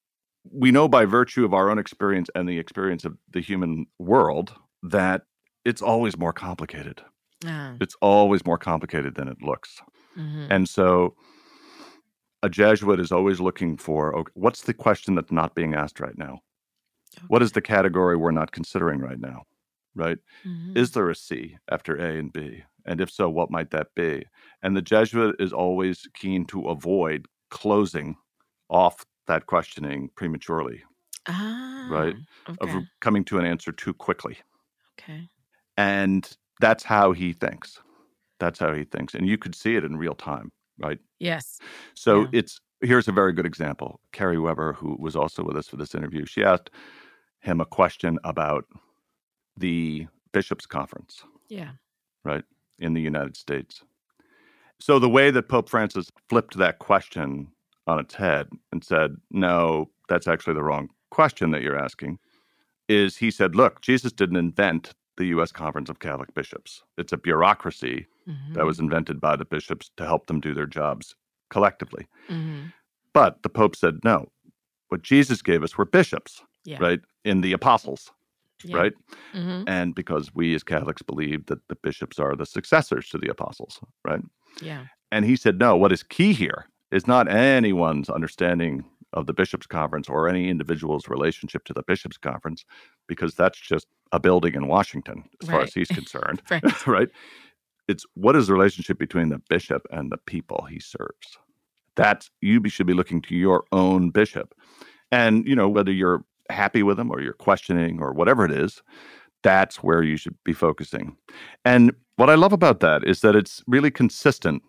we 0.51 0.71
know 0.71 0.87
by 0.87 1.05
virtue 1.05 1.43
of 1.43 1.53
our 1.53 1.69
own 1.71 1.79
experience 1.79 2.29
and 2.35 2.47
the 2.47 2.59
experience 2.59 3.03
of 3.03 3.17
the 3.31 3.41
human 3.41 3.87
world 3.99 4.53
that 4.83 5.23
it's 5.65 5.81
always 5.81 6.17
more 6.17 6.33
complicated. 6.33 7.01
Ah, 7.45 7.75
It's 7.81 7.95
always 8.01 8.45
more 8.45 8.57
complicated 8.59 9.15
than 9.15 9.27
it 9.27 9.41
looks. 9.41 9.81
mhm. 10.15 10.47
And 10.51 10.69
so 10.69 11.15
a 12.45 12.49
Jesuit 12.49 12.99
is 12.99 13.11
always 13.11 13.39
looking 13.39 13.75
for 13.77 14.15
okay, 14.15 14.31
what's 14.35 14.61
the 14.61 14.73
question 14.73 15.15
that's 15.15 15.31
not 15.31 15.55
being 15.55 15.73
asked 15.73 15.99
right 15.99 16.17
now? 16.17 16.39
What 17.27 17.41
is 17.41 17.51
the 17.53 17.61
category 17.61 18.15
we're 18.17 18.31
not 18.41 18.51
considering 18.51 18.99
right 18.99 19.19
now? 19.19 19.43
Right? 19.95 20.17
Mhm. 20.45 20.77
Is 20.77 20.91
there 20.91 21.09
a 21.09 21.15
C 21.15 21.57
after 21.71 21.95
A 21.95 22.17
and 22.19 22.31
B? 22.31 22.63
And 22.85 23.01
if 23.01 23.09
so, 23.09 23.29
what 23.29 23.49
might 23.49 23.71
that 23.71 23.87
be? 23.95 24.25
And 24.61 24.75
the 24.75 24.81
Jesuit 24.81 25.35
is 25.39 25.53
always 25.53 26.07
keen 26.13 26.45
to 26.47 26.67
avoid 26.75 27.27
closing 27.49 28.15
off 28.69 29.05
that 29.27 29.45
questioning 29.47 30.09
prematurely, 30.15 30.83
Ah. 31.27 31.87
right? 31.89 32.15
Of 32.47 32.57
Okay. 32.61 32.73
r- 32.73 32.87
coming 32.99 33.23
to 33.25 33.39
an 33.39 33.45
answer 33.45 33.71
too 33.71 33.93
quickly. 33.93 34.37
Okay. 34.99 35.29
And 35.77 36.21
that's 36.59 36.83
how 36.83 37.11
he 37.13 37.33
thinks. 37.33 37.81
That's 38.39 38.59
how 38.59 38.73
he 38.73 38.83
thinks. 38.83 39.15
And 39.15 39.27
you 39.27 39.37
could 39.37 39.55
see 39.55 39.75
it 39.77 39.83
in 39.83 39.95
real 39.97 40.15
time, 40.15 40.51
right? 40.79 40.99
Yes. 41.19 41.59
So 41.93 42.21
Yeah. 42.21 42.27
it's 42.33 42.59
here's 42.81 43.07
a 43.07 43.11
very 43.11 43.33
good 43.33 43.45
example. 43.45 43.99
Kerry 44.11 44.37
Weber, 44.37 44.73
who 44.73 44.95
was 44.99 45.15
also 45.15 45.43
with 45.43 45.57
us 45.57 45.67
for 45.67 45.77
this 45.77 45.95
interview, 45.95 46.25
she 46.25 46.43
asked 46.43 46.69
him 47.39 47.61
a 47.61 47.65
question 47.65 48.19
about 48.23 48.65
the 49.57 50.07
bishops' 50.33 50.65
conference, 50.65 51.23
Yeah. 51.47 51.71
right, 52.23 52.43
in 52.79 52.93
the 52.93 53.01
United 53.01 53.37
States. 53.37 53.83
So 54.79 54.99
the 54.99 55.09
way 55.09 55.31
that 55.31 55.47
Pope 55.47 55.69
Francis 55.69 56.11
flipped 56.27 56.57
that 56.57 56.79
question 56.79 57.47
on 57.87 57.99
its 57.99 58.13
head 58.15 58.49
and 58.71 58.83
said, 58.83 59.15
no, 59.31 59.89
that's 60.09 60.27
actually 60.27 60.55
the 60.55 60.63
wrong 60.63 60.89
question 61.11 61.51
that 61.51 61.61
you're 61.61 61.79
asking, 61.79 62.19
is 62.89 63.17
he 63.17 63.31
said, 63.31 63.55
look, 63.55 63.81
Jesus 63.81 64.11
didn't 64.11 64.35
invent 64.35 64.93
the 65.17 65.27
U.S. 65.27 65.51
Conference 65.51 65.89
of 65.89 65.99
Catholic 65.99 66.33
Bishops. 66.33 66.83
It's 66.97 67.13
a 67.13 67.17
bureaucracy 67.17 68.05
that 68.53 68.65
was 68.65 68.79
invented 68.79 69.19
by 69.21 69.35
the 69.35 69.45
bishops 69.45 69.91
to 69.97 70.05
help 70.05 70.27
them 70.27 70.39
do 70.39 70.53
their 70.53 70.65
jobs 70.65 71.15
collectively. 71.49 72.07
hmm 72.27 72.65
But 73.13 73.43
the 73.43 73.49
Pope 73.49 73.75
said, 73.75 73.99
no, 74.03 74.27
what 74.89 75.01
Jesus 75.01 75.41
gave 75.41 75.63
us 75.63 75.77
were 75.77 75.85
bishops, 75.85 76.41
Yeah. 76.63 76.79
right? 76.79 76.99
In 77.23 77.41
the 77.41 77.53
apostles, 77.53 78.11
Yeah. 78.63 78.77
right? 78.77 78.93
hmm 79.33 79.63
And 79.67 79.95
because 79.95 80.33
we 80.33 80.55
as 80.55 80.63
Catholics 80.63 81.01
believe 81.01 81.45
that 81.47 81.67
the 81.67 81.75
bishops 81.75 82.19
are 82.19 82.35
the 82.35 82.45
successors 82.45 83.09
to 83.09 83.17
the 83.17 83.29
apostles, 83.29 83.79
right? 84.03 84.21
Yeah. 84.61 84.85
And 85.11 85.25
he 85.25 85.35
said, 85.35 85.59
no, 85.59 85.75
what 85.75 85.91
is 85.91 86.03
key 86.03 86.33
here 86.33 86.65
is 86.91 87.07
not 87.07 87.27
anyone's 87.27 88.09
understanding 88.09 88.85
of 89.13 89.27
the 89.27 89.33
bishops' 89.33 89.67
conference 89.67 90.09
or 90.09 90.27
any 90.27 90.49
individual's 90.49 91.07
relationship 91.07 91.63
to 91.65 91.73
the 91.73 91.83
bishops' 91.83 92.17
conference, 92.17 92.65
because 93.07 93.33
that's 93.33 93.59
just 93.59 93.87
a 94.11 94.19
building 94.19 94.55
in 94.55 94.67
Washington, 94.67 95.23
as 95.41 95.47
far 95.47 95.61
as 95.61 95.73
he's 95.73 95.87
concerned, 95.87 96.41
Right. 96.51 96.87
right? 96.87 97.09
It's 97.87 98.05
what 98.15 98.35
is 98.35 98.47
the 98.47 98.53
relationship 98.53 98.97
between 98.97 99.29
the 99.29 99.41
bishop 99.49 99.85
and 99.91 100.11
the 100.11 100.17
people 100.17 100.65
he 100.69 100.79
serves. 100.79 101.37
That's 101.95 102.29
you 102.41 102.67
should 102.67 102.87
be 102.87 102.93
looking 102.93 103.21
to 103.23 103.35
your 103.35 103.63
own 103.71 104.09
bishop, 104.09 104.53
and 105.11 105.47
you 105.47 105.55
know 105.55 105.69
whether 105.69 105.91
you're 105.91 106.25
happy 106.49 106.83
with 106.83 106.99
him 106.99 107.09
or 107.11 107.21
you're 107.21 107.33
questioning 107.33 108.01
or 108.01 108.13
whatever 108.13 108.45
it 108.45 108.51
is, 108.51 108.83
that's 109.43 109.77
where 109.83 110.03
you 110.03 110.17
should 110.17 110.35
be 110.43 110.53
focusing. 110.53 111.15
And 111.63 111.91
what 112.17 112.29
I 112.29 112.35
love 112.35 112.53
about 112.53 112.81
that 112.81 113.03
is 113.03 113.21
that 113.21 113.35
it's 113.35 113.63
really 113.67 113.89
consistent 113.91 114.61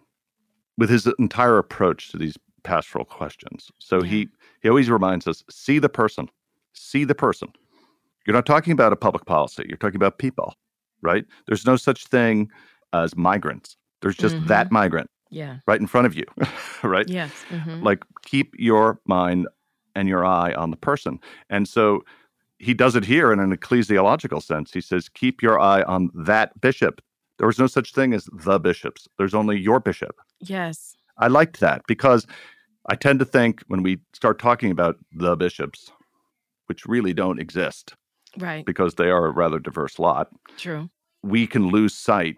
with 0.78 0.88
his 0.88 1.06
entire 1.18 1.58
approach 1.58 2.10
to 2.10 2.18
these 2.18 2.36
pastoral 2.62 3.04
questions. 3.04 3.70
So 3.78 4.02
Yeah. 4.02 4.08
he 4.10 4.28
he 4.62 4.68
always 4.68 4.90
reminds 4.90 5.26
us 5.26 5.44
see 5.50 5.78
the 5.78 5.88
person, 5.88 6.28
see 6.72 7.04
the 7.04 7.14
person. 7.14 7.48
You're 8.26 8.34
not 8.34 8.46
talking 8.46 8.72
about 8.72 8.92
a 8.92 8.96
public 8.96 9.24
policy. 9.24 9.64
You're 9.68 9.78
talking 9.78 9.96
about 9.96 10.18
people, 10.18 10.54
right? 11.02 11.24
There's 11.46 11.66
no 11.66 11.76
such 11.76 12.06
thing 12.06 12.50
as 13.04 13.16
migrants. 13.16 13.76
There's 14.02 14.16
just 14.16 14.36
Mhm. 14.36 14.46
that 14.48 14.70
migrant 14.72 15.10
Yeah. 15.30 15.58
right 15.66 15.80
in 15.80 15.86
front 15.86 16.06
of 16.06 16.14
you, 16.14 16.24
right? 16.82 17.08
Yes. 17.08 17.32
hmm 17.50 17.82
Like 17.82 18.04
keep 18.22 18.54
your 18.58 19.00
mind 19.06 19.48
and 19.94 20.08
your 20.08 20.24
eye 20.24 20.52
on 20.52 20.70
the 20.70 20.76
person. 20.76 21.18
And 21.50 21.66
so 21.68 22.04
he 22.58 22.74
does 22.74 22.96
it 22.96 23.04
here 23.04 23.32
in 23.32 23.40
an 23.40 23.54
ecclesiological 23.56 24.42
sense. 24.42 24.72
He 24.72 24.80
says, 24.80 25.08
keep 25.08 25.42
your 25.42 25.58
eye 25.60 25.82
on 25.82 26.10
that 26.14 26.58
bishop. 26.60 27.00
There 27.38 27.46
was 27.46 27.58
no 27.58 27.66
such 27.66 27.92
thing 27.92 28.14
as 28.14 28.28
the 28.32 28.58
bishops. 28.58 29.08
There's 29.18 29.34
only 29.34 29.58
your 29.58 29.80
bishop. 29.80 30.16
Yes. 30.40 30.94
I 31.18 31.28
liked 31.28 31.60
that 31.60 31.82
because 31.86 32.26
I 32.88 32.94
tend 32.94 33.18
to 33.18 33.24
think 33.26 33.62
when 33.68 33.82
we 33.82 33.98
start 34.14 34.38
talking 34.38 34.70
about 34.70 34.96
the 35.12 35.36
bishops, 35.36 35.90
which 36.66 36.86
really 36.86 37.12
don't 37.12 37.38
exist 37.40 37.94
Right. 38.38 38.64
because 38.64 38.94
they 38.94 39.10
are 39.10 39.26
a 39.26 39.30
rather 39.30 39.58
diverse 39.58 39.98
lot, 39.98 40.28
True. 40.56 40.88
we 41.22 41.46
can 41.46 41.68
lose 41.68 41.94
sight 41.94 42.36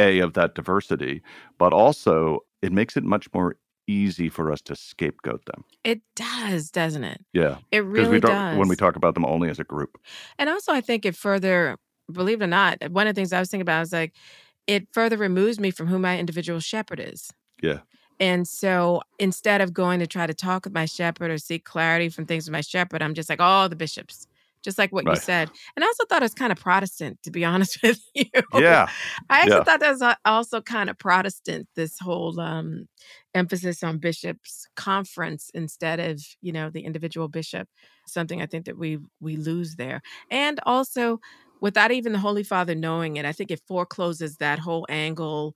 a 0.00 0.20
of 0.20 0.32
that 0.34 0.54
diversity, 0.54 1.22
but 1.58 1.72
also 1.72 2.40
it 2.62 2.72
makes 2.72 2.96
it 2.96 3.04
much 3.04 3.28
more 3.32 3.56
easy 3.86 4.28
for 4.28 4.52
us 4.52 4.60
to 4.62 4.76
scapegoat 4.76 5.44
them. 5.46 5.64
It 5.84 6.00
does, 6.14 6.70
doesn't 6.70 7.04
it? 7.04 7.24
Yeah, 7.32 7.56
It 7.72 7.84
really 7.84 8.08
we 8.10 8.20
does. 8.20 8.56
when 8.56 8.68
we 8.68 8.76
talk 8.76 8.96
about 8.96 9.14
them 9.14 9.24
only 9.24 9.50
as 9.50 9.58
a 9.58 9.64
group. 9.64 9.98
And 10.38 10.48
also, 10.48 10.72
I 10.72 10.80
think 10.80 11.04
it 11.04 11.16
further, 11.16 11.76
believe 12.10 12.40
it 12.40 12.44
or 12.44 12.48
not, 12.48 12.78
one 12.90 13.06
of 13.06 13.14
the 13.14 13.18
things 13.18 13.32
I 13.32 13.40
was 13.40 13.50
thinking 13.50 13.62
about 13.62 13.80
was 13.80 13.92
like, 13.92 14.14
it 14.66 14.86
further 14.92 15.16
removes 15.16 15.58
me 15.58 15.70
from 15.70 15.88
who 15.88 15.98
my 15.98 16.18
individual 16.18 16.60
shepherd 16.60 17.00
is. 17.00 17.32
Yeah. 17.62 17.80
And 18.20 18.46
so 18.46 19.00
instead 19.18 19.60
of 19.60 19.72
going 19.72 19.98
to 20.00 20.06
try 20.06 20.26
to 20.26 20.34
talk 20.34 20.64
with 20.64 20.74
my 20.74 20.84
shepherd 20.84 21.30
or 21.30 21.38
seek 21.38 21.64
clarity 21.64 22.10
from 22.10 22.26
things 22.26 22.44
with 22.46 22.52
my 22.52 22.60
shepherd, 22.60 23.02
I'm 23.02 23.14
just 23.14 23.30
like, 23.30 23.40
oh, 23.40 23.66
the 23.66 23.76
bishops, 23.76 24.26
just 24.62 24.78
like 24.78 24.92
what 24.92 25.06
you 25.06 25.16
said. 25.16 25.50
And 25.76 25.84
I 25.84 25.86
also 25.88 26.04
thought 26.06 26.22
it 26.22 26.24
was 26.24 26.34
kind 26.34 26.52
of 26.52 26.58
Protestant, 26.58 27.22
to 27.24 27.30
be 27.30 27.44
honest 27.46 27.78
with 27.82 28.00
you. 28.14 28.24
Yeah, 28.52 28.90
I 29.28 29.42
actually 29.42 29.60
Yeah. 29.60 29.64
thought 29.64 29.80
that 29.80 29.90
was 29.98 30.16
also 30.24 30.60
kind 30.60 30.90
of 30.90 30.98
Protestant, 30.98 31.68
this 31.76 31.98
whole 31.98 32.38
um, 32.40 32.88
emphasis 33.34 33.82
on 33.82 33.98
bishops 33.98 34.66
conference 34.76 35.50
instead 35.54 36.00
of, 36.00 36.20
you 36.42 36.52
know, 36.52 36.70
the 36.70 36.82
individual 36.84 37.28
bishop. 37.28 37.68
Something 38.06 38.42
I 38.42 38.46
think 38.46 38.66
that 38.66 38.78
we 38.78 38.98
we 39.20 39.36
lose 39.36 39.76
there. 39.76 40.02
And 40.30 40.60
also 40.66 41.20
without 41.60 41.90
even 41.90 42.12
the 42.12 42.18
Holy 42.18 42.42
Father 42.42 42.74
knowing 42.74 43.16
it, 43.16 43.24
I 43.24 43.32
think 43.32 43.50
it 43.50 43.60
forecloses 43.68 44.36
that 44.38 44.58
whole 44.58 44.86
angle 44.88 45.54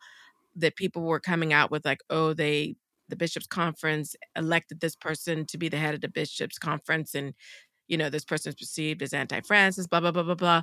that 0.57 0.77
people 0.77 1.03
were 1.03 1.21
coming 1.21 1.53
out 1.53 1.71
with 1.71 1.85
like, 1.85 2.01
oh, 2.11 2.35
they 2.35 2.77
the 3.09 3.17
bishops 3.17 3.47
conference 3.47 4.17
elected 4.35 4.81
this 4.81 4.97
person 4.97 5.45
to 5.47 5.59
be 5.59 5.69
the 5.69 5.77
head 5.77 5.95
of 5.95 6.01
the 6.01 6.09
bishops 6.09 6.59
conference 6.59 7.15
and 7.15 7.35
you 7.89 7.97
know, 7.97 8.11
this 8.11 8.25
person 8.25 8.51
is 8.51 8.57
perceived 8.57 9.03
as 9.03 9.13
anti-Francis, 9.13 9.87
blah, 9.87 10.01
blah, 10.01 10.11
blah, 10.11 10.23
blah, 10.23 10.35
blah. 10.35 10.63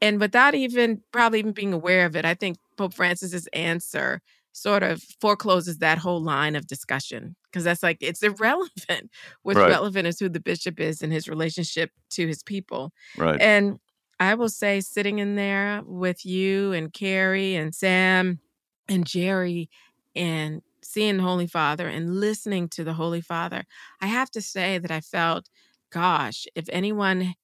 And 0.00 0.20
without 0.20 0.54
even 0.54 1.02
probably 1.12 1.38
even 1.38 1.52
being 1.52 1.72
aware 1.72 2.06
of 2.06 2.16
it, 2.16 2.24
I 2.24 2.34
think 2.34 2.58
Pope 2.76 2.94
Francis's 2.94 3.46
answer 3.52 4.20
sort 4.52 4.82
of 4.82 5.02
forecloses 5.20 5.78
that 5.78 5.98
whole 5.98 6.22
line 6.22 6.54
of 6.54 6.66
discussion 6.66 7.34
because 7.44 7.64
that's 7.64 7.82
like 7.82 7.98
it's 8.00 8.22
irrelevant. 8.22 9.10
What's 9.42 9.58
Right. 9.58 9.70
relevant 9.70 10.06
is 10.06 10.18
who 10.20 10.28
the 10.28 10.40
bishop 10.40 10.78
is 10.78 11.02
and 11.02 11.12
his 11.12 11.28
relationship 11.28 11.90
to 12.10 12.26
his 12.26 12.42
people. 12.42 12.92
right. 13.18 13.40
And 13.40 13.78
I 14.20 14.34
will 14.34 14.48
say, 14.48 14.80
sitting 14.80 15.18
in 15.18 15.34
there 15.36 15.82
with 15.84 16.24
you 16.24 16.72
and 16.72 16.92
Kerry 16.92 17.56
and 17.56 17.74
Sam 17.74 18.40
and 18.88 19.06
Jerry 19.06 19.68
and 20.14 20.62
seeing 20.82 21.16
the 21.16 21.22
Holy 21.22 21.46
Father 21.46 21.88
and 21.88 22.20
listening 22.20 22.68
to 22.70 22.84
the 22.84 22.92
Holy 22.92 23.20
Father, 23.20 23.64
I 24.00 24.06
have 24.06 24.30
to 24.32 24.40
say 24.42 24.78
that 24.78 24.90
I 24.90 25.00
felt, 25.00 25.48
gosh, 25.94 26.46
if 26.56 26.66
anyone 26.70 27.34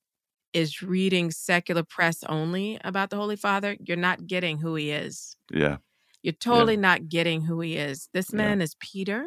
is 0.52 0.82
reading 0.82 1.30
secular 1.30 1.84
press 1.84 2.24
only 2.24 2.78
about 2.84 3.10
the 3.10 3.16
Holy 3.16 3.36
Father, 3.36 3.76
you're 3.86 3.96
not 3.96 4.26
getting 4.26 4.58
who 4.58 4.74
he 4.76 4.90
is. 4.90 5.36
yeah, 5.52 5.78
You're 6.22 6.34
totally 6.34 6.76
not 6.76 7.08
getting 7.08 7.42
who 7.42 7.60
he 7.60 7.76
is. 7.76 8.08
This 8.12 8.32
Yeah. 8.32 8.34
man 8.34 8.60
is 8.60 8.76
Peter. 8.80 9.26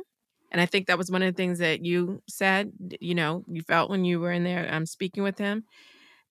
And 0.51 0.61
I 0.61 0.67
think 0.67 0.87
that 0.87 0.97
was 0.99 1.11
one 1.11 1.23
of 1.23 1.33
the 1.33 1.37
things 1.37 1.59
that 1.59 1.83
you 1.85 2.21
said, 2.29 2.71
you 3.01 3.15
know, 3.15 3.43
you 3.47 3.63
felt 3.63 3.89
when 3.89 4.05
you 4.05 4.19
were 4.19 4.31
in 4.31 4.43
there 4.43 4.71
um, 4.71 4.85
speaking 4.85 5.23
with 5.23 5.39
him. 5.39 5.65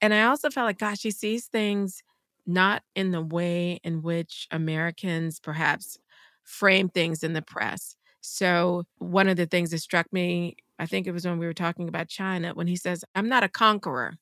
And 0.00 0.14
I 0.14 0.24
also 0.24 0.50
felt 0.50 0.66
like, 0.66 0.78
gosh, 0.78 1.02
he 1.02 1.11
sees 1.11 1.46
things 1.46 2.02
not 2.46 2.83
in 2.94 3.12
the 3.12 3.22
way 3.22 3.81
in 3.85 4.02
which 4.02 4.48
Americans 4.50 5.40
perhaps 5.40 5.98
frame 6.44 6.88
things 6.88 7.22
in 7.22 7.35
the 7.35 7.42
press. 7.42 7.96
So, 8.20 8.85
one 8.98 9.28
of 9.28 9.37
the 9.37 9.46
things 9.46 9.70
that 9.70 9.78
struck 9.78 10.12
me, 10.12 10.57
I 10.83 10.87
think 10.87 11.07
it 11.07 11.12
was 11.12 11.25
when 11.25 11.38
we 11.38 11.47
were 11.47 11.55
talking 11.55 11.88
about 11.88 12.09
China, 12.09 12.55
when 12.55 12.66
he 12.66 12.75
says, 12.75 13.05
I'm 13.14 13.29
not 13.29 13.45
a 13.45 13.49
conqueror. 13.49 14.14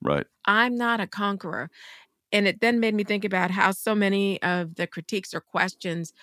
right. 0.00 0.26
I'm 0.46 0.74
not 0.78 0.98
a 0.98 1.06
conqueror. 1.06 1.68
And 2.32 2.48
it 2.48 2.62
then 2.62 2.80
made 2.80 2.94
me 2.94 3.04
think 3.04 3.24
about 3.24 3.50
how 3.50 3.72
so 3.72 3.94
many 3.94 4.40
of 4.42 4.76
the 4.76 4.86
critiques 4.86 5.34
or 5.34 5.42
questions 5.42 6.14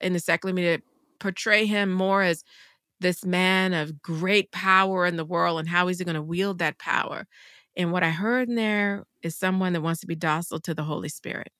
in 0.00 0.14
the 0.14 0.18
secular 0.18 0.52
media 0.52 0.80
portray 1.20 1.64
him 1.64 1.92
more 1.92 2.22
as 2.22 2.42
this 2.98 3.24
man 3.24 3.72
of 3.72 4.02
great 4.02 4.50
power 4.50 5.06
in 5.06 5.16
the 5.16 5.24
world 5.24 5.60
and 5.60 5.68
how 5.68 5.86
is 5.86 6.00
he 6.00 6.04
going 6.04 6.16
to 6.16 6.22
wield 6.22 6.58
that 6.58 6.78
power. 6.78 7.24
And 7.76 7.92
what 7.92 8.02
I 8.02 8.10
heard 8.10 8.48
in 8.48 8.56
there 8.56 9.04
is 9.22 9.36
someone 9.36 9.74
that 9.74 9.82
wants 9.82 10.00
to 10.00 10.08
be 10.08 10.16
docile 10.16 10.58
to 10.60 10.74
the 10.74 10.82
Holy 10.82 11.08
Spirit, 11.08 11.52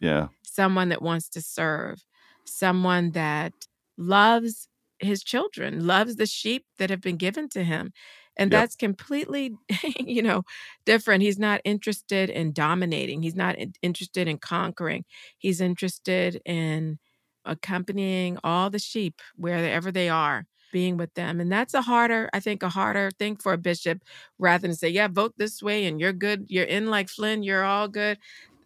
Yeah, 0.00 0.28
someone 0.42 0.90
that 0.90 1.02
wants 1.02 1.28
to 1.30 1.42
serve, 1.42 2.04
someone 2.44 3.10
that 3.12 3.52
loves 3.98 4.68
his 5.04 5.22
children, 5.24 5.86
loves 5.86 6.16
the 6.16 6.26
sheep 6.26 6.66
that 6.78 6.90
have 6.90 7.00
been 7.00 7.16
given 7.16 7.48
to 7.50 7.64
him. 7.64 7.92
And 8.36 8.50
Yep. 8.50 8.52
that's 8.52 8.74
completely, 8.76 9.56
you 10.00 10.22
know, 10.22 10.42
different. 10.84 11.22
He's 11.22 11.38
not 11.38 11.60
interested 11.64 12.30
in 12.30 12.52
dominating. 12.52 13.22
He's 13.22 13.36
not 13.36 13.56
in- 13.56 13.74
interested 13.82 14.26
in 14.28 14.38
conquering. 14.38 15.04
He's 15.38 15.60
interested 15.60 16.40
in 16.44 16.98
accompanying 17.44 18.38
all 18.42 18.70
the 18.70 18.78
sheep 18.78 19.20
wherever 19.36 19.92
they 19.92 20.08
are, 20.08 20.46
being 20.72 20.96
with 20.96 21.14
them. 21.14 21.40
And 21.40 21.52
that's 21.52 21.74
a 21.74 21.82
harder, 21.82 22.28
I 22.32 22.40
think, 22.40 22.62
a 22.62 22.68
harder 22.68 23.10
thing 23.18 23.36
for 23.36 23.52
a 23.52 23.58
bishop 23.58 24.02
rather 24.38 24.66
than 24.66 24.74
say, 24.76 24.88
yeah, 24.88 25.08
vote 25.08 25.34
this 25.36 25.62
way 25.62 25.86
and 25.86 26.00
you're 26.00 26.12
good. 26.12 26.46
You're 26.48 26.64
in 26.64 26.86
like 26.90 27.08
Flynn, 27.08 27.42
you're 27.42 27.64
all 27.64 27.88
good. 27.88 28.18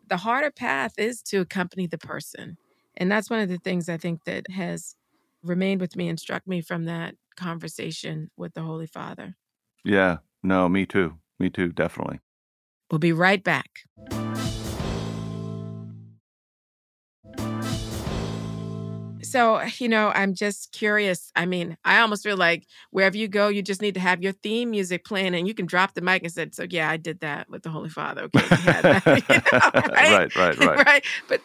The 0.08 0.18
harder 0.18 0.50
path 0.50 0.94
is 0.98 1.22
to 1.24 1.38
accompany 1.40 1.86
the 1.86 1.98
person 1.98 2.58
And 2.96 3.10
that's 3.10 3.30
one 3.30 3.40
of 3.40 3.48
the 3.48 3.58
things 3.58 3.88
I 3.88 3.96
think 3.98 4.24
that 4.24 4.50
has 4.50 4.96
remained 5.48 5.80
with 5.80 5.96
me 5.96 6.08
and 6.08 6.18
struck 6.18 6.46
me 6.46 6.60
from 6.60 6.84
that 6.84 7.14
conversation 7.36 8.30
with 8.36 8.54
the 8.54 8.62
Holy 8.62 8.86
Father. 8.86 9.36
Yeah, 9.84 10.18
no, 10.42 10.68
me 10.68 10.86
too. 10.86 11.18
Me 11.38 11.50
too, 11.50 11.68
definitely. 11.68 12.20
We'll 12.90 12.98
be 12.98 13.12
right 13.12 13.42
back. 13.42 13.70
So, 19.22 19.60
you 19.78 19.88
know, 19.88 20.10
I'm 20.14 20.32
just 20.34 20.72
curious. 20.72 21.30
I 21.36 21.44
mean, 21.44 21.76
I 21.84 22.00
almost 22.00 22.22
feel 22.22 22.36
like 22.36 22.66
wherever 22.90 23.16
you 23.16 23.28
go, 23.28 23.48
you 23.48 23.62
just 23.62 23.82
need 23.82 23.94
to 23.94 24.00
have 24.00 24.22
your 24.22 24.32
theme 24.32 24.70
music 24.70 25.04
playing 25.04 25.34
and 25.34 25.46
you 25.46 25.54
can 25.54 25.66
drop 25.66 25.94
the 25.94 26.00
mic 26.00 26.22
and 26.22 26.32
say, 26.32 26.48
So, 26.52 26.64
yeah, 26.68 26.88
I 26.88 26.96
did 26.96 27.20
that 27.20 27.50
with 27.50 27.62
the 27.62 27.68
Holy 27.68 27.90
Father. 27.90 28.22
Okay. 28.24 28.40
That, 28.48 29.04
you 29.28 29.36
know, 29.36 29.92
right? 29.92 30.32
right, 30.36 30.36
right, 30.36 30.58
right. 30.58 30.76
right. 30.86 31.04
But 31.28 31.42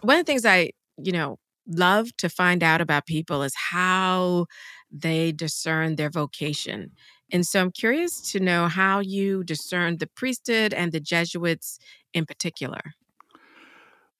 one 0.00 0.18
of 0.18 0.24
the 0.24 0.30
things 0.30 0.46
I, 0.46 0.70
you 0.96 1.12
know, 1.12 1.38
love 1.66 2.16
to 2.18 2.28
find 2.28 2.62
out 2.62 2.80
about 2.80 3.06
people 3.06 3.42
is 3.42 3.54
how 3.54 4.46
they 4.90 5.32
discern 5.32 5.96
their 5.96 6.10
vocation. 6.10 6.92
And 7.32 7.46
so 7.46 7.60
I'm 7.60 7.72
curious 7.72 8.20
to 8.32 8.40
know 8.40 8.68
how 8.68 9.00
you 9.00 9.42
discern 9.42 9.98
the 9.98 10.06
priesthood 10.06 10.72
and 10.72 10.92
the 10.92 11.00
Jesuits 11.00 11.78
in 12.14 12.24
particular. 12.24 12.80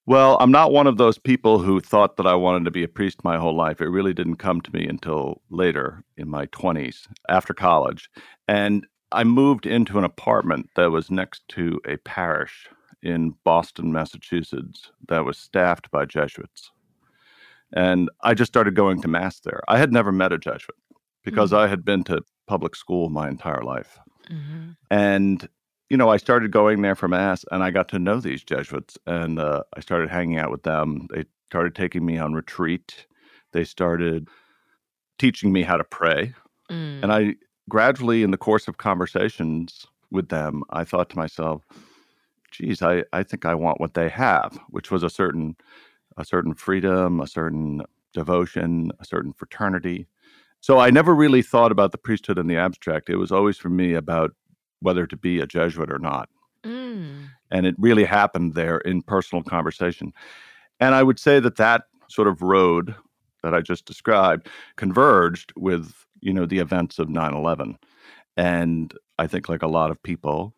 Well, 0.08 0.36
I'm 0.40 0.52
not 0.52 0.70
one 0.70 0.86
of 0.86 0.98
those 0.98 1.18
people 1.18 1.58
who 1.58 1.80
thought 1.80 2.16
that 2.16 2.28
I 2.28 2.34
wanted 2.36 2.64
to 2.64 2.70
be 2.70 2.84
a 2.84 2.88
priest 2.88 3.24
my 3.24 3.38
whole 3.38 3.56
life. 3.56 3.80
It 3.80 3.88
really 3.88 4.14
didn't 4.14 4.36
come 4.36 4.60
to 4.60 4.72
me 4.72 4.86
until 4.86 5.42
later 5.50 6.04
in 6.16 6.28
my 6.28 6.46
20s, 6.46 7.08
after 7.28 7.52
college. 7.52 8.08
And 8.46 8.86
I 9.10 9.24
moved 9.24 9.66
into 9.66 9.98
an 9.98 10.04
apartment 10.04 10.70
that 10.76 10.92
was 10.92 11.10
next 11.10 11.42
to 11.48 11.80
a 11.88 11.96
parish 11.96 12.68
in 13.02 13.34
Boston, 13.42 13.92
Massachusetts, 13.92 14.92
that 15.08 15.24
was 15.24 15.38
staffed 15.38 15.90
by 15.90 16.04
Jesuits. 16.04 16.70
And 17.76 18.10
I 18.22 18.34
just 18.34 18.50
started 18.50 18.74
going 18.74 19.02
to 19.02 19.08
Mass 19.08 19.40
there. 19.40 19.60
I 19.68 19.78
had 19.78 19.92
never 19.92 20.10
met 20.10 20.32
a 20.32 20.38
Jesuit 20.38 20.74
because 21.24 21.50
mm-hmm. 21.50 21.64
I 21.64 21.68
had 21.68 21.84
been 21.84 22.02
to 22.04 22.22
public 22.46 22.74
school 22.74 23.10
my 23.10 23.28
entire 23.28 23.62
life. 23.62 23.98
Mm-hmm. 24.30 24.70
And 24.90 25.48
you 25.90 25.96
know, 25.96 26.08
I 26.08 26.16
started 26.16 26.50
going 26.50 26.82
there 26.82 26.96
for 26.96 27.06
mass, 27.06 27.44
and 27.52 27.62
I 27.62 27.70
got 27.70 27.88
to 27.90 27.98
know 27.98 28.18
these 28.18 28.42
Jesuits, 28.42 28.98
and 29.06 29.38
uh, 29.38 29.62
I 29.76 29.80
started 29.80 30.10
hanging 30.10 30.38
out 30.38 30.50
with 30.50 30.64
them. 30.64 31.06
They 31.14 31.26
started 31.46 31.74
taking 31.76 32.04
me 32.04 32.18
on 32.18 32.34
retreat. 32.34 33.06
They 33.52 33.62
started 33.62 34.28
teaching 35.18 35.52
me 35.52 35.62
how 35.62 35.76
to 35.76 35.84
pray, 35.84 36.34
mm. 36.70 37.02
and 37.02 37.12
I 37.12 37.36
gradually, 37.68 38.22
in 38.22 38.32
the 38.32 38.36
course 38.36 38.66
of 38.66 38.78
conversations 38.78 39.86
with 40.10 40.28
them, 40.28 40.64
I 40.70 40.82
thought 40.82 41.08
to 41.10 41.16
myself, 41.16 41.62
"Geez, 42.50 42.82
I 42.82 43.04
I 43.12 43.22
think 43.22 43.44
I 43.44 43.54
want 43.54 43.80
what 43.80 43.94
they 43.94 44.08
have," 44.08 44.58
which 44.70 44.90
was 44.90 45.04
a 45.04 45.10
certain 45.10 45.56
a 46.16 46.24
certain 46.24 46.54
freedom, 46.54 47.20
a 47.20 47.26
certain 47.26 47.82
devotion, 48.12 48.90
a 49.00 49.04
certain 49.04 49.32
fraternity. 49.32 50.06
So 50.60 50.78
I 50.78 50.90
never 50.90 51.14
really 51.14 51.42
thought 51.42 51.70
about 51.70 51.92
the 51.92 51.98
priesthood 51.98 52.38
in 52.38 52.46
the 52.46 52.56
abstract. 52.56 53.10
It 53.10 53.16
was 53.16 53.30
always 53.30 53.58
for 53.58 53.68
me 53.68 53.94
about 53.94 54.32
whether 54.80 55.06
to 55.06 55.16
be 55.16 55.40
a 55.40 55.46
Jesuit 55.46 55.90
or 55.90 55.98
not. 55.98 56.28
Mm. 56.64 57.28
And 57.50 57.66
it 57.66 57.74
really 57.78 58.04
happened 58.04 58.54
there 58.54 58.78
in 58.78 59.02
personal 59.02 59.42
conversation. 59.42 60.12
And 60.80 60.94
I 60.94 61.02
would 61.02 61.18
say 61.18 61.40
that 61.40 61.56
that 61.56 61.84
sort 62.08 62.28
of 62.28 62.42
road 62.42 62.94
that 63.42 63.54
I 63.54 63.60
just 63.60 63.84
described 63.84 64.48
converged 64.76 65.52
with, 65.56 65.94
you 66.20 66.32
know, 66.32 66.46
the 66.46 66.58
events 66.58 66.98
of 66.98 67.08
9/11. 67.08 67.76
And 68.36 68.92
I 69.18 69.26
think 69.26 69.48
like 69.48 69.62
a 69.62 69.68
lot 69.68 69.90
of 69.90 70.02
people 70.02 70.54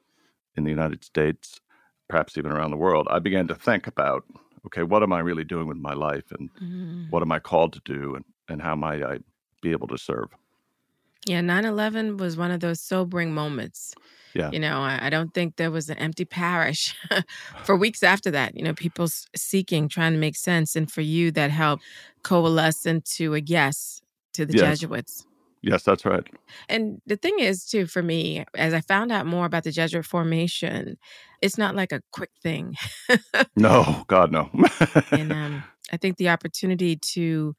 in 0.56 0.64
the 0.64 0.70
United 0.70 1.04
States, 1.04 1.60
perhaps 2.08 2.38
even 2.38 2.50
around 2.50 2.70
the 2.70 2.76
world, 2.76 3.06
I 3.10 3.18
began 3.18 3.46
to 3.48 3.54
think 3.54 3.86
about, 3.86 4.24
okay, 4.68 4.82
what 4.82 5.02
am 5.02 5.12
I 5.12 5.20
really 5.20 5.44
doing 5.44 5.66
with 5.66 5.78
my 5.78 5.94
life 5.94 6.30
and 6.30 6.50
mm. 6.62 7.10
what 7.10 7.22
am 7.22 7.32
I 7.32 7.38
called 7.38 7.72
to 7.72 7.80
do 7.84 8.14
and, 8.14 8.24
and 8.48 8.60
how 8.60 8.76
might 8.76 9.02
I 9.02 9.18
be 9.62 9.70
able 9.70 9.88
to 9.88 9.96
serve? 9.96 10.28
Yeah, 11.26 11.40
9 11.40 11.64
11 11.64 12.18
was 12.18 12.36
one 12.36 12.50
of 12.50 12.60
those 12.60 12.80
sobering 12.80 13.32
moments. 13.34 13.94
Yeah. 14.34 14.50
You 14.52 14.60
know, 14.60 14.80
I, 14.80 15.06
I 15.06 15.10
don't 15.10 15.32
think 15.32 15.56
there 15.56 15.70
was 15.70 15.88
an 15.88 15.98
empty 15.98 16.26
parish 16.26 16.94
for 17.64 17.76
weeks 17.76 18.02
after 18.02 18.30
that. 18.30 18.54
You 18.56 18.62
know, 18.62 18.74
people 18.74 19.08
seeking, 19.34 19.88
trying 19.88 20.12
to 20.12 20.18
make 20.18 20.36
sense. 20.36 20.76
And 20.76 20.90
for 20.90 21.00
you, 21.00 21.30
that 21.32 21.50
helped 21.50 21.82
coalesce 22.22 22.84
into 22.84 23.34
a 23.34 23.40
yes 23.40 24.02
to 24.34 24.44
the 24.44 24.52
yes. 24.52 24.80
Jesuits. 24.80 25.26
Yes, 25.62 25.82
that's 25.82 26.04
right. 26.04 26.26
And 26.68 27.00
the 27.06 27.16
thing 27.16 27.38
is, 27.40 27.64
too, 27.64 27.86
for 27.86 28.02
me, 28.02 28.44
as 28.54 28.72
I 28.72 28.80
found 28.80 29.10
out 29.10 29.26
more 29.26 29.46
about 29.46 29.64
the 29.64 29.72
Jesuit 29.72 30.04
formation, 30.04 30.96
it's 31.42 31.58
not 31.58 31.74
like 31.74 31.92
a 31.92 32.02
quick 32.12 32.30
thing. 32.42 32.74
no, 33.56 34.04
God, 34.06 34.30
no. 34.30 34.50
and 35.10 35.32
um, 35.32 35.64
I 35.92 35.96
think 35.96 36.16
the 36.16 36.28
opportunity 36.28 36.96
to 36.96 37.54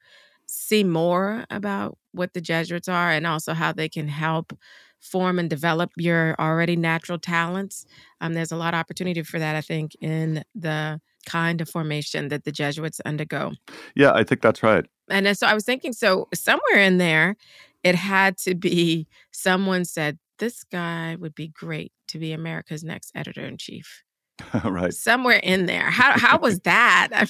see 0.45 0.83
more 0.83 1.45
about 1.49 1.97
what 2.11 2.33
the 2.33 2.41
Jesuits 2.41 2.87
are 2.87 3.11
and 3.11 3.27
also 3.27 3.53
how 3.53 3.71
they 3.71 3.89
can 3.89 4.07
help 4.07 4.57
form 4.99 5.39
and 5.39 5.49
develop 5.49 5.91
your 5.97 6.35
already 6.39 6.75
natural 6.75 7.19
talents. 7.19 7.85
Um, 8.21 8.33
there's 8.33 8.51
a 8.51 8.57
lot 8.57 8.73
of 8.73 8.79
opportunity 8.79 9.21
for 9.23 9.39
that, 9.39 9.55
I 9.55 9.61
think, 9.61 9.95
in 10.01 10.43
the 10.55 10.99
kind 11.25 11.61
of 11.61 11.69
formation 11.69 12.29
that 12.29 12.43
the 12.43 12.51
Jesuits 12.51 12.99
undergo. 13.05 13.53
Yeah, 13.95 14.11
I 14.13 14.23
think 14.23 14.41
that's 14.41 14.63
right. 14.63 14.85
And 15.09 15.37
so 15.37 15.47
I 15.47 15.53
was 15.53 15.63
thinking, 15.63 15.93
so 15.93 16.27
somewhere 16.33 16.79
in 16.79 16.97
there, 16.97 17.35
it 17.83 17.95
had 17.95 18.37
to 18.39 18.55
be 18.55 19.07
someone 19.31 19.85
said, 19.85 20.17
this 20.37 20.63
guy 20.63 21.15
would 21.19 21.35
be 21.35 21.49
great 21.49 21.91
to 22.07 22.19
be 22.19 22.31
America's 22.31 22.83
next 22.83 23.11
editor 23.15 23.45
in 23.45 23.57
chief. 23.57 24.03
right. 24.63 24.93
Somewhere 24.93 25.39
in 25.43 25.65
there. 25.65 25.89
How 25.89 26.17
how 26.17 26.39
was 26.39 26.59
that? 26.61 27.09
I 27.13 27.27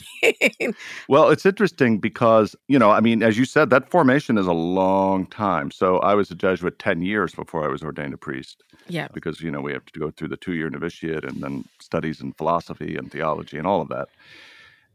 mean 0.59 0.75
Well, 1.07 1.29
it's 1.29 1.45
interesting 1.45 1.97
because, 1.97 2.55
you 2.67 2.77
know, 2.77 2.91
I 2.91 2.99
mean, 2.99 3.23
as 3.23 3.37
you 3.37 3.45
said, 3.45 3.69
that 3.71 3.89
formation 3.89 4.37
is 4.37 4.47
a 4.47 4.53
long 4.53 5.25
time. 5.27 5.71
So 5.71 5.97
I 5.99 6.13
was 6.13 6.31
a 6.31 6.35
Jesuit 6.35 6.79
10 6.79 7.01
years 7.01 7.33
before 7.33 7.63
I 7.63 7.67
was 7.67 7.83
ordained 7.83 8.13
a 8.13 8.17
priest. 8.17 8.63
Yeah. 8.87 9.07
Because, 9.13 9.41
you 9.41 9.51
know, 9.51 9.61
we 9.61 9.73
have 9.73 9.85
to 9.85 9.99
go 9.99 10.11
through 10.11 10.29
the 10.29 10.37
two 10.37 10.53
year 10.53 10.69
novitiate 10.69 11.23
and 11.23 11.41
then 11.41 11.65
studies 11.79 12.21
in 12.21 12.33
philosophy 12.33 12.95
and 12.95 13.11
theology 13.11 13.57
and 13.57 13.67
all 13.67 13.81
of 13.81 13.89
that. 13.89 14.09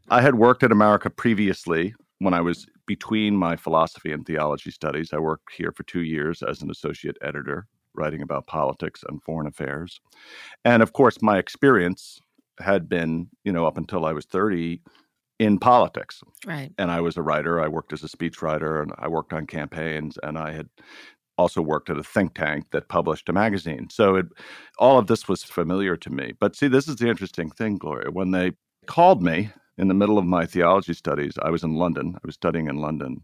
I 0.08 0.20
had 0.20 0.34
worked 0.34 0.62
at 0.62 0.72
America 0.72 1.10
previously 1.10 1.94
when 2.18 2.34
I 2.34 2.40
was 2.40 2.66
between 2.86 3.36
my 3.36 3.56
philosophy 3.56 4.12
and 4.12 4.24
theology 4.26 4.70
studies. 4.70 5.12
I 5.12 5.18
worked 5.18 5.52
here 5.56 5.72
for 5.72 5.82
two 5.84 6.02
years 6.02 6.42
as 6.42 6.62
an 6.62 6.70
associate 6.70 7.16
editor 7.22 7.66
writing 7.94 8.22
about 8.22 8.46
politics 8.46 9.02
and 9.08 9.22
foreign 9.22 9.46
affairs. 9.46 10.00
And 10.64 10.82
of 10.82 10.92
course, 10.92 11.22
my 11.22 11.38
experience 11.38 12.20
had 12.58 12.88
been, 12.88 13.28
you 13.44 13.52
know, 13.52 13.66
up 13.66 13.78
until 13.78 14.04
I 14.04 14.12
was 14.12 14.26
30 14.26 14.80
in 15.38 15.58
politics. 15.58 16.22
Right. 16.46 16.72
And 16.78 16.90
I 16.90 17.00
was 17.00 17.16
a 17.16 17.22
writer. 17.22 17.60
I 17.60 17.68
worked 17.68 17.92
as 17.92 18.04
a 18.04 18.08
speechwriter 18.08 18.82
and 18.82 18.92
I 18.98 19.08
worked 19.08 19.32
on 19.32 19.46
campaigns 19.46 20.18
and 20.22 20.38
I 20.38 20.52
had 20.52 20.68
also 21.36 21.60
worked 21.60 21.90
at 21.90 21.98
a 21.98 22.04
think 22.04 22.34
tank 22.34 22.66
that 22.70 22.88
published 22.88 23.28
a 23.28 23.32
magazine. 23.32 23.88
So 23.90 24.16
it, 24.16 24.26
all 24.78 24.98
of 24.98 25.08
this 25.08 25.28
was 25.28 25.42
familiar 25.42 25.96
to 25.96 26.10
me. 26.10 26.32
But 26.38 26.54
see, 26.54 26.68
this 26.68 26.86
is 26.86 26.96
the 26.96 27.08
interesting 27.08 27.50
thing, 27.50 27.76
Gloria. 27.78 28.10
When 28.12 28.30
they 28.30 28.52
called 28.86 29.22
me 29.22 29.50
in 29.78 29.88
the 29.88 29.94
middle 29.94 30.18
of 30.18 30.24
my 30.24 30.46
theology 30.46 30.94
studies, 30.94 31.34
I 31.42 31.50
was 31.50 31.62
in 31.62 31.74
London. 31.74 32.14
I 32.16 32.26
was 32.26 32.34
studying 32.34 32.68
in 32.68 32.76
London. 32.76 33.22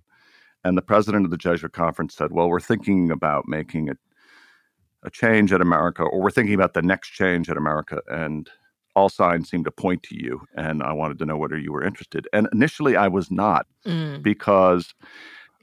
And 0.64 0.76
the 0.76 0.82
president 0.82 1.24
of 1.24 1.30
the 1.30 1.38
Jesuit 1.38 1.72
conference 1.72 2.14
said, 2.14 2.32
Well, 2.32 2.48
we're 2.48 2.60
thinking 2.60 3.10
about 3.10 3.48
making 3.48 3.88
a 3.88 3.94
a 5.02 5.10
change 5.10 5.52
at 5.52 5.60
America, 5.60 6.02
or 6.02 6.20
we're 6.20 6.30
thinking 6.30 6.54
about 6.54 6.74
the 6.74 6.82
next 6.82 7.10
change 7.10 7.48
at 7.48 7.56
America, 7.56 8.00
and 8.08 8.50
all 8.94 9.08
signs 9.08 9.48
seem 9.48 9.64
to 9.64 9.70
point 9.70 10.02
to 10.04 10.16
you. 10.16 10.42
And 10.56 10.82
I 10.82 10.92
wanted 10.92 11.18
to 11.20 11.26
know 11.26 11.36
whether 11.36 11.58
you 11.58 11.72
were 11.72 11.84
interested. 11.84 12.28
And 12.32 12.48
initially, 12.52 12.96
I 12.96 13.08
was 13.08 13.30
not 13.30 13.66
mm. 13.86 14.22
because 14.22 14.94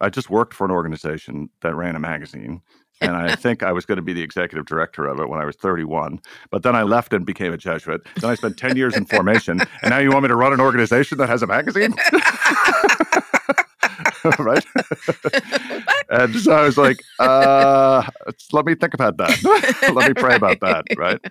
I 0.02 0.10
just 0.10 0.30
worked 0.30 0.54
for 0.54 0.66
an 0.66 0.72
organization 0.72 1.50
that 1.62 1.76
ran 1.76 1.96
a 1.96 2.00
magazine. 2.00 2.62
And 3.02 3.16
I 3.16 3.36
think 3.36 3.64
I 3.64 3.72
was 3.72 3.86
going 3.86 3.98
to 3.98 4.02
be 4.02 4.14
the 4.14 4.22
executive 4.22 4.66
director 4.66 5.06
of 5.06 5.20
it 5.20 5.30
when 5.30 5.40
I 5.40 5.46
was 5.46 5.56
31. 5.56 6.20
But 6.50 6.64
then 6.64 6.76
I 6.76 6.84
left 6.84 7.14
and 7.14 7.26
became 7.26 7.54
a 7.54 7.58
Jesuit. 7.58 8.02
Then 8.16 8.30
I 8.30 8.36
spent 8.36 8.58
10 8.58 8.76
years 8.76 8.96
in 8.96 9.06
formation. 9.06 9.60
And 9.82 9.92
now 9.92 10.00
you 10.00 10.12
want 10.12 10.24
me 10.24 10.30
to 10.30 10.36
run 10.36 10.54
an 10.54 10.60
organization 10.60 11.18
that 11.20 11.30
has 11.30 11.44
a 11.44 11.48
magazine? 11.48 11.94
right? 14.40 14.66
and 16.10 16.36
so 16.36 16.54
I 16.54 16.64
was 16.64 16.78
like, 16.78 17.02
uh, 17.20 18.04
let 18.52 18.66
me 18.66 18.76
think 18.76 18.94
about 18.94 19.18
that. 19.18 19.92
let 19.94 20.08
me 20.08 20.14
pray 20.14 20.36
about 20.36 20.60
that, 20.62 20.86
right? 20.98 21.22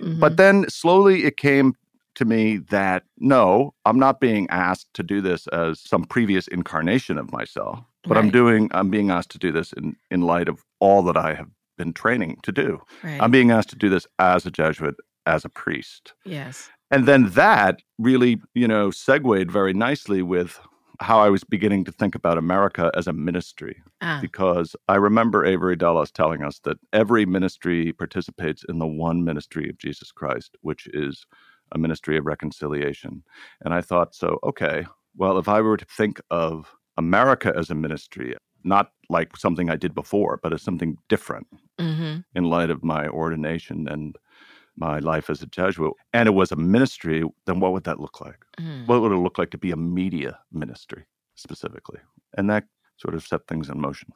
Mm-hmm. 0.00 0.20
But 0.20 0.36
then 0.36 0.68
slowly 0.68 1.24
it 1.24 1.36
came 1.36 1.74
to 2.16 2.24
me 2.24 2.58
that 2.70 3.04
no, 3.18 3.74
I'm 3.84 3.98
not 3.98 4.20
being 4.20 4.48
asked 4.50 4.92
to 4.94 5.02
do 5.02 5.20
this 5.20 5.46
as 5.48 5.80
some 5.80 6.04
previous 6.04 6.48
incarnation 6.48 7.18
of 7.18 7.32
myself, 7.32 7.80
but 8.04 8.16
right. 8.16 8.24
I'm 8.24 8.30
doing 8.30 8.68
I'm 8.72 8.90
being 8.90 9.10
asked 9.10 9.30
to 9.30 9.38
do 9.38 9.52
this 9.52 9.72
in 9.72 9.96
in 10.10 10.22
light 10.22 10.48
of 10.48 10.64
all 10.80 11.02
that 11.04 11.16
I 11.16 11.34
have 11.34 11.48
been 11.78 11.92
training 11.92 12.38
to 12.42 12.52
do. 12.52 12.80
Right. 13.02 13.20
I'm 13.20 13.30
being 13.30 13.50
asked 13.50 13.70
to 13.70 13.76
do 13.76 13.88
this 13.88 14.06
as 14.18 14.46
a 14.46 14.50
Jesuit, 14.50 14.96
as 15.26 15.44
a 15.44 15.48
priest. 15.48 16.14
Yes. 16.24 16.70
And 16.90 17.06
then 17.06 17.30
that 17.30 17.82
really, 17.98 18.40
you 18.54 18.68
know, 18.68 18.90
segued 18.90 19.50
very 19.50 19.72
nicely 19.72 20.22
with 20.22 20.60
how 21.00 21.20
I 21.20 21.28
was 21.28 21.44
beginning 21.44 21.84
to 21.84 21.92
think 21.92 22.14
about 22.14 22.38
America 22.38 22.90
as 22.94 23.06
a 23.06 23.12
ministry. 23.12 23.82
Ah. 24.00 24.18
Because 24.22 24.74
I 24.88 24.96
remember 24.96 25.44
Avery 25.44 25.76
Dulles 25.76 26.10
telling 26.10 26.42
us 26.42 26.60
that 26.60 26.78
every 26.92 27.26
ministry 27.26 27.92
participates 27.92 28.64
in 28.68 28.78
the 28.78 28.86
one 28.86 29.24
ministry 29.24 29.68
of 29.68 29.78
Jesus 29.78 30.12
Christ, 30.12 30.56
which 30.62 30.86
is 30.88 31.26
a 31.72 31.78
ministry 31.78 32.16
of 32.18 32.26
reconciliation. 32.26 33.22
And 33.62 33.74
I 33.74 33.80
thought, 33.80 34.14
so, 34.14 34.38
okay, 34.42 34.86
Well, 35.16 35.38
if 35.38 35.48
I 35.48 35.60
were 35.62 35.76
to 35.78 35.86
think 35.96 36.20
of 36.30 36.74
America 36.98 37.52
as 37.56 37.70
a 37.70 37.74
ministry, 37.74 38.36
not 38.64 38.92
like 39.08 39.36
something 39.36 39.70
I 39.70 39.76
did 39.76 39.94
before, 39.94 40.38
but 40.42 40.52
as 40.52 40.62
something 40.62 40.96
different 41.08 41.46
Mm-hmm. 41.78 42.20
in 42.34 42.44
light 42.44 42.70
of 42.70 42.82
my 42.82 43.06
ordination 43.08 43.86
and 43.88 44.16
my 44.76 44.98
life 44.98 45.28
as 45.30 45.42
a 45.42 45.46
Jesuit, 45.46 45.92
and 46.12 46.26
it 46.26 46.32
was 46.32 46.52
a 46.52 46.56
ministry, 46.56 47.22
then 47.46 47.60
what 47.60 47.72
would 47.72 47.84
that 47.84 48.00
look 48.00 48.20
like? 48.20 48.40
Mm. 48.58 48.86
What 48.86 49.00
would 49.02 49.12
it 49.12 49.16
look 49.16 49.38
like 49.38 49.50
to 49.50 49.58
be 49.58 49.72
a 49.72 49.76
media 49.76 50.38
ministry 50.52 51.04
specifically? 51.34 52.00
And 52.36 52.48
that 52.50 52.64
sort 52.96 53.14
of 53.14 53.26
set 53.26 53.46
things 53.46 53.68
in 53.68 53.78
motion. 53.80 54.08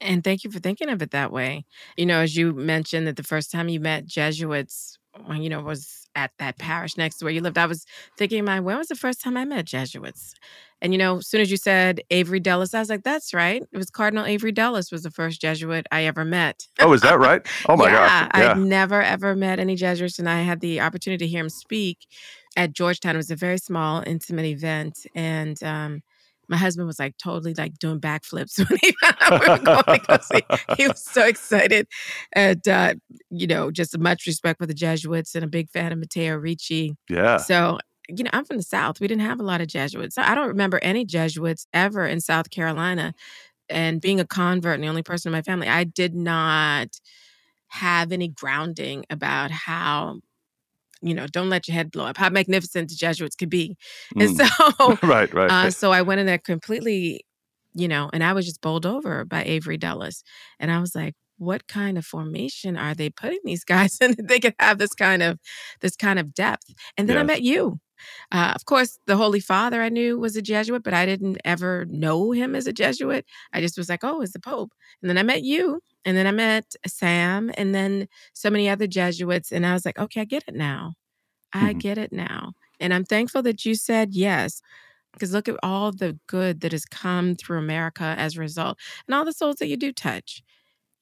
And 0.00 0.24
thank 0.24 0.44
you 0.44 0.50
for 0.50 0.58
thinking 0.58 0.88
of 0.88 1.02
it 1.02 1.10
that 1.10 1.30
way. 1.30 1.66
You 1.96 2.06
know, 2.06 2.20
as 2.20 2.36
you 2.36 2.52
mentioned 2.52 3.06
that 3.06 3.16
the 3.16 3.22
first 3.22 3.50
time 3.50 3.68
you 3.68 3.80
met 3.80 4.06
Jesuits, 4.06 4.98
you 5.30 5.50
know 5.50 5.60
was 5.60 6.08
at 6.16 6.32
that 6.38 6.58
parish 6.58 6.96
next 6.96 7.18
to 7.18 7.24
where 7.24 7.32
you 7.32 7.40
lived, 7.40 7.58
I 7.58 7.66
was 7.66 7.86
thinking, 8.16 8.44
my 8.44 8.60
when 8.60 8.78
was 8.78 8.88
the 8.88 8.96
first 8.96 9.20
time 9.20 9.36
I 9.36 9.44
met 9.44 9.64
Jesuits? 9.64 10.34
And 10.82 10.92
you 10.92 10.98
know, 10.98 11.18
as 11.18 11.28
soon 11.28 11.40
as 11.40 11.50
you 11.50 11.56
said 11.56 12.00
Avery 12.10 12.40
Dulles, 12.40 12.74
I 12.74 12.80
was 12.80 12.88
like, 12.88 13.02
that's 13.02 13.34
right. 13.34 13.62
It 13.70 13.76
was 13.76 13.90
Cardinal 13.90 14.24
Avery 14.24 14.52
Dulles 14.52 14.90
was 14.90 15.02
the 15.02 15.10
first 15.10 15.40
Jesuit 15.40 15.86
I 15.92 16.04
ever 16.04 16.24
met. 16.24 16.66
Oh, 16.80 16.92
is 16.92 17.02
that 17.02 17.18
right? 17.18 17.46
Oh 17.68 17.76
my 17.76 17.88
yeah, 17.88 18.28
gosh. 18.28 18.30
Yeah. 18.34 18.52
I'd 18.52 18.58
never 18.58 19.02
ever 19.02 19.36
met 19.36 19.58
any 19.58 19.76
Jesuits, 19.76 20.18
and 20.18 20.28
I 20.28 20.40
had 20.40 20.60
the 20.60 20.80
opportunity 20.80 21.26
to 21.26 21.30
hear 21.30 21.42
him 21.42 21.50
speak 21.50 22.06
at 22.56 22.72
Georgetown. 22.72 23.14
It 23.14 23.18
was 23.18 23.30
a 23.30 23.36
very 23.36 23.58
small, 23.58 24.02
intimate 24.06 24.46
event, 24.46 25.06
and 25.14 25.62
um, 25.62 26.02
my 26.50 26.56
husband 26.56 26.86
was 26.86 26.98
like 26.98 27.16
totally 27.16 27.54
like 27.54 27.78
doing 27.78 28.00
backflips 28.00 28.58
when 28.68 28.78
he 28.82 28.92
found 29.00 29.16
out 29.22 29.30
we 29.30 29.74
were 29.76 29.82
going 29.82 30.00
to 30.00 30.06
go 30.06 30.18
see. 30.20 30.42
He 30.76 30.88
was 30.88 31.02
so 31.02 31.24
excited, 31.24 31.86
and 32.32 32.66
uh, 32.68 32.94
you 33.30 33.46
know, 33.46 33.70
just 33.70 33.96
much 33.98 34.26
respect 34.26 34.58
for 34.58 34.66
the 34.66 34.74
Jesuits, 34.74 35.34
and 35.34 35.44
a 35.44 35.48
big 35.48 35.70
fan 35.70 35.92
of 35.92 35.98
Matteo 35.98 36.36
Ricci. 36.36 36.96
yeah. 37.08 37.38
So. 37.38 37.78
You 38.12 38.24
know, 38.24 38.30
I'm 38.32 38.44
from 38.44 38.56
the 38.56 38.64
South. 38.64 38.98
We 38.98 39.06
didn't 39.06 39.22
have 39.22 39.38
a 39.38 39.44
lot 39.44 39.60
of 39.60 39.68
Jesuits. 39.68 40.16
So 40.16 40.22
I 40.22 40.34
don't 40.34 40.48
remember 40.48 40.80
any 40.82 41.04
Jesuits 41.04 41.68
ever 41.72 42.04
in 42.04 42.18
South 42.18 42.50
Carolina. 42.50 43.14
And 43.68 44.00
being 44.00 44.18
a 44.18 44.26
convert 44.26 44.74
and 44.74 44.82
the 44.82 44.88
only 44.88 45.04
person 45.04 45.28
in 45.28 45.32
my 45.32 45.42
family, 45.42 45.68
I 45.68 45.84
did 45.84 46.12
not 46.12 46.88
have 47.68 48.10
any 48.10 48.26
grounding 48.26 49.04
about 49.10 49.52
how, 49.52 50.22
you 51.02 51.14
know, 51.14 51.26
don't 51.26 51.48
let 51.50 51.66
your 51.68 51.74
head 51.74 51.90
blow 51.90 52.04
up, 52.06 52.16
how 52.16 52.28
magnificent 52.30 52.88
the 52.90 52.94
Jesuits 52.96 53.36
could 53.36 53.50
be. 53.50 53.76
And 54.18 54.28
Mm. 54.30 54.48
so, 54.78 54.96
right, 55.02 55.32
right. 55.34 55.50
uh, 55.50 55.70
so 55.70 55.92
I 55.92 56.02
went 56.02 56.20
in 56.20 56.26
there 56.26 56.38
completely, 56.38 57.24
you 57.74 57.88
know, 57.88 58.10
and 58.12 58.22
I 58.24 58.32
was 58.32 58.46
just 58.46 58.60
bowled 58.60 58.86
over 58.86 59.24
by 59.24 59.42
Avery 59.44 59.76
Dulles. 59.78 60.22
And 60.58 60.70
I 60.70 60.80
was 60.80 60.94
like, 60.94 61.14
what 61.40 61.66
kind 61.68 61.98
of 61.98 62.06
formation 62.06 62.76
are 62.76 62.94
they 62.94 63.10
putting 63.10 63.40
these 63.44 63.64
guys 63.74 63.98
in 64.00 64.12
that 64.16 64.28
they 64.28 64.40
could 64.40 64.54
have 64.60 64.78
this 64.78 64.94
kind 64.94 65.22
of 65.22 65.38
this 65.80 65.96
kind 65.96 66.18
of 66.20 66.34
depth? 66.34 66.66
And 66.98 67.08
then 67.08 67.18
I 67.18 67.24
met 67.24 67.42
you. 67.42 67.80
Uh, 68.32 68.52
of 68.54 68.64
course, 68.64 68.98
the 69.06 69.16
Holy 69.16 69.40
Father 69.40 69.82
I 69.82 69.88
knew 69.90 70.18
was 70.18 70.36
a 70.36 70.42
Jesuit, 70.42 70.82
but 70.82 70.94
I 70.94 71.06
didn't 71.06 71.38
ever 71.44 71.86
know 71.90 72.32
him 72.32 72.54
as 72.56 72.66
a 72.66 72.72
Jesuit. 72.72 73.26
I 73.52 73.60
just 73.60 73.76
was 73.78 73.88
like, 73.90 74.04
oh, 74.04 74.22
it's 74.22 74.32
the 74.32 74.40
Pope. 74.40 74.72
And 75.02 75.10
then 75.10 75.18
I 75.18 75.22
met 75.22 75.42
you, 75.44 75.80
and 76.04 76.16
then 76.16 76.26
I 76.26 76.32
met 76.32 76.74
Sam, 76.86 77.50
and 77.58 77.74
then 77.74 78.08
so 78.34 78.50
many 78.50 78.68
other 78.70 78.86
Jesuits. 78.86 79.52
And 79.52 79.66
I 79.66 79.74
was 79.74 79.84
like, 79.84 79.98
okay, 79.98 80.22
I 80.22 80.24
get 80.24 80.44
it 80.48 80.54
now. 80.54 80.94
I 81.52 81.72
Mhm. 81.72 81.80
get 81.80 81.98
it 81.98 82.12
now. 82.12 82.52
And 82.80 82.94
I'm 82.94 83.04
thankful 83.04 83.42
that 83.42 83.64
you 83.64 83.74
said 83.74 84.14
yes, 84.14 84.62
because 85.12 85.32
look 85.32 85.48
at 85.48 85.58
all 85.62 85.92
the 85.92 86.18
good 86.28 86.60
that 86.62 86.72
has 86.72 86.84
come 86.86 87.36
through 87.36 87.58
America 87.58 88.14
as 88.18 88.36
a 88.36 88.40
result, 88.40 88.78
and 89.06 89.14
all 89.14 89.24
the 89.24 89.32
souls 89.32 89.56
that 89.56 89.68
you 89.68 89.76
do 89.76 89.92
touch, 89.92 90.42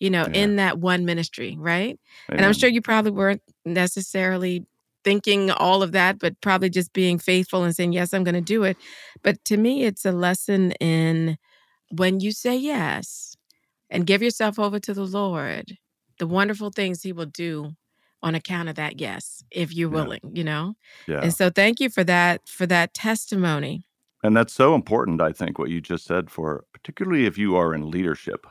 you 0.00 0.10
know, 0.10 0.26
Yeah. 0.26 0.42
in 0.42 0.56
that 0.56 0.78
one 0.78 1.04
ministry, 1.04 1.56
right? 1.58 1.98
And 2.28 2.44
I'm 2.44 2.52
sure 2.52 2.68
you 2.68 2.80
probably 2.80 3.10
weren't 3.10 3.42
necessarily 3.64 4.64
thinking 5.04 5.50
all 5.50 5.82
of 5.82 5.92
that, 5.92 6.18
but 6.18 6.40
probably 6.40 6.70
just 6.70 6.92
being 6.92 7.18
faithful 7.18 7.64
and 7.64 7.74
saying, 7.74 7.92
Yes, 7.92 8.12
I'm 8.12 8.24
going 8.24 8.34
to 8.34 8.40
do 8.40 8.64
it. 8.64 8.76
But 9.22 9.44
to 9.46 9.56
me, 9.56 9.84
it's 9.84 10.04
a 10.04 10.12
lesson 10.12 10.72
in 10.72 11.38
when 11.90 12.20
you 12.20 12.32
say 12.32 12.56
yes 12.56 13.36
and 13.90 14.06
give 14.06 14.22
yourself 14.22 14.58
over 14.58 14.78
to 14.80 14.92
the 14.92 15.06
Lord, 15.06 15.78
the 16.18 16.26
wonderful 16.26 16.70
things 16.70 17.02
He 17.02 17.12
will 17.12 17.26
do 17.26 17.72
on 18.22 18.34
account 18.34 18.68
of 18.68 18.74
that 18.74 19.00
yes, 19.00 19.42
if 19.50 19.72
you're 19.74 19.88
Yeah. 19.90 19.94
willing, 20.02 20.20
you 20.34 20.44
know? 20.44 20.74
Yeah. 21.06 21.20
And 21.22 21.32
so 21.32 21.50
thank 21.50 21.80
you 21.80 21.88
for 21.88 22.04
that, 22.04 22.46
for 22.48 22.66
that 22.66 22.92
testimony. 22.92 23.84
And 24.24 24.36
that's 24.36 24.52
so 24.52 24.74
important, 24.74 25.22
I 25.22 25.32
think, 25.32 25.58
what 25.58 25.70
you 25.70 25.80
just 25.80 26.04
said 26.04 26.28
for 26.28 26.64
particularly 26.72 27.24
if 27.26 27.38
you 27.38 27.54
are 27.56 27.72
in 27.72 27.88
leadership, 27.90 28.44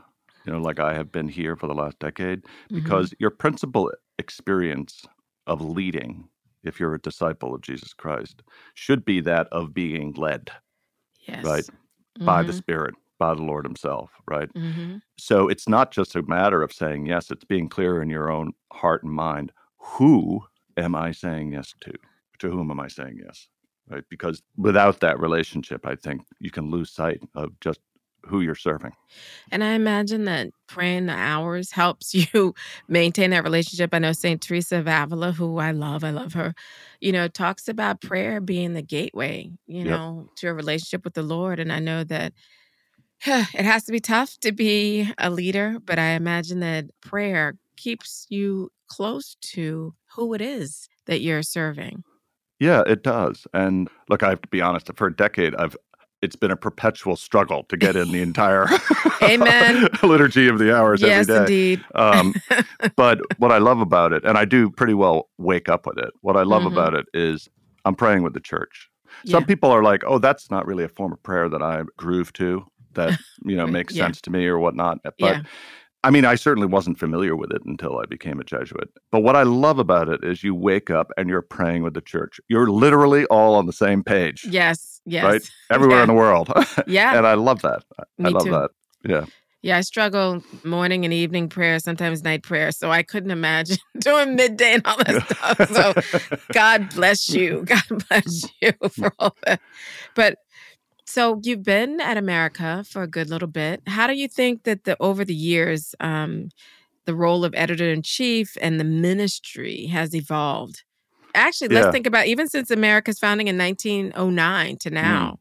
you 0.47 0.53
know, 0.53 0.59
like 0.59 0.79
I 0.79 0.93
have 0.93 1.11
been 1.11 1.27
here 1.27 1.55
for 1.55 1.67
the 1.67 1.75
last 1.75 1.99
decade, 1.99 2.43
Mhm. 2.43 2.75
because 2.75 3.13
your 3.19 3.29
principal 3.29 3.91
experience 4.17 5.05
of 5.45 5.61
leading, 5.61 6.29
if 6.63 6.79
you're 6.79 6.95
a 6.95 7.01
disciple 7.01 7.53
of 7.53 7.61
Jesus 7.61 7.93
Christ, 7.93 8.41
should 8.73 9.03
be 9.05 9.19
that 9.21 9.47
of 9.51 9.73
being 9.73 10.13
led 10.13 10.51
yes. 11.27 11.43
right, 11.45 11.65
by 12.19 12.43
the 12.43 12.53
Mhm. 12.53 12.55
Spirit, 12.55 12.95
by 13.19 13.33
the 13.35 13.43
Lord 13.43 13.65
Himself, 13.65 14.11
right? 14.27 14.51
Mhm. 14.53 15.01
So 15.17 15.49
it's 15.49 15.67
not 15.67 15.91
just 15.91 16.15
a 16.15 16.21
matter 16.23 16.63
of 16.63 16.71
saying 16.71 17.05
yes, 17.07 17.29
it's 17.29 17.43
being 17.45 17.67
clear 17.69 18.01
in 18.01 18.09
your 18.09 18.31
own 18.31 18.53
heart 18.71 19.03
and 19.03 19.11
mind. 19.11 19.51
Who 19.79 20.45
am 20.77 20.95
I 20.95 21.11
saying 21.11 21.51
yes 21.53 21.73
to? 21.81 21.93
To 22.39 22.49
whom 22.49 22.71
am 22.71 22.79
I 22.79 22.87
saying 22.87 23.17
yes? 23.17 23.49
Right? 23.89 24.03
Because 24.09 24.43
without 24.57 24.99
that 24.99 25.19
relationship, 25.19 25.85
I 25.85 25.95
think 25.95 26.21
you 26.39 26.51
can 26.51 26.69
lose 26.69 26.91
sight 26.91 27.21
of 27.35 27.59
just 27.59 27.79
who 28.25 28.41
you're 28.41 28.55
serving. 28.55 28.93
And 29.51 29.63
I 29.63 29.73
imagine 29.73 30.25
that 30.25 30.49
praying 30.67 31.05
the 31.07 31.13
hours 31.13 31.71
helps 31.71 32.13
you 32.33 32.53
maintain 32.87 33.31
that 33.31 33.43
relationship. 33.43 33.93
I 33.93 33.99
know 33.99 34.11
St. 34.13 34.41
Teresa 34.41 34.77
of 34.79 34.87
Avila, 34.87 35.31
who 35.31 35.57
I 35.57 35.71
love, 35.71 36.03
I 36.03 36.11
love 36.11 36.33
her, 36.33 36.53
you 37.01 37.11
know, 37.11 37.27
talks 37.27 37.67
about 37.67 38.01
prayer 38.01 38.41
being 38.41 38.73
the 38.73 38.81
gateway, 38.81 39.51
you 39.67 39.83
Yep. 39.83 39.85
know, 39.85 40.27
to 40.37 40.47
a 40.47 40.53
relationship 40.53 41.03
with 41.03 41.13
the 41.13 41.23
Lord. 41.23 41.59
And 41.59 41.71
I 41.71 41.79
know 41.79 42.03
that 42.05 42.33
it 43.25 43.65
has 43.65 43.85
to 43.85 43.91
be 43.91 43.99
tough 43.99 44.37
to 44.41 44.51
be 44.51 45.11
a 45.17 45.29
leader, 45.29 45.77
but 45.83 45.99
I 45.99 46.11
imagine 46.11 46.59
that 46.61 46.85
prayer 47.01 47.55
keeps 47.77 48.27
you 48.29 48.71
close 48.87 49.35
to 49.41 49.93
who 50.15 50.33
it 50.33 50.41
is 50.41 50.89
that 51.05 51.21
you're 51.21 51.43
serving. 51.43 52.03
Yeah, 52.59 52.83
it 52.87 53.03
does. 53.03 53.45
And 53.53 53.89
look, 54.09 54.23
I 54.23 54.29
have 54.29 54.41
to 54.41 54.47
be 54.47 54.61
honest, 54.61 54.89
for 54.95 55.07
a 55.07 55.15
decade, 55.15 55.55
I've 55.55 55.77
it's 56.21 56.35
been 56.35 56.51
a 56.51 56.55
perpetual 56.55 57.15
struggle 57.15 57.63
to 57.65 57.77
get 57.77 57.95
in 57.95 58.11
the 58.11 58.21
entire 58.21 58.65
Amen. 59.21 59.87
liturgy 60.03 60.47
of 60.47 60.57
the 60.59 60.75
hours 60.75 61.01
yes, 61.01 61.29
every 61.29 61.33
day. 61.33 61.39
indeed. 61.73 61.85
Um, 61.95 62.33
but 62.95 63.19
what 63.37 63.51
I 63.51 63.57
love 63.59 63.79
about 63.81 64.13
it, 64.13 64.23
and 64.25 64.37
I 64.37 64.45
do 64.45 64.69
pretty 64.69 64.93
well 64.93 65.29
wake 65.37 65.69
up 65.69 65.85
with 65.85 65.97
it, 65.97 66.11
what 66.21 66.35
I 66.37 66.43
love 66.43 66.63
Mhm. 66.63 66.71
about 66.71 66.93
it 66.93 67.05
is 67.13 67.47
I'm 67.85 67.95
praying 67.95 68.23
with 68.23 68.33
the 68.33 68.39
church. 68.39 68.89
Some 69.25 69.45
people 69.45 69.71
are 69.71 69.81
like, 69.83 70.03
oh, 70.05 70.19
that's 70.19 70.51
not 70.51 70.65
really 70.67 70.83
a 70.83 70.89
form 70.89 71.11
of 71.11 71.21
prayer 71.23 71.49
that 71.49 71.61
I 71.61 71.83
groove 71.97 72.33
to, 72.33 72.65
that, 72.93 73.19
you 73.43 73.55
know, 73.55 73.65
makes 73.65 73.95
yeah. 73.95 74.05
sense 74.05 74.21
to 74.21 74.29
me 74.29 74.45
or 74.45 74.59
whatnot. 74.59 74.99
But 75.03 75.13
Yeah. 75.19 75.41
I 76.07 76.09
mean, 76.09 76.23
I 76.23 76.35
certainly 76.35 76.67
wasn't 76.67 76.97
familiar 76.97 77.35
with 77.35 77.51
it 77.51 77.61
until 77.65 77.99
I 77.99 78.05
became 78.05 78.39
a 78.39 78.43
Jesuit. 78.45 78.89
But 79.11 79.23
what 79.23 79.35
I 79.35 79.43
love 79.43 79.77
about 79.77 80.07
it 80.07 80.23
is 80.23 80.41
you 80.41 80.55
wake 80.55 80.89
up 80.89 81.11
and 81.17 81.27
you're 81.27 81.41
praying 81.41 81.83
with 81.83 81.95
the 81.95 82.01
church. 82.01 82.39
You're 82.47 82.69
literally 82.69 83.25
all 83.25 83.55
on 83.55 83.65
the 83.65 83.73
same 83.73 84.03
page, 84.03 84.45
Yes. 84.49 85.01
Yes. 85.05 85.23
right? 85.25 85.41
Everywhere 85.69 85.97
Yeah. 85.97 86.03
in 86.03 86.07
the 86.07 86.13
world. 86.13 86.47
Yeah. 86.87 87.17
and 87.17 87.27
I 87.27 87.33
love 87.33 87.61
that. 87.63 87.83
I 87.99 88.03
Me 88.19 88.29
love 88.29 88.43
too. 88.45 88.51
that. 88.51 88.69
Yeah. 89.03 89.25
Yeah, 89.63 89.77
I 89.77 89.81
struggle 89.81 90.41
morning 90.63 91.03
and 91.03 91.13
evening 91.13 91.49
prayer, 91.49 91.77
sometimes 91.79 92.23
night 92.23 92.41
prayer. 92.43 92.71
So 92.71 92.89
I 92.89 93.03
couldn't 93.03 93.31
imagine 93.31 93.77
doing 93.99 94.35
midday 94.37 94.75
and 94.75 94.83
all 94.85 94.97
that 95.03 95.23
stuff. 95.25 96.21
So 96.21 96.37
God 96.53 96.89
bless 96.95 97.29
you. 97.29 97.63
God 97.65 97.83
bless 98.07 98.45
you 98.61 98.71
for 98.89 99.11
all 99.19 99.35
that. 99.45 99.59
But 100.15 100.37
so 101.07 101.39
you've 101.43 101.63
been 101.63 101.99
at 102.01 102.17
America 102.17 102.83
for 102.87 103.01
a 103.03 103.07
good 103.07 103.29
little 103.29 103.47
bit. 103.47 103.81
How 103.87 104.07
do 104.07 104.13
you 104.13 104.27
think 104.27 104.63
that 104.63 104.83
the 104.83 104.97
over 104.99 105.23
the 105.25 105.33
years, 105.35 105.95
um, 105.99 106.49
the 107.05 107.15
role 107.15 107.45
of 107.45 107.53
editor 107.55 107.89
in 107.89 108.01
chief 108.01 108.57
and 108.61 108.79
the 108.79 108.83
ministry 108.83 109.85
has 109.87 110.13
evolved? 110.13 110.83
Actually, 111.33 111.69
let's 111.69 111.85
Yeah. 111.85 111.91
think 111.91 112.07
about 112.07 112.27
even 112.27 112.47
since 112.47 112.71
America's 112.71 113.19
founding 113.19 113.47
in 113.47 113.57
1909 113.57 114.77
to 114.77 114.89
now. 114.89 115.39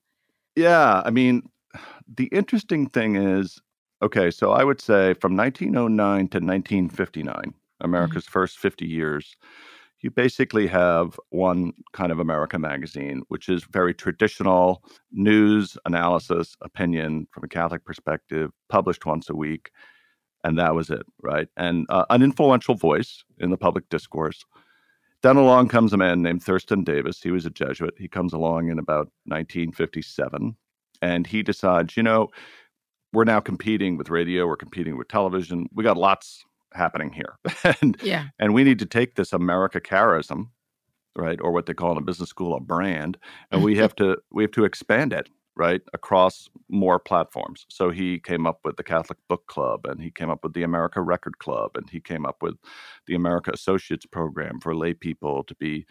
Yeah, 0.55 1.03
I 1.05 1.11
mean, 1.11 1.43
the 2.17 2.27
interesting 2.27 2.89
thing 2.89 3.17
is, 3.17 3.61
okay, 4.03 4.31
so 4.31 4.53
I 4.53 4.65
would 4.65 4.81
say 4.81 5.15
from 5.15 5.35
1909 5.37 6.29
to 6.29 6.41
1959, 6.41 7.55
America's 7.81 8.27
first 8.27 8.59
50 8.59 8.87
years, 8.87 9.37
you 10.07 10.11
basically 10.13 10.69
have 10.69 11.19
one 11.31 11.73
kind 11.93 12.13
of 12.13 12.21
America 12.21 12.61
magazine, 12.61 13.23
which 13.27 13.49
is 13.49 13.65
very 13.65 13.93
traditional 13.93 14.85
news, 15.11 15.77
analysis, 15.85 16.57
opinion 16.61 17.27
from 17.33 17.43
a 17.43 17.49
Catholic 17.49 17.85
perspective, 17.85 18.53
published 18.69 19.05
once 19.05 19.29
a 19.29 19.35
week. 19.35 19.73
And 20.45 20.57
that 20.61 20.77
was 20.77 20.91
it, 20.91 21.05
right? 21.23 21.49
And 21.57 21.87
uh, 21.89 22.05
an 22.09 22.23
influential 22.23 22.77
voice 22.77 23.25
in 23.41 23.51
the 23.51 23.57
public 23.57 23.89
discourse. 23.89 24.45
Then 25.23 25.35
along 25.35 25.71
comes 25.71 25.93
a 25.93 25.97
man 25.97 26.23
named 26.23 26.45
Thurston 26.45 26.85
Davis. 26.85 27.21
He 27.21 27.33
was 27.33 27.45
a 27.45 27.51
Jesuit. 27.51 27.95
He 27.99 28.07
comes 28.07 28.33
along 28.33 28.69
in 28.69 28.79
about 28.79 29.09
1957 29.25 30.57
and 31.03 31.27
he 31.27 31.43
decides, 31.43 31.97
you 31.97 32.05
know, 32.05 32.29
we're 33.13 33.25
now 33.25 33.41
competing 33.41 33.97
with 33.97 34.09
radio, 34.09 34.47
we're 34.47 34.57
competing 34.57 34.97
with 34.97 35.09
television. 35.09 35.69
We 35.75 35.83
got 35.83 35.97
lots 35.97 36.45
happening 36.75 37.13
here. 37.13 37.37
and 37.83 37.97
Yeah. 38.03 38.29
and 38.39 38.55
we 38.55 38.65
need 38.65 38.79
to 38.81 38.87
take 38.87 39.15
this 39.17 39.33
America 39.33 39.81
charism 39.81 40.51
right? 41.17 41.41
Or 41.41 41.51
what 41.53 41.67
they 41.67 41.75
call 41.75 41.93
in 41.93 41.99
a 41.99 42.03
business 42.03 42.29
school 42.29 42.55
a 42.55 42.61
brand, 42.61 43.19
and 43.51 43.63
we 43.63 43.77
have 43.77 43.95
to 43.97 44.19
we 44.31 44.43
have 44.45 44.51
to 44.53 44.65
expand 44.65 45.13
it, 45.13 45.29
right, 45.57 45.81
across 45.95 46.49
more 46.69 46.99
platforms. 46.99 47.67
So 47.71 47.91
he 47.91 48.21
came 48.21 48.47
up 48.47 48.61
with 48.65 48.77
the 48.77 48.83
Catholic 48.85 49.19
Book 49.29 49.47
Club, 49.47 49.87
and 49.87 50.01
he 50.03 50.11
came 50.11 50.31
up 50.31 50.43
with 50.45 50.53
the 50.55 50.63
America 50.63 51.01
Record 51.01 51.39
Club, 51.39 51.71
and 51.77 51.89
he 51.91 52.01
came 52.01 52.27
up 52.27 52.43
with 52.43 52.55
the 53.07 53.15
America 53.15 53.51
Associates 53.53 54.07
Program 54.07 54.61
for 54.61 54.77
lay 54.77 54.93
people 54.95 55.43
to 55.45 55.55
be, 55.55 55.87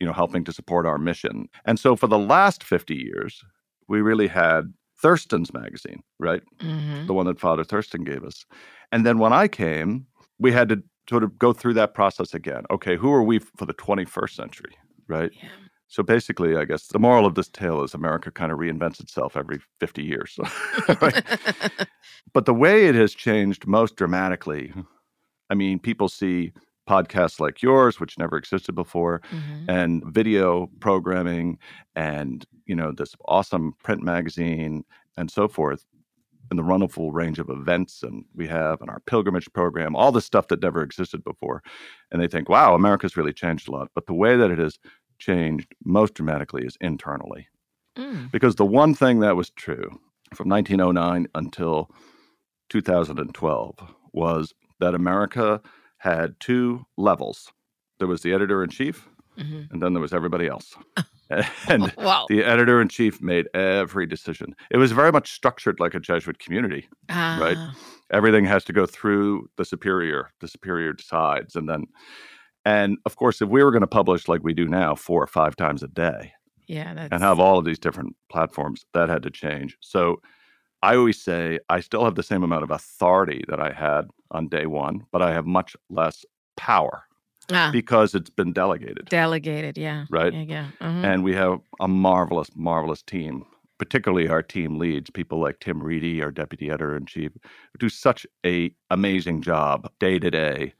you 0.00 0.06
know, 0.06 0.12
helping 0.12 0.44
to 0.44 0.52
support 0.52 0.86
our 0.86 0.98
mission. 0.98 1.48
And 1.64 1.78
so 1.80 1.96
for 1.96 2.06
the 2.06 2.18
last 2.18 2.62
fifty 2.64 2.96
years, 2.96 3.42
we 3.88 4.00
really 4.02 4.28
had 4.28 4.72
Thurston's 5.02 5.52
magazine, 5.52 6.02
right? 6.18 6.42
Mhm. 6.60 7.06
The 7.06 7.14
one 7.14 7.26
that 7.26 7.40
Father 7.40 7.64
Thurston 7.64 8.04
gave 8.04 8.22
us. 8.24 8.44
And 8.92 9.04
then 9.06 9.18
when 9.18 9.32
I 9.32 9.48
came, 9.48 10.06
we 10.40 10.52
had 10.52 10.68
to 10.70 10.82
sort 11.08 11.24
of 11.24 11.38
go 11.38 11.52
through 11.52 11.74
that 11.74 11.94
process 11.94 12.34
again. 12.34 12.64
Okay, 12.70 12.96
who 12.96 13.12
are 13.12 13.22
we 13.22 13.38
for 13.40 13.66
the 13.66 13.74
21st 13.74 14.30
century, 14.34 14.72
right? 15.08 15.30
Yeah. 15.34 15.48
So 15.88 16.02
basically, 16.04 16.56
I 16.56 16.64
guess 16.64 16.86
the 16.88 17.00
moral 17.00 17.26
of 17.26 17.34
this 17.34 17.48
tale 17.48 17.82
is 17.82 17.94
America 17.94 18.30
kind 18.30 18.52
of 18.52 18.58
reinvents 18.58 19.00
itself 19.00 19.36
every 19.36 19.60
50 19.80 20.02
years. 20.04 20.38
But 22.32 22.46
the 22.46 22.54
way 22.54 22.86
it 22.86 22.94
has 22.94 23.14
changed 23.14 23.66
most 23.66 23.96
dramatically, 23.96 24.72
I 25.50 25.54
mean, 25.54 25.78
people 25.80 26.08
see 26.08 26.52
podcasts 26.88 27.40
like 27.40 27.62
yours, 27.62 28.00
which 28.00 28.18
never 28.18 28.36
existed 28.36 28.74
before, 28.74 29.20
Mhm. 29.32 29.64
and 29.68 30.04
video 30.06 30.68
programming 30.80 31.58
and 31.96 32.44
you 32.66 32.74
know 32.76 32.92
this 32.92 33.14
awesome 33.26 33.74
print 33.82 34.02
magazine 34.02 34.84
and 35.16 35.30
so 35.30 35.48
forth 35.48 35.84
and 36.50 36.58
the 36.58 36.62
wonderful 36.64 37.12
range 37.12 37.38
of 37.38 37.48
events 37.48 38.02
and 38.02 38.24
we 38.34 38.46
have 38.46 38.80
and 38.80 38.90
our 38.90 39.00
pilgrimage 39.06 39.50
program 39.52 39.94
all 39.96 40.12
this 40.12 40.24
stuff 40.26 40.48
that 40.48 40.60
never 40.62 40.82
existed 40.82 41.22
before 41.24 41.62
and 42.10 42.20
they 42.20 42.26
think 42.28 42.48
wow 42.48 42.74
america's 42.74 43.16
really 43.16 43.32
changed 43.32 43.68
a 43.68 43.70
lot 43.70 43.88
but 43.94 44.06
the 44.06 44.14
way 44.14 44.36
that 44.36 44.50
it 44.50 44.58
has 44.58 44.78
changed 45.18 45.72
most 45.84 46.14
dramatically 46.14 46.64
is 46.64 46.76
internally 46.80 47.46
Mm. 47.98 48.30
because 48.30 48.54
the 48.54 48.64
one 48.64 48.94
thing 48.94 49.18
that 49.20 49.34
was 49.34 49.50
true 49.50 49.90
from 50.34 50.48
1909 50.48 51.26
until 51.34 51.90
2012 52.68 53.74
was 54.12 54.54
that 54.78 54.94
america 54.94 55.60
had 55.98 56.38
two 56.40 56.86
levels 56.96 57.52
there 57.98 58.08
was 58.08 58.22
the 58.22 58.32
editor 58.32 58.62
in 58.62 58.70
chief 58.70 59.08
Mhm. 59.38 59.70
and 59.70 59.80
then 59.82 59.92
there 59.94 60.02
was 60.02 60.12
everybody 60.12 60.46
else. 60.48 60.74
and 61.68 61.92
wow. 61.96 62.26
the 62.28 62.44
editor 62.44 62.80
in 62.80 62.88
chief 62.88 63.20
made 63.22 63.48
every 63.54 64.06
decision. 64.06 64.54
It 64.70 64.78
was 64.78 64.92
very 64.92 65.12
much 65.12 65.32
structured 65.32 65.80
like 65.80 65.94
a 65.94 66.00
Jesuit 66.00 66.38
community. 66.38 66.88
right. 67.08 67.56
Ah, 67.58 67.76
Everything 68.12 68.44
has 68.44 68.64
to 68.64 68.72
go 68.72 68.86
through 68.86 69.48
the 69.56 69.64
superior. 69.64 70.30
The 70.40 70.48
superior 70.48 70.92
decides, 70.92 71.54
and 71.54 71.68
then, 71.68 71.84
and 72.64 72.98
of 73.06 73.14
course, 73.14 73.40
if 73.40 73.48
we 73.48 73.62
were 73.62 73.70
going 73.70 73.82
to 73.82 73.86
publish 73.86 74.26
like 74.26 74.42
we 74.42 74.52
do 74.52 74.66
now, 74.66 74.96
four 74.96 75.22
or 75.22 75.28
five 75.28 75.54
times 75.54 75.84
a 75.84 75.88
day, 75.88 76.32
yeah, 76.66 76.92
that's 76.94 77.12
and 77.12 77.22
have 77.22 77.38
all 77.38 77.58
of 77.58 77.64
these 77.64 77.78
different 77.78 78.16
platforms, 78.28 78.84
that 78.94 79.08
had 79.08 79.22
to 79.22 79.30
change. 79.30 79.76
So. 79.80 80.20
I 80.82 80.96
always 80.96 81.22
say 81.22 81.58
I 81.68 81.80
still 81.80 82.06
have 82.06 82.14
the 82.14 82.22
same 82.22 82.42
amount 82.42 82.62
of 82.62 82.70
authority 82.70 83.44
that 83.48 83.60
I 83.60 83.70
had 83.70 84.08
on 84.30 84.48
day 84.48 84.64
one, 84.64 85.04
but 85.12 85.20
I 85.20 85.30
have 85.34 85.44
much 85.44 85.76
less 85.90 86.24
power 86.56 87.04
ah, 87.52 87.70
because 87.72 88.14
it's 88.14 88.30
been 88.30 88.52
delegated. 88.52 89.06
delegated. 89.08 89.76
Yeah. 89.78 90.04
Right. 90.10 90.32
Yeah. 90.32 90.42
yeah. 90.42 90.66
Mhm. 90.80 91.04
and 91.04 91.24
we 91.24 91.34
have 91.34 91.60
a 91.80 91.88
marvelous, 91.88 92.50
marvelous 92.54 93.02
team. 93.02 93.44
Particularly 93.78 94.28
our 94.28 94.42
team 94.42 94.78
leads, 94.78 95.08
people 95.08 95.40
like 95.40 95.58
Tim 95.60 95.82
Reidy, 95.82 96.22
our 96.22 96.30
deputy 96.30 96.68
editor 96.68 96.96
in 96.96 97.06
chief, 97.06 97.32
who 97.32 97.78
do 97.78 97.88
such 97.88 98.26
a 98.44 98.70
amazing 98.90 99.40
job 99.40 99.90
day 99.98 100.18
to 100.18 100.30
day. 100.30 100.74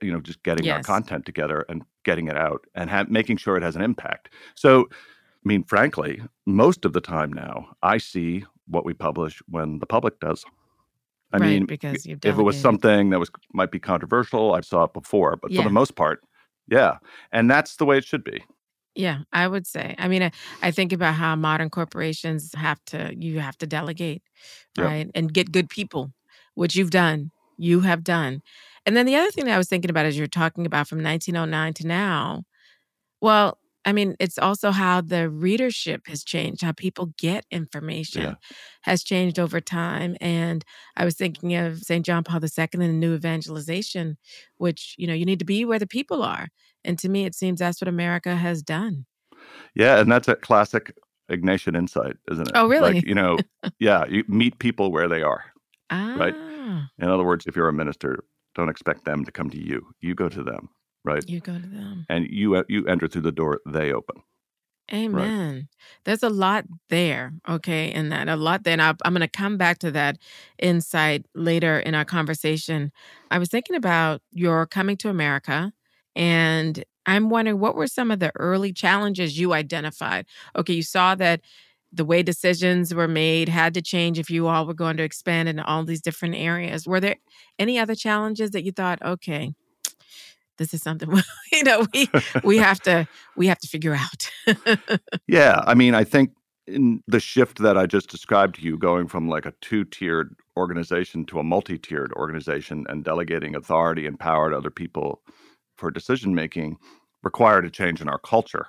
You 0.00 0.12
know, 0.12 0.20
just 0.20 0.40
getting 0.44 0.64
our 0.70 0.82
content 0.86 1.26
together 1.26 1.64
and 1.68 1.82
getting 2.04 2.28
it 2.28 2.36
out 2.36 2.64
and 2.76 2.88
ha- 2.88 3.06
making 3.08 3.38
sure 3.38 3.56
it 3.56 3.64
has 3.64 3.74
an 3.74 3.82
impact. 3.82 4.32
So, 4.54 4.86
I 4.92 5.44
mean, 5.44 5.64
frankly, 5.64 6.22
most 6.46 6.84
of 6.84 6.92
the 6.92 7.00
time 7.00 7.32
now, 7.32 7.70
I 7.82 7.98
see 7.98 8.44
what 8.68 8.84
we 8.84 8.94
publish 8.94 9.42
when 9.48 9.80
the 9.80 9.86
public 9.86 10.20
does. 10.20 10.44
I 11.32 11.38
Right, 11.38 11.50
mean, 11.60 11.66
because 11.66 12.06
you've 12.06 12.20
if 12.24 12.38
it 12.38 12.42
was 12.42 12.56
something 12.58 13.10
that 13.10 13.18
was 13.18 13.30
might 13.52 13.70
be 13.70 13.78
controversial, 13.78 14.54
I 14.54 14.60
saw 14.62 14.84
it 14.84 14.92
before, 14.94 15.36
but 15.36 15.54
for 15.54 15.62
the 15.62 15.70
most 15.70 15.94
part, 15.96 16.22
yeah, 16.68 16.98
and 17.32 17.50
that's 17.50 17.76
the 17.76 17.84
way 17.86 17.98
it 17.98 18.04
should 18.04 18.24
be. 18.24 18.42
Yeah, 18.94 19.20
I 19.32 19.46
would 19.46 19.66
say. 19.66 19.94
I 19.98 20.08
mean, 20.08 20.22
I, 20.24 20.32
I 20.62 20.70
think 20.70 20.92
about 20.92 21.14
how 21.14 21.36
modern 21.36 21.70
corporations 21.70 22.52
have 22.54 22.84
to, 22.86 23.14
you 23.16 23.38
have 23.40 23.56
to 23.58 23.66
delegate, 23.66 24.22
Yep. 24.76 24.86
right? 24.86 25.10
And 25.14 25.32
get 25.32 25.52
good 25.52 25.68
people, 25.68 26.12
which 26.54 26.74
you've 26.74 26.90
done. 26.90 27.30
You 27.56 27.80
have 27.80 28.02
done. 28.02 28.42
And 28.86 28.96
then 28.96 29.06
the 29.06 29.16
other 29.16 29.30
thing 29.30 29.44
that 29.44 29.54
I 29.54 29.58
was 29.58 29.68
thinking 29.68 29.90
about 29.90 30.06
as 30.06 30.18
you're 30.18 30.26
talking 30.26 30.66
about 30.66 30.88
from 30.88 31.02
1909 31.02 31.74
to 31.74 31.86
now, 31.86 32.42
well, 33.20 33.58
I 33.88 33.92
mean, 33.92 34.16
it's 34.20 34.36
also 34.38 34.70
how 34.70 35.00
the 35.00 35.30
readership 35.30 36.08
has 36.08 36.22
changed, 36.22 36.60
how 36.60 36.72
people 36.72 37.14
get 37.16 37.46
information 37.50 38.20
Yeah. 38.22 38.34
has 38.82 39.02
changed 39.02 39.38
over 39.38 39.62
time. 39.62 40.14
And 40.20 40.62
I 40.94 41.06
was 41.06 41.14
thinking 41.14 41.54
of 41.54 41.78
St. 41.78 42.04
John 42.04 42.22
Paul 42.22 42.40
II 42.44 42.68
and 42.74 42.82
the 42.82 42.88
new 42.88 43.14
evangelization, 43.14 44.18
which, 44.58 44.94
you 44.98 45.06
know, 45.06 45.14
you 45.14 45.24
need 45.24 45.38
to 45.38 45.46
be 45.46 45.64
where 45.64 45.78
the 45.78 45.86
people 45.86 46.22
are. 46.22 46.48
And 46.84 46.98
to 46.98 47.08
me, 47.08 47.24
it 47.24 47.34
seems 47.34 47.60
that's 47.60 47.80
what 47.80 47.88
America 47.88 48.36
has 48.36 48.62
done. 48.62 49.06
Yeah, 49.74 50.00
and 50.00 50.12
that's 50.12 50.28
a 50.28 50.36
classic 50.36 50.94
Ignatian 51.30 51.74
insight, 51.74 52.16
isn't 52.30 52.46
it? 52.46 52.52
Oh, 52.54 52.68
really? 52.68 52.92
Like, 52.92 53.06
you 53.06 53.14
know, 53.14 53.38
yeah, 53.78 54.04
you 54.06 54.22
meet 54.28 54.58
people 54.58 54.92
where 54.92 55.08
they 55.08 55.22
are. 55.22 55.44
Ah, 55.88 56.90
In 56.98 57.08
other 57.08 57.24
words, 57.24 57.46
if 57.46 57.56
you're 57.56 57.68
a 57.68 57.72
minister, 57.72 58.22
don't 58.54 58.68
expect 58.68 59.06
them 59.06 59.24
to 59.24 59.32
come 59.32 59.48
to 59.48 59.58
you. 59.58 59.94
You 60.00 60.14
go 60.14 60.28
to 60.28 60.42
them, 60.44 60.68
right? 61.08 61.28
you 61.28 61.40
go 61.40 61.54
to 61.54 61.66
them. 61.66 62.06
And 62.08 62.26
you 62.30 62.62
you 62.68 62.86
enter 62.86 63.08
through 63.08 63.22
the 63.22 63.32
door 63.32 63.60
they 63.66 63.92
open. 63.92 64.22
Amen. 64.92 65.68
There's 66.04 66.22
a 66.22 66.30
lot 66.30 66.64
there, 66.88 67.34
okay, 67.46 67.92
in 67.92 68.08
that, 68.08 68.28
a 68.28 68.36
lot 68.36 68.64
there. 68.64 68.72
And 68.72 68.80
I, 68.80 68.94
I'm 69.04 69.12
going 69.12 69.20
to 69.20 69.28
come 69.28 69.58
back 69.58 69.78
to 69.80 69.90
that 69.90 70.16
insight 70.58 71.26
later 71.34 71.78
in 71.78 71.94
our 71.94 72.06
conversation. 72.06 72.90
I 73.30 73.38
was 73.38 73.50
thinking 73.50 73.76
about 73.76 74.22
your 74.32 74.64
coming 74.64 74.96
to 74.98 75.10
America, 75.10 75.74
and 76.16 76.82
I'm 77.04 77.28
wondering 77.28 77.60
what 77.60 77.76
were 77.76 77.86
some 77.86 78.10
of 78.10 78.20
the 78.20 78.32
early 78.36 78.72
challenges 78.72 79.38
you 79.38 79.52
identified? 79.52 80.24
Okay, 80.56 80.72
you 80.74 80.82
saw 80.82 81.14
that 81.16 81.42
the 81.92 82.04
way 82.04 82.22
decisions 82.22 82.94
were 82.94 83.08
made 83.08 83.48
had 83.48 83.74
to 83.74 83.82
change 83.82 84.18
if 84.18 84.30
you 84.30 84.46
all 84.46 84.66
were 84.66 84.74
going 84.74 84.96
to 84.98 85.02
expand 85.02 85.48
into 85.48 85.64
all 85.64 85.84
these 85.84 86.02
different 86.02 86.34
areas. 86.34 86.86
Were 86.86 87.00
there 87.00 87.16
any 87.58 87.78
other 87.78 87.94
challenges 87.94 88.50
that 88.50 88.64
you 88.64 88.72
thought, 88.72 89.00
okay, 89.02 89.52
this 90.58 90.74
is 90.74 90.82
something 90.82 91.08
you 91.52 91.64
know 91.64 91.86
we 91.94 92.12
we 92.42 92.58
have 92.58 92.80
to 92.82 93.06
we 93.36 93.46
have 93.48 93.58
to 93.60 93.68
figure 93.68 93.94
out. 93.96 94.30
Yeah, 95.26 95.62
I 95.66 95.74
mean, 95.74 95.94
I 95.94 96.04
think 96.04 96.32
in 96.66 97.02
the 97.06 97.20
shift 97.20 97.58
that 97.58 97.76
I 97.76 97.86
just 97.86 98.10
described 98.10 98.56
to 98.56 98.62
you, 98.62 98.78
going 98.78 99.08
from 99.08 99.28
like 99.28 99.46
a 99.46 99.54
two-tiered 99.60 100.34
organization 100.56 101.24
to 101.26 101.38
a 101.38 101.44
multi-tiered 101.44 102.12
organization 102.14 102.86
and 102.88 103.04
delegating 103.04 103.54
authority 103.54 104.06
and 104.06 104.18
power 104.18 104.50
to 104.50 104.56
other 104.56 104.70
people 104.70 105.22
for 105.76 105.90
decision 105.90 106.34
making 106.34 106.76
required 107.22 107.64
a 107.64 107.70
change 107.70 108.00
in 108.00 108.08
our 108.08 108.18
culture. 108.18 108.66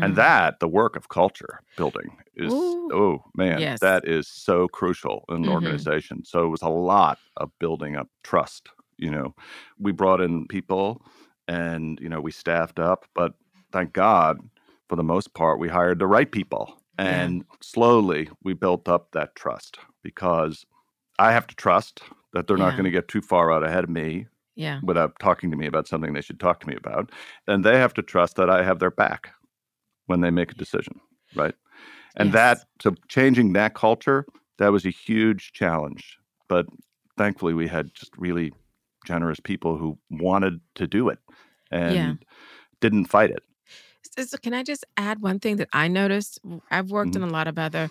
And 0.00 0.14
Mhm. 0.14 0.16
that, 0.16 0.60
the 0.60 0.68
work 0.68 0.96
of 0.96 1.08
culture 1.08 1.60
building 1.76 2.16
is, 2.36 2.52
Ooh. 2.52 2.90
oh 2.92 3.24
man, 3.34 3.60
Yes. 3.60 3.80
that 3.80 4.06
is 4.06 4.28
so 4.28 4.68
crucial 4.68 5.24
in 5.28 5.36
an 5.36 5.48
Mhm. 5.48 5.48
organization. 5.48 6.24
So 6.24 6.44
it 6.46 6.48
was 6.48 6.62
a 6.62 6.68
lot 6.68 7.18
of 7.36 7.50
building 7.58 7.96
up 7.96 8.08
trust. 8.22 8.68
You 8.98 9.10
know, 9.10 9.34
we 9.78 9.92
brought 9.92 10.20
in 10.20 10.46
people 10.48 11.02
and, 11.48 11.98
you 12.00 12.08
know, 12.08 12.20
we 12.20 12.30
staffed 12.30 12.78
up, 12.78 13.06
but 13.14 13.32
thank 13.72 13.92
God, 13.92 14.38
for 14.88 14.96
the 14.96 15.02
most 15.02 15.34
part, 15.34 15.58
we 15.58 15.68
hired 15.68 15.98
the 15.98 16.06
right 16.06 16.30
people. 16.30 16.80
Yeah. 16.98 17.06
And 17.06 17.44
slowly 17.60 18.28
we 18.42 18.52
built 18.54 18.88
up 18.88 19.12
that 19.12 19.34
trust 19.34 19.78
because 20.02 20.66
I 21.18 21.32
have 21.32 21.46
to 21.48 21.54
trust 21.56 22.02
that 22.34 22.46
they're 22.46 22.56
not 22.56 22.72
going 22.72 22.84
to 22.84 22.90
get 22.90 23.08
too 23.08 23.22
far 23.22 23.52
out 23.52 23.64
ahead 23.64 23.84
of 23.84 23.90
me 23.90 24.26
yeah. 24.54 24.80
without 24.82 25.18
talking 25.18 25.50
to 25.50 25.56
me 25.56 25.66
about 25.66 25.88
something 25.88 26.12
they 26.12 26.20
should 26.20 26.40
talk 26.40 26.60
to 26.60 26.68
me 26.68 26.74
about. 26.76 27.10
And 27.46 27.64
they 27.64 27.78
have 27.78 27.94
to 27.94 28.02
trust 28.02 28.36
that 28.36 28.50
I 28.50 28.62
have 28.62 28.78
their 28.78 28.90
back 28.90 29.30
when 30.06 30.20
they 30.20 30.30
make 30.30 30.52
a 30.52 30.56
decision, 30.56 31.00
right? 31.34 31.54
And 32.16 32.28
Yes. 32.28 32.34
that, 32.34 32.58
so 32.82 32.94
changing 33.08 33.52
that 33.54 33.74
culture, 33.74 34.26
that 34.58 34.72
was 34.72 34.84
a 34.84 34.90
huge 34.90 35.52
challenge. 35.52 36.18
But 36.48 36.66
thankfully, 37.16 37.54
we 37.54 37.68
had 37.68 37.94
just 37.94 38.12
really 38.18 38.52
generous 39.08 39.40
people 39.40 39.78
who 39.78 39.98
wanted 40.10 40.60
to 40.76 40.86
do 40.86 41.08
it 41.08 41.18
and 41.70 41.94
Yeah. 41.94 42.14
didn't 42.80 43.06
fight 43.06 43.30
it. 43.30 43.42
So, 44.18 44.36
can 44.38 44.54
I 44.54 44.62
just 44.62 44.84
add 44.96 45.20
one 45.20 45.38
thing 45.38 45.56
that 45.56 45.68
I 45.72 45.88
noticed? 45.88 46.40
I've 46.70 46.90
worked 46.90 47.14
in 47.16 47.22
a 47.22 47.26
lot 47.38 47.46
of 47.46 47.58
other 47.58 47.88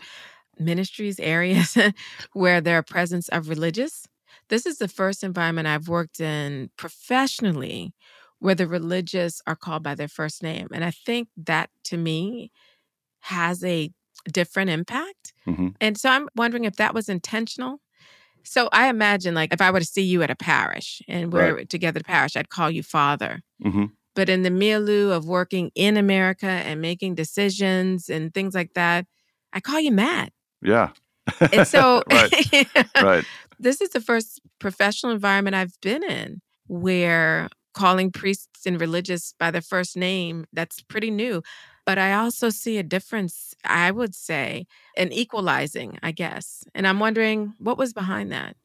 ministries 0.59 1.19
areas 1.19 1.77
where 2.33 2.61
there 2.61 2.77
are 2.77 2.83
presence 2.83 3.29
of 3.29 3.49
religious. 3.49 4.07
This 4.49 4.65
is 4.65 4.77
the 4.79 4.87
first 4.87 5.23
environment 5.23 5.67
I've 5.67 5.87
worked 5.87 6.19
in 6.19 6.69
professionally 6.77 7.93
where 8.39 8.55
the 8.55 8.67
religious 8.67 9.41
are 9.47 9.55
called 9.55 9.83
by 9.83 9.95
their 9.95 10.07
first 10.09 10.43
name. 10.43 10.67
And 10.73 10.83
I 10.83 10.91
think 10.91 11.29
that 11.37 11.69
to 11.85 11.97
me 11.97 12.51
has 13.21 13.63
a 13.63 13.91
different 14.31 14.69
impact. 14.71 15.33
Mhm. 15.47 15.75
And 15.81 15.97
so 15.97 16.09
I'm 16.09 16.27
wondering 16.35 16.65
if 16.65 16.75
that 16.77 16.93
was 16.93 17.09
intentional. 17.09 17.79
So 18.47 18.69
I 18.71 18.87
imagine 18.89 19.35
like 19.35 19.53
if 19.53 19.61
I 19.61 19.71
were 19.71 19.79
to 19.79 19.85
see 19.85 20.03
you 20.03 20.23
at 20.23 20.29
a 20.31 20.35
parish 20.35 21.01
and 21.07 21.33
we're 21.33 21.55
Right. 21.55 21.69
together 21.69 21.97
at 21.99 22.01
a 22.01 22.05
parish, 22.05 22.35
I'd 22.35 22.49
call 22.49 22.71
you 22.71 22.83
father. 22.83 23.41
hmm 23.61 23.85
But 24.15 24.29
in 24.29 24.41
the 24.43 24.49
milieu 24.51 25.11
of 25.11 25.25
working 25.27 25.71
in 25.75 25.97
America 25.97 26.47
and 26.47 26.81
making 26.81 27.15
decisions 27.15 28.09
and 28.09 28.33
things 28.33 28.55
like 28.55 28.73
that, 28.73 29.05
I 29.53 29.59
call 29.59 29.79
you 29.79 29.91
Matt. 29.91 30.31
Yeah. 30.61 30.89
And 31.53 31.67
so 31.67 32.03
right. 32.11 32.33
right. 33.01 33.25
this 33.59 33.81
is 33.81 33.89
the 33.89 34.01
first 34.01 34.41
professional 34.59 35.11
environment 35.11 35.55
I've 35.55 35.79
been 35.81 36.03
in 36.03 36.41
where 36.67 37.49
calling 37.73 38.11
priests 38.11 38.65
and 38.65 38.81
religious 38.81 39.33
by 39.39 39.51
their 39.51 39.61
first 39.61 39.95
name, 39.95 40.45
that's 40.51 40.81
pretty 40.81 41.11
new. 41.11 41.43
But 41.87 41.97
I 41.97 42.13
also 42.13 42.49
see 42.49 42.77
a 42.77 42.83
difference, 42.83 43.55
I 43.63 43.91
would 43.91 44.13
say, 44.13 44.67
an 44.97 45.13
equalizing, 45.13 45.97
I 46.03 46.11
guess. 46.11 46.65
And 46.75 46.85
I'm 46.85 46.99
wondering 46.99 47.53
what 47.59 47.77
was 47.77 47.93
behind 47.93 48.29
that? 48.33 48.57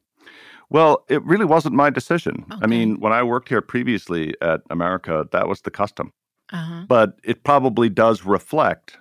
Well, 0.69 1.05
it 1.07 1.23
really 1.23 1.45
wasn't 1.45 1.73
my 1.73 1.89
decision. 1.89 2.45
Okay. 2.51 2.59
I 2.61 2.67
mean, 2.67 2.99
when 2.99 3.13
I 3.13 3.23
worked 3.23 3.47
here 3.47 3.61
previously 3.61 4.33
at 4.41 4.59
America, 4.69 5.25
that 5.31 5.47
was 5.47 5.61
the 5.61 5.71
custom. 5.71 6.11
Uh-huh. 6.51 6.83
But 6.89 7.17
it 7.23 7.45
probably 7.45 7.87
does 7.87 8.25
reflect 8.25 8.97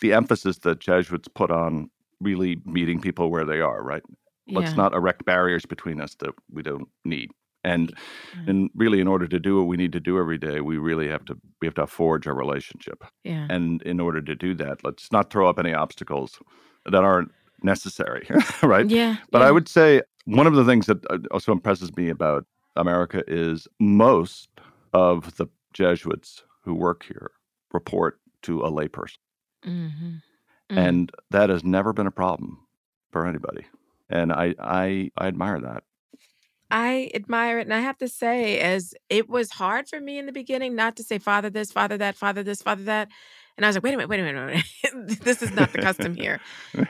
the 0.00 0.14
emphasis 0.14 0.58
that 0.58 0.80
Jesuits 0.80 1.28
put 1.28 1.52
on 1.52 1.90
really 2.20 2.56
meeting 2.64 3.00
people 3.00 3.30
where 3.30 3.44
they 3.44 3.60
are, 3.60 3.84
right? 3.84 4.02
Let's 4.48 4.72
Yeah. 4.72 4.78
not 4.78 4.94
erect 4.94 5.24
barriers 5.24 5.64
between 5.64 6.00
us 6.00 6.16
that 6.16 6.34
we 6.50 6.62
don't 6.62 6.88
need. 7.04 7.30
And 7.62 7.92
and 8.46 8.70
really 8.74 9.00
in 9.00 9.08
order 9.08 9.26
to 9.28 9.38
do 9.38 9.58
what 9.58 9.66
we 9.66 9.76
need 9.76 9.92
to 9.92 10.00
do 10.00 10.18
every 10.18 10.38
day, 10.38 10.60
we 10.60 10.78
really 10.78 11.08
have 11.08 11.24
to 11.26 11.36
we 11.60 11.66
have 11.66 11.74
to 11.74 11.86
forge 11.86 12.26
a 12.26 12.32
relationship. 12.32 13.04
Yeah. 13.24 13.46
And 13.50 13.82
in 13.82 14.00
order 14.00 14.22
to 14.22 14.34
do 14.34 14.54
that, 14.54 14.82
let's 14.82 15.12
not 15.12 15.30
throw 15.30 15.48
up 15.48 15.58
any 15.58 15.74
obstacles 15.74 16.38
that 16.86 17.04
aren't 17.04 17.32
necessary, 17.62 18.26
right? 18.62 18.88
Yeah. 18.88 19.16
But 19.30 19.42
yeah. 19.42 19.48
I 19.48 19.50
would 19.50 19.68
say 19.68 20.02
one 20.24 20.46
of 20.46 20.54
the 20.54 20.64
things 20.64 20.86
that 20.86 21.04
uh, 21.10 21.18
also 21.30 21.52
impresses 21.52 21.94
me 21.96 22.08
about 22.08 22.46
America 22.76 23.22
is 23.26 23.68
most 23.78 24.48
of 24.92 25.36
the 25.36 25.46
Jesuits 25.72 26.44
who 26.64 26.74
work 26.74 27.04
here 27.04 27.30
report 27.72 28.20
to 28.42 28.62
a 28.62 28.70
layperson. 28.70 29.18
Mhm. 29.66 30.22
Mm. 30.70 30.78
And 30.78 31.12
that 31.30 31.50
has 31.50 31.64
never 31.64 31.92
been 31.92 32.06
a 32.06 32.12
problem 32.12 32.58
for 33.10 33.26
anybody. 33.26 33.66
And 34.08 34.32
I, 34.32 34.54
I, 34.58 35.10
I 35.18 35.26
admire 35.26 35.60
that. 35.60 35.84
I 36.70 37.10
admire 37.14 37.58
it. 37.58 37.62
And 37.62 37.74
I 37.74 37.80
have 37.80 37.98
to 37.98 38.08
say, 38.08 38.60
as 38.60 38.94
it 39.08 39.28
was 39.28 39.50
hard 39.50 39.88
for 39.88 40.00
me 40.00 40.18
in 40.18 40.26
the 40.26 40.32
beginning 40.32 40.74
not 40.74 40.96
to 40.96 41.02
say 41.02 41.18
father 41.18 41.50
this, 41.50 41.72
father 41.72 41.98
that, 41.98 42.16
father 42.16 42.42
this, 42.42 42.62
father 42.62 42.84
that. 42.84 43.08
And 43.56 43.66
I 43.66 43.68
was 43.68 43.76
like, 43.76 43.82
wait 43.82 43.94
a 43.94 43.96
minute, 43.96 44.08
wait 44.08 44.20
a 44.20 44.22
minute, 44.22 44.46
wait 44.46 44.92
a 44.92 44.96
minute. 44.96 45.20
this 45.24 45.42
is 45.42 45.52
not 45.52 45.72
the 45.72 45.78
custom 45.78 46.14
here. 46.14 46.40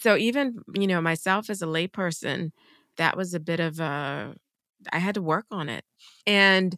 So 0.00 0.16
even, 0.16 0.60
you 0.74 0.86
know, 0.86 1.00
myself 1.00 1.50
as 1.50 1.62
a 1.62 1.66
layperson, 1.66 2.52
that 2.96 3.16
was 3.16 3.34
a 3.34 3.40
bit 3.40 3.58
of 3.58 3.80
a 3.80 4.36
I 4.92 4.98
had 4.98 5.16
to 5.16 5.22
work 5.22 5.46
on 5.50 5.68
it. 5.68 5.84
And 6.28 6.76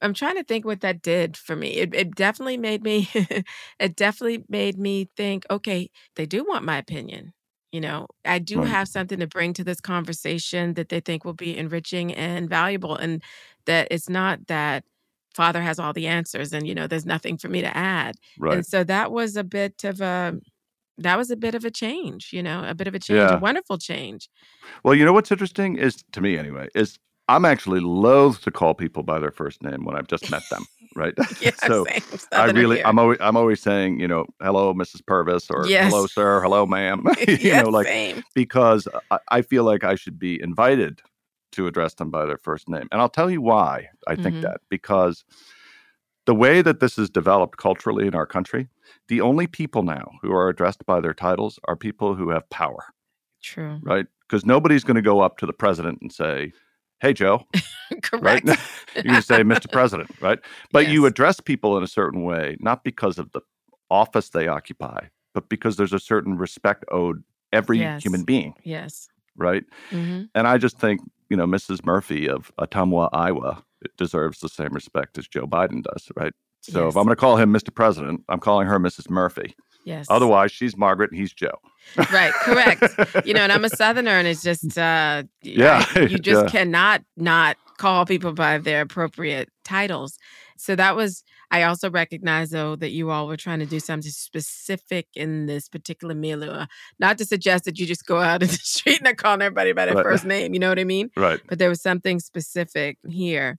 I'm 0.00 0.14
trying 0.14 0.36
to 0.36 0.44
think 0.44 0.64
what 0.64 0.80
that 0.82 1.02
did 1.02 1.36
for 1.36 1.56
me. 1.56 1.70
It, 1.70 1.94
it 1.94 2.14
definitely 2.14 2.58
made 2.58 2.82
me 2.84 3.08
it 3.80 3.96
definitely 3.96 4.44
made 4.48 4.78
me 4.78 5.08
think, 5.16 5.46
okay, 5.50 5.90
they 6.16 6.26
do 6.26 6.44
want 6.44 6.64
my 6.64 6.78
opinion. 6.78 7.32
You 7.74 7.80
know, 7.80 8.06
I 8.24 8.38
do 8.38 8.60
Right. 8.60 8.68
have 8.68 8.88
something 8.88 9.18
to 9.20 9.26
bring 9.26 9.52
to 9.54 9.64
this 9.64 9.80
conversation 9.80 10.74
that 10.74 10.90
they 10.90 11.00
think 11.00 11.24
will 11.24 11.34
be 11.34 11.56
enriching 11.58 12.14
and 12.14 12.48
valuable. 12.48 12.96
And 12.96 13.22
that 13.66 13.88
it's 13.90 14.08
not 14.08 14.46
that 14.48 14.84
father 15.34 15.60
has 15.62 15.78
all 15.80 15.92
the 15.92 16.06
answers 16.06 16.52
and, 16.52 16.68
you 16.68 16.74
know, 16.74 16.86
there's 16.86 17.06
nothing 17.06 17.36
for 17.38 17.48
me 17.48 17.62
to 17.62 17.76
add. 17.76 18.14
right. 18.38 18.54
And 18.58 18.66
so 18.66 18.84
that 18.84 19.10
was 19.12 19.36
a 19.36 19.44
bit 19.44 19.84
of 19.84 20.00
a 20.00 20.38
that 20.98 21.18
was 21.18 21.30
a 21.30 21.36
bit 21.36 21.54
of 21.56 21.64
a 21.64 21.70
change, 21.72 22.30
you 22.32 22.42
know, 22.42 22.64
a 22.66 22.74
bit 22.74 22.86
of 22.88 22.94
a 22.94 23.00
change, 23.00 23.30
Yeah. 23.30 23.34
a 23.34 23.38
wonderful 23.38 23.78
change. 23.78 24.28
Well, 24.82 24.94
you 24.94 25.04
know 25.04 25.12
what's 25.12 25.30
interesting 25.30 25.76
is 25.76 26.02
to 26.12 26.20
me 26.20 26.38
anyway, 26.38 26.68
is 26.74 26.98
I'm 27.28 27.44
actually 27.44 27.80
loath 27.80 28.42
to 28.42 28.50
call 28.50 28.74
people 28.74 29.02
by 29.02 29.18
their 29.18 29.30
first 29.30 29.62
name 29.62 29.84
when 29.84 29.96
I've 29.96 30.06
just 30.08 30.28
met 30.28 30.48
them, 30.50 30.66
right? 30.94 31.14
Yeah, 31.40 31.50
so 31.66 31.84
same. 31.84 32.02
I 32.32 32.46
really, 32.46 32.76
here. 32.76 32.86
I'm 32.86 32.98
always, 32.98 33.18
I'm 33.20 33.36
always 33.36 33.60
saying, 33.60 34.00
you 34.00 34.08
know, 34.08 34.26
hello, 34.40 34.72
Mrs. 34.74 35.04
Purvis, 35.06 35.50
or 35.50 35.66
Yes. 35.68 35.90
hello, 35.90 36.06
sir, 36.06 36.40
hello, 36.42 36.66
ma'am. 36.66 37.04
you 37.28 37.38
yeah, 37.40 37.62
know, 37.62 37.68
like 37.68 37.86
same. 37.86 38.22
because 38.34 38.88
I, 39.10 39.18
I 39.30 39.42
feel 39.42 39.64
like 39.64 39.84
I 39.84 39.94
should 39.94 40.18
be 40.18 40.40
invited 40.42 41.00
to 41.52 41.66
address 41.66 41.94
them 41.94 42.10
by 42.10 42.26
their 42.26 42.38
first 42.38 42.68
name, 42.68 42.88
and 42.90 43.00
I'll 43.00 43.08
tell 43.08 43.30
you 43.30 43.40
why 43.40 43.88
I 44.08 44.16
think 44.16 44.36
Mhm. 44.36 44.42
that 44.42 44.60
because 44.70 45.24
the 46.26 46.34
way 46.34 46.62
that 46.62 46.80
this 46.80 46.98
is 46.98 47.10
developed 47.10 47.58
culturally 47.58 48.06
in 48.06 48.14
our 48.14 48.26
country, 48.26 48.68
the 49.08 49.20
only 49.20 49.46
people 49.46 49.82
now 49.82 50.10
who 50.22 50.32
are 50.32 50.48
addressed 50.48 50.84
by 50.86 51.00
their 51.00 51.12
titles 51.14 51.58
are 51.68 51.76
people 51.76 52.14
who 52.14 52.30
have 52.30 52.48
power, 52.50 52.84
True. 53.42 53.78
right? 53.82 54.06
Because 54.26 54.46
nobody's 54.46 54.84
going 54.84 54.94
to 54.96 55.02
go 55.02 55.20
up 55.20 55.36
to 55.38 55.46
the 55.46 55.52
president 55.52 55.98
and 56.00 56.10
say, 56.10 56.52
"Hey, 57.00 57.12
Joe," 57.12 57.46
right? 58.20 58.44
Correct. 58.44 58.46
You're 58.94 59.02
going 59.04 59.16
to 59.16 59.22
say, 59.22 59.42
"Mr. 59.42 59.70
President," 59.70 60.10
right? 60.20 60.38
But 60.72 60.88
you 60.88 61.06
address 61.06 61.40
people 61.40 61.76
in 61.76 61.82
a 61.82 61.88
certain 61.88 62.22
way, 62.24 62.56
not 62.60 62.84
because 62.84 63.18
of 63.18 63.30
the 63.32 63.40
office 63.90 64.30
they 64.30 64.48
occupy, 64.48 65.06
but 65.34 65.48
because 65.48 65.76
there's 65.76 65.92
a 65.92 65.98
certain 66.00 66.36
respect 66.36 66.84
owed 66.90 67.22
every 67.52 67.78
Yes. 67.78 68.02
human 68.02 68.24
being, 68.24 68.54
Yes. 68.64 69.08
right? 69.36 69.64
hmm 69.90 70.22
And 70.34 70.48
I 70.48 70.58
just 70.58 70.78
think, 70.78 71.00
you 71.30 71.36
know, 71.36 71.46
Mrs. 71.46 71.84
Murphy 71.84 72.28
of 72.28 72.50
Ottumwa, 72.58 73.08
Iowa, 73.12 73.62
deserves 73.96 74.40
the 74.40 74.48
same 74.48 74.72
respect 74.72 75.18
as 75.18 75.28
Joe 75.28 75.46
Biden 75.46 75.82
does, 75.82 76.08
right? 76.16 76.32
So 76.62 76.88
if 76.88 76.96
I'm 76.96 77.04
going 77.04 77.08
to 77.14 77.16
call 77.16 77.36
him 77.36 77.52
Mr. 77.52 77.72
President, 77.74 78.22
I'm 78.30 78.40
calling 78.40 78.66
her 78.66 78.78
Mrs. 78.80 79.10
Murphy. 79.10 79.54
Yes. 79.84 80.06
Otherwise, 80.08 80.50
she's 80.50 80.76
Margaret 80.76 81.10
and 81.10 81.20
he's 81.20 81.32
Joe. 81.32 81.58
Right. 82.10 82.32
Correct. 82.32 82.82
you 83.26 83.34
know, 83.34 83.40
and 83.42 83.52
I'm 83.52 83.64
a 83.64 83.68
Southerner, 83.76 84.10
and 84.12 84.26
it's 84.26 84.42
just, 84.42 84.76
uh, 84.78 85.24
Yeah, 85.42 85.84
I- 85.94 86.00
you 86.00 86.18
just 86.30 86.44
yeah. 86.46 86.50
cannot 86.50 87.02
not 87.16 87.56
call 87.76 88.06
people 88.06 88.32
by 88.32 88.58
their 88.58 88.80
appropriate 88.82 89.50
titles. 89.64 90.16
So 90.56 90.74
that 90.76 90.96
was. 90.96 91.22
I 91.50 91.64
also 91.64 91.88
recognize 91.90 92.50
though 92.50 92.74
that 92.76 92.90
you 92.90 93.10
all 93.10 93.28
were 93.28 93.36
trying 93.36 93.60
to 93.60 93.66
do 93.66 93.78
something 93.78 94.10
specific 94.10 95.06
in 95.14 95.46
this 95.46 95.68
particular 95.68 96.14
milieu. 96.14 96.64
Not 96.98 97.18
to 97.18 97.24
suggest 97.24 97.64
that 97.64 97.78
you 97.78 97.86
just 97.86 98.06
go 98.06 98.18
out 98.18 98.42
in 98.42 98.48
the 98.48 98.54
street 98.54 99.02
and 99.04 99.16
calling 99.16 99.42
everybody 99.42 99.72
by 99.72 99.86
their 99.86 99.94
Right. 99.94 100.04
first 100.04 100.24
name. 100.24 100.52
You 100.54 100.60
know 100.60 100.68
what 100.68 100.78
I 100.80 100.84
mean? 100.84 101.10
right. 101.16 101.40
but 101.48 101.58
there 101.58 101.68
was 101.68 101.80
something 101.82 102.18
specific 102.18 102.98
here. 103.08 103.58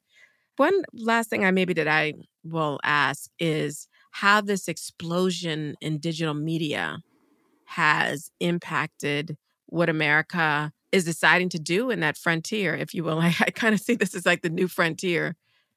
One 0.57 0.83
last 0.93 1.29
thing 1.29 1.45
I 1.45 1.51
maybe 1.51 1.73
that 1.73 1.87
I 1.87 2.13
will 2.43 2.79
ask 2.83 3.29
is 3.39 3.87
how 4.15 4.39
this 4.39 4.69
explosion 4.69 5.75
in 5.81 5.97
digital 5.97 6.33
media 6.33 6.99
has 7.65 8.31
impacted 8.39 9.35
what 9.65 9.89
America 9.89 10.71
is 10.93 11.03
deciding 11.03 11.49
to 11.49 11.59
do 11.59 11.89
in 11.89 11.99
that 11.99 12.17
frontier, 12.17 12.73
if 12.73 12.93
you 12.93 13.03
will. 13.03 13.19
I, 13.27 13.35
I 13.41 13.51
kind 13.51 13.75
of 13.75 13.81
see 13.81 13.93
this 13.95 14.15
as 14.15 14.25
like 14.25 14.41
the 14.41 14.49
new 14.49 14.69
frontier, 14.69 15.35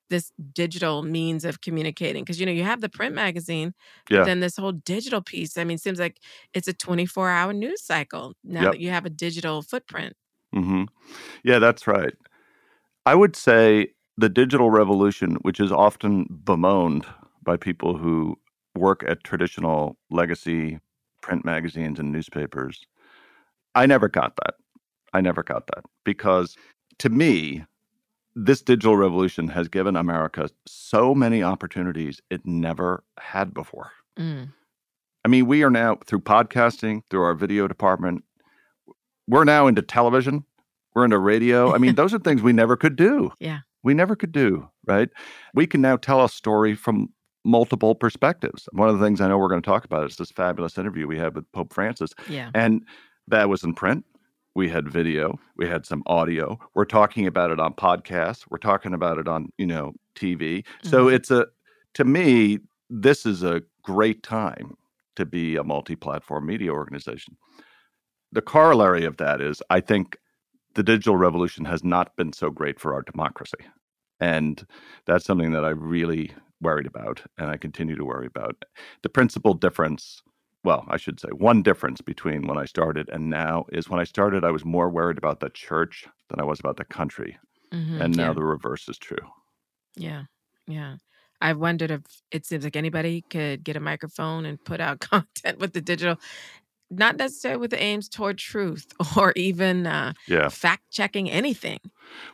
this 0.08 0.30
digital 0.52 1.02
means 1.02 1.44
of 1.44 1.62
communicating. 1.62 2.22
Because, 2.22 2.38
you 2.38 2.46
know, 2.46 2.52
you 2.52 2.62
have 2.62 2.80
the 2.80 2.88
print 2.88 3.12
magazine, 3.12 3.74
Yeah. 4.08 4.18
but 4.18 4.26
then 4.26 4.38
this 4.38 4.56
whole 4.56 4.70
digital 4.70 5.20
piece, 5.20 5.58
I 5.58 5.64
mean, 5.64 5.74
it 5.74 5.80
seems 5.80 5.98
like 5.98 6.20
it's 6.54 6.68
a 6.68 6.72
24 6.72 7.30
hour 7.30 7.52
news 7.52 7.82
cycle 7.82 8.34
now 8.44 8.62
Yep. 8.62 8.72
that 8.74 8.80
you 8.80 8.90
have 8.90 9.04
a 9.04 9.10
digital 9.10 9.62
footprint. 9.62 10.14
hmm 10.54 10.84
Yeah, 11.42 11.58
that's 11.58 11.88
right. 11.88 12.14
I 13.04 13.16
would 13.16 13.34
say 13.34 13.88
the 14.16 14.28
digital 14.28 14.70
revolution, 14.70 15.38
which 15.42 15.58
is 15.58 15.72
often 15.72 16.26
bemoaned 16.44 17.04
by 17.48 17.56
people 17.56 17.96
who 17.96 18.38
work 18.76 19.02
at 19.08 19.24
traditional 19.24 19.96
legacy 20.10 20.78
print 21.22 21.46
magazines 21.46 21.98
and 21.98 22.12
newspapers, 22.12 22.84
I 23.74 23.86
never 23.86 24.06
got 24.06 24.36
that. 24.36 24.56
I 25.14 25.22
never 25.22 25.42
got 25.42 25.66
that 25.68 25.86
because 26.04 26.58
to 26.98 27.08
me, 27.08 27.64
this 28.34 28.60
digital 28.60 28.98
revolution 28.98 29.48
has 29.48 29.66
given 29.66 29.96
America 29.96 30.50
so 30.66 31.14
many 31.14 31.42
opportunities 31.42 32.20
it 32.28 32.42
never 32.44 33.02
had 33.18 33.54
before. 33.54 33.92
Mm. 34.18 34.52
I 35.24 35.28
mean, 35.28 35.46
we 35.46 35.62
are 35.62 35.70
now 35.70 35.96
through 36.04 36.20
podcasting, 36.20 37.00
through 37.08 37.22
our 37.22 37.34
video 37.34 37.66
department, 37.66 38.24
we're 39.26 39.44
now 39.44 39.66
into 39.66 39.80
television, 39.80 40.44
we're 40.94 41.04
into 41.04 41.18
radio. 41.18 41.74
I 41.74 41.78
mean, 41.78 41.94
those 41.94 42.12
are 42.12 42.18
things 42.18 42.42
we 42.42 42.52
never 42.52 42.76
could 42.76 42.96
do. 42.96 43.32
Yeah. 43.40 43.60
We 43.84 43.94
never 43.94 44.16
could 44.16 44.32
do, 44.32 44.68
right? 44.86 45.08
We 45.54 45.68
can 45.68 45.80
now 45.80 45.96
tell 45.96 46.22
a 46.24 46.28
story 46.28 46.74
from 46.74 47.10
multiple 47.44 47.94
perspectives. 47.94 48.68
One 48.72 48.88
of 48.88 48.98
the 48.98 49.04
things 49.04 49.20
I 49.20 49.28
know 49.28 49.38
we're 49.38 49.48
going 49.48 49.62
to 49.62 49.66
talk 49.66 49.84
about 49.84 50.04
is 50.08 50.16
this 50.16 50.30
fabulous 50.30 50.76
interview 50.78 51.06
we 51.06 51.18
had 51.18 51.34
with 51.34 51.50
Pope 51.52 51.72
Francis. 51.72 52.10
Yeah. 52.28 52.50
And 52.54 52.86
that 53.28 53.48
was 53.48 53.62
in 53.64 53.74
print. 53.74 54.04
We 54.54 54.68
had 54.68 54.88
video, 54.88 55.38
we 55.56 55.68
had 55.68 55.86
some 55.86 56.02
audio. 56.06 56.58
We're 56.74 56.84
talking 56.84 57.26
about 57.26 57.50
it 57.52 57.60
on 57.60 57.74
podcasts, 57.74 58.44
we're 58.50 58.58
talking 58.58 58.92
about 58.92 59.18
it 59.18 59.28
on, 59.28 59.50
you 59.56 59.66
know, 59.66 59.92
TV. 60.16 60.64
So 60.82 61.06
Mhm. 61.06 61.14
it's 61.14 61.30
a 61.30 61.46
to 61.94 62.04
me, 62.04 62.58
this 62.90 63.24
is 63.24 63.42
a 63.42 63.62
great 63.82 64.22
time 64.22 64.76
to 65.16 65.24
be 65.24 65.56
a 65.56 65.64
multi-platform 65.64 66.46
media 66.46 66.72
organization. 66.72 67.36
The 68.32 68.42
corollary 68.42 69.04
of 69.04 69.16
that 69.18 69.40
is 69.40 69.62
I 69.70 69.80
think 69.80 70.18
the 70.74 70.82
digital 70.82 71.16
revolution 71.16 71.64
has 71.66 71.84
not 71.84 72.16
been 72.16 72.32
so 72.32 72.50
great 72.50 72.78
for 72.80 72.94
our 72.94 73.02
democracy. 73.02 73.58
And 74.20 74.66
that's 75.06 75.24
something 75.24 75.52
that 75.52 75.64
I 75.64 75.70
really 75.70 76.32
worried 76.60 76.86
about 76.86 77.22
and 77.38 77.50
I 77.50 77.56
continue 77.56 77.96
to 77.96 78.04
worry 78.04 78.26
about. 78.26 78.64
The 79.02 79.08
principal 79.08 79.54
difference, 79.54 80.22
well, 80.64 80.84
I 80.88 80.96
should 80.96 81.20
say 81.20 81.28
one 81.30 81.62
difference 81.62 82.00
between 82.00 82.46
when 82.46 82.58
I 82.58 82.64
started 82.64 83.08
and 83.10 83.30
now 83.30 83.66
is 83.72 83.88
when 83.88 84.00
I 84.00 84.04
started 84.04 84.44
I 84.44 84.50
was 84.50 84.64
more 84.64 84.90
worried 84.90 85.18
about 85.18 85.40
the 85.40 85.50
church 85.50 86.06
than 86.28 86.40
I 86.40 86.44
was 86.44 86.60
about 86.60 86.76
the 86.76 86.84
country. 86.84 87.38
Mhm. 87.72 88.00
And 88.00 88.16
now 88.16 88.28
yeah. 88.28 88.34
the 88.34 88.44
reverse 88.44 88.88
is 88.88 88.98
true. 88.98 89.18
Yeah. 89.96 90.24
Yeah. 90.66 90.96
I've 91.40 91.58
wondered 91.58 91.90
if 91.90 92.02
it 92.32 92.46
seems 92.46 92.64
like 92.64 92.76
anybody 92.76 93.24
could 93.30 93.62
get 93.62 93.76
a 93.76 93.80
microphone 93.80 94.44
and 94.44 94.62
put 94.64 94.80
out 94.80 95.00
content 95.00 95.58
with 95.58 95.72
the 95.72 95.80
digital, 95.80 96.16
not 96.90 97.16
necessarily 97.16 97.60
with 97.60 97.70
the 97.70 97.82
aims 97.82 98.08
toward 98.08 98.38
truth 98.38 98.86
or 99.16 99.32
even 99.36 99.86
uh, 99.86 100.12
Yeah. 100.26 100.48
fact 100.48 100.84
checking 100.90 101.30
anything. 101.30 101.80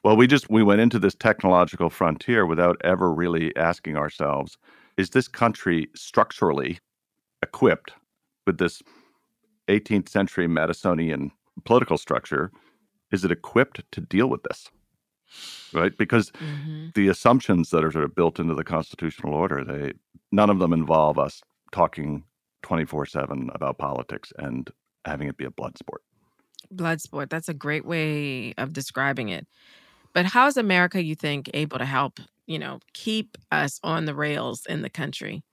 Well, 0.04 0.16
we 0.16 0.26
just 0.26 0.50
we 0.50 0.62
went 0.62 0.80
into 0.80 0.98
this 0.98 1.14
technological 1.14 1.90
frontier 1.90 2.46
without 2.46 2.80
ever 2.84 3.12
really 3.12 3.54
asking 3.56 3.96
ourselves, 3.96 4.56
is 4.96 5.10
this 5.10 5.28
country 5.28 5.88
structurally 5.94 6.78
equipped 7.42 7.92
with 8.46 8.58
this 8.58 8.82
18th 9.68 10.08
century 10.08 10.46
Madisonian 10.46 11.30
political 11.64 11.98
structure? 11.98 12.50
Is 13.12 13.24
it 13.24 13.32
equipped 13.32 13.82
to 13.92 14.00
deal 14.00 14.28
with 14.28 14.42
this? 14.44 14.70
Right? 15.72 15.96
Because 15.98 16.30
hmm 16.38 16.88
the 16.94 17.08
assumptions 17.08 17.70
that 17.70 17.84
are 17.84 17.90
sort 17.90 18.04
of 18.04 18.14
built 18.14 18.38
into 18.38 18.54
the 18.54 18.64
constitutional 18.64 19.34
order, 19.34 19.64
they 19.64 19.92
none 20.32 20.50
of 20.50 20.58
them 20.60 20.72
involve 20.72 21.18
us 21.18 21.42
talking 21.72 22.24
24/7 22.64 23.50
about 23.54 23.78
politics 23.78 24.32
and 24.38 24.70
having 25.06 25.28
it 25.28 25.38
be 25.38 25.46
a 25.46 25.52
blood 25.52 25.78
sport. 25.78 26.02
Blood 26.70 27.00
sport. 27.00 27.30
That's 27.30 27.48
a 27.48 27.54
great 27.54 27.84
way 27.84 28.54
of 28.54 28.72
describing 28.72 29.28
it. 29.28 29.46
But 30.14 30.26
how 30.26 30.46
is 30.48 30.56
America, 30.56 31.02
you 31.02 31.14
think, 31.16 31.50
able 31.54 31.78
to 31.78 31.86
help, 31.86 32.20
you 32.46 32.58
know, 32.58 32.80
keep 32.94 33.38
us 33.52 33.80
on 33.84 34.06
the 34.06 34.14
rails 34.14 34.66
in 34.66 34.82
the 34.82 34.90
country? 34.90 35.44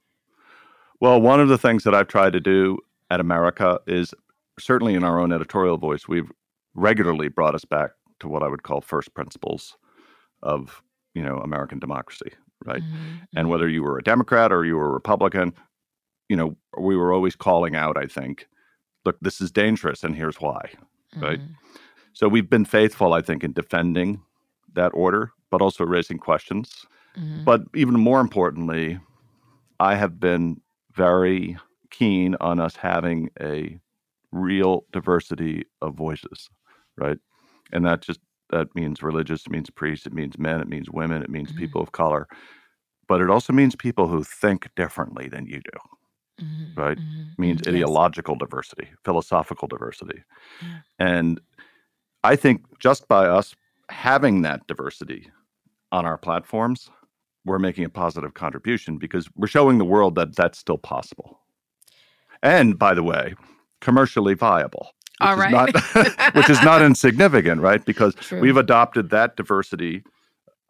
Well, 1.00 1.22
one 1.22 1.40
of 1.40 1.50
the 1.50 1.58
things 1.58 1.84
that 1.84 1.96
I've 1.96 2.08
tried 2.08 2.34
to 2.34 2.40
do 2.40 2.78
at 3.10 3.20
America 3.20 3.80
is 3.88 4.14
certainly 4.60 4.94
in 4.96 5.04
our 5.04 5.20
own 5.20 5.32
editorial 5.32 5.78
voice, 5.78 6.08
we've 6.08 6.32
regularly 6.76 7.28
brought 7.28 7.56
us 7.56 7.66
back 7.66 7.92
to 8.20 8.28
what 8.28 8.44
I 8.44 8.48
would 8.48 8.64
call 8.64 8.82
first 8.82 9.14
principles 9.14 9.78
of, 10.44 10.84
you 11.16 11.24
know, 11.24 11.38
American 11.40 11.80
democracy, 11.80 12.34
right? 12.66 12.84
Mhm, 12.84 13.28
And 13.36 13.50
mhm, 13.50 13.50
whether 13.50 13.70
you 13.70 13.84
were 13.84 14.00
a 14.00 14.04
Democrat 14.04 14.52
or 14.52 14.66
you 14.66 14.78
were 14.78 14.90
a 14.90 14.94
Republican, 14.94 15.54
you 16.32 16.38
know, 16.38 16.58
we 16.80 16.96
were 16.98 17.14
always 17.14 17.36
calling 17.48 17.76
out, 17.76 17.98
I 17.98 18.08
think, 18.08 18.48
look, 19.06 19.18
this 19.22 19.42
is 19.42 19.52
dangerous 19.52 20.04
and 20.06 20.16
here's 20.16 20.42
why, 20.42 20.64
right? 21.22 21.42
mhm. 21.42 21.56
So 22.14 22.28
we've 22.28 22.50
been 22.50 22.66
faithful, 22.66 23.14
I 23.14 23.22
think, 23.22 23.44
in 23.44 23.54
defending 23.54 24.24
that 24.74 24.92
order, 24.94 25.32
but 25.52 25.62
also 25.62 25.86
raising 25.86 26.20
questions. 26.20 26.86
Mhm. 27.18 27.46
But 27.46 27.62
even 27.76 28.00
more 28.00 28.22
importantly, 28.22 29.00
I 29.80 29.96
have 29.96 30.20
been 30.20 30.62
very 30.94 31.58
keen 31.90 32.36
on 32.42 32.60
us 32.60 32.76
having 32.76 33.30
a 33.42 33.80
real 34.32 34.86
diversity 34.92 35.66
of 35.82 35.96
voices, 35.96 36.50
right? 36.98 37.20
And 37.74 37.86
that 37.86 38.02
just 38.02 38.22
that 38.50 38.74
means 38.76 39.04
religious, 39.04 39.46
it 39.48 39.52
means 39.52 39.70
priests, 39.70 40.06
it 40.08 40.14
means 40.14 40.38
men, 40.38 40.62
it 40.62 40.70
means 40.70 40.90
women, 40.92 41.24
it 41.24 41.30
means 41.30 41.52
Mhm. 41.52 41.58
people 41.60 41.82
of 41.82 41.94
color. 41.94 42.28
But 43.08 43.22
it 43.22 43.30
also 43.30 43.54
means 43.54 43.76
people 43.76 44.08
who 44.08 44.24
think 44.24 44.70
differently 44.76 45.30
than 45.30 45.46
you 45.48 45.62
do. 45.62 45.80
Mhm, 46.42 46.78
Right. 46.78 46.98
mhm, 46.98 47.38
means 47.38 47.62
mhm. 47.62 47.66
Yes. 47.68 47.76
ideological 47.76 48.36
diversity, 48.36 48.90
philosophical 49.06 49.68
diversity. 49.68 50.24
Yeah. 50.62 50.80
And 51.00 51.40
I 52.24 52.36
think 52.36 52.64
just 52.80 53.08
by 53.08 53.28
us 53.28 53.56
having 53.90 54.42
that 54.44 54.68
diversity 54.68 55.30
on 55.92 56.06
our 56.06 56.18
platforms, 56.18 56.90
we're 57.46 57.60
making 57.60 57.86
a 57.86 57.90
positive 57.90 58.34
contribution 58.34 58.98
because 58.98 59.28
we're 59.36 59.48
showing 59.48 59.78
the 59.78 59.86
world 59.86 60.16
that 60.16 60.36
that's 60.36 60.58
still 60.60 60.78
possible. 60.78 61.40
And 62.44 62.78
by 62.78 62.94
the 62.94 63.04
way, 63.04 63.36
commercially 63.82 64.34
viable. 64.34 64.92
Which 65.20 65.30
All 65.30 65.42
is 65.42 65.52
not 65.52 65.70
which 66.36 66.50
is 66.50 66.62
not 66.64 66.82
insignificant, 66.82 67.62
right? 67.62 67.84
Because 67.92 68.16
True. 68.16 68.40
we've 68.40 68.58
adopted 68.58 69.10
that 69.12 69.36
diversity, 69.36 70.04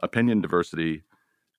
opinion 0.01 0.41
diversity, 0.41 1.03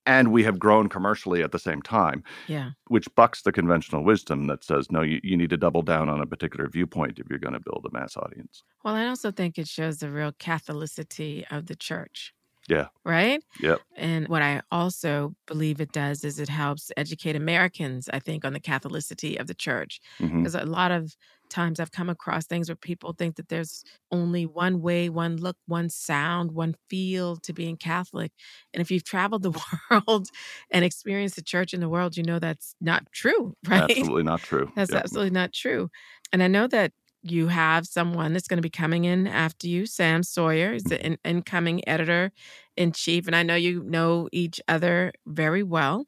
and 0.06 0.32
we 0.32 0.42
have 0.42 0.58
grown 0.58 0.88
commercially 0.88 1.42
at 1.42 1.52
the 1.52 1.58
same 1.58 1.82
time 1.82 2.22
yeah. 2.46 2.70
which 2.88 3.08
bucks 3.14 3.42
the 3.42 3.52
conventional 3.52 4.04
wisdom 4.04 4.46
that 4.46 4.64
says 4.64 4.90
no 4.90 5.02
you, 5.02 5.20
you 5.22 5.36
need 5.36 5.50
to 5.50 5.56
double 5.56 5.82
down 5.82 6.08
on 6.08 6.20
a 6.20 6.26
particular 6.26 6.68
viewpoint 6.68 7.18
if 7.18 7.26
you're 7.28 7.38
going 7.38 7.54
to 7.54 7.60
build 7.60 7.86
a 7.88 7.92
mass 7.92 8.16
audience 8.16 8.64
Well, 8.84 8.94
I 8.94 9.06
also 9.06 9.30
think 9.30 9.58
it 9.58 9.68
shows 9.68 9.98
the 9.98 10.10
real 10.10 10.32
Catholicity 10.32 11.44
of 11.50 11.66
the 11.66 11.76
church. 11.76 12.34
Yeah. 12.68 12.88
Right? 13.04 13.42
Yep. 13.60 13.80
And 13.96 14.28
what 14.28 14.42
I 14.42 14.62
also 14.70 15.34
believe 15.46 15.80
it 15.80 15.92
does 15.92 16.24
is 16.24 16.38
it 16.38 16.48
helps 16.48 16.92
educate 16.96 17.34
Americans, 17.34 18.08
I 18.12 18.20
think, 18.20 18.44
on 18.44 18.52
the 18.52 18.60
Catholicity 18.60 19.38
of 19.40 19.46
the 19.48 19.54
church. 19.54 20.00
Mm-hmm. 20.20 20.38
Because 20.38 20.54
a 20.54 20.64
lot 20.64 20.92
of 20.92 21.16
times 21.52 21.80
I've 21.80 21.92
come 21.92 22.10
across 22.10 22.46
things 22.46 22.68
where 22.68 22.76
people 22.76 23.12
think 23.12 23.36
that 23.36 23.48
there's 23.48 23.84
only 24.10 24.46
one 24.46 24.80
way, 24.82 25.08
one 25.08 25.36
look, 25.36 25.56
one 25.66 25.90
sound, 25.90 26.52
one 26.52 26.74
feel 26.90 27.36
to 27.38 27.52
being 27.52 27.76
Catholic. 27.76 28.32
And 28.74 28.80
if 28.80 28.90
you've 28.90 29.04
traveled 29.04 29.42
the 29.42 29.52
world 29.90 30.28
and 30.70 30.84
experienced 30.84 31.36
the 31.36 31.42
church 31.42 31.74
in 31.74 31.80
the 31.80 31.88
world, 31.88 32.16
you 32.16 32.22
know 32.24 32.38
that's 32.38 32.74
not 32.80 33.04
true, 33.12 33.54
right? 33.68 33.86
absolutely 33.92 34.22
not 34.22 34.42
true 34.42 34.72
That's 34.76 34.92
Yep. 34.92 35.04
absolutely 35.04 35.30
not 35.30 35.52
true. 35.52 35.90
And 36.32 36.42
I 36.42 36.48
know 36.48 36.66
that 36.68 36.92
you 37.22 37.48
have 37.48 37.86
someone 37.86 38.32
that's 38.32 38.48
going 38.48 38.58
to 38.58 38.62
be 38.62 38.70
coming 38.70 39.04
in 39.04 39.26
after 39.28 39.68
you, 39.68 39.86
Sam 39.86 40.22
Sawyer. 40.22 40.72
is 40.72 40.86
the 40.86 40.98
mm-hmm. 40.98 41.06
in- 41.06 41.18
incoming 41.24 41.86
editor 41.88 42.32
in 42.76 42.92
chief. 42.92 43.26
And 43.26 43.36
I 43.36 43.42
know 43.44 43.54
you 43.54 43.82
know 43.84 44.28
each 44.32 44.60
other 44.66 45.12
very 45.26 45.62
well. 45.62 46.06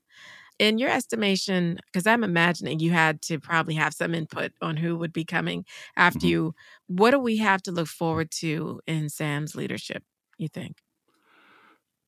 In 0.60 0.78
your 0.78 0.90
estimation, 0.90 1.78
because 1.86 2.06
I'm 2.06 2.22
imagining 2.22 2.78
you 2.78 2.92
had 2.92 3.20
to 3.22 3.40
probably 3.40 3.74
have 3.74 3.92
some 3.92 4.14
input 4.14 4.52
on 4.62 4.76
who 4.76 4.96
would 4.96 5.12
be 5.12 5.24
coming 5.24 5.64
after 5.96 6.26
Mhm. 6.26 6.28
you, 6.28 6.54
what 6.86 7.10
do 7.10 7.18
we 7.18 7.38
have 7.38 7.60
to 7.62 7.72
look 7.72 7.88
forward 7.88 8.30
to 8.38 8.80
in 8.86 9.08
Sam's 9.08 9.56
leadership, 9.56 10.04
you 10.38 10.46
think? 10.48 10.80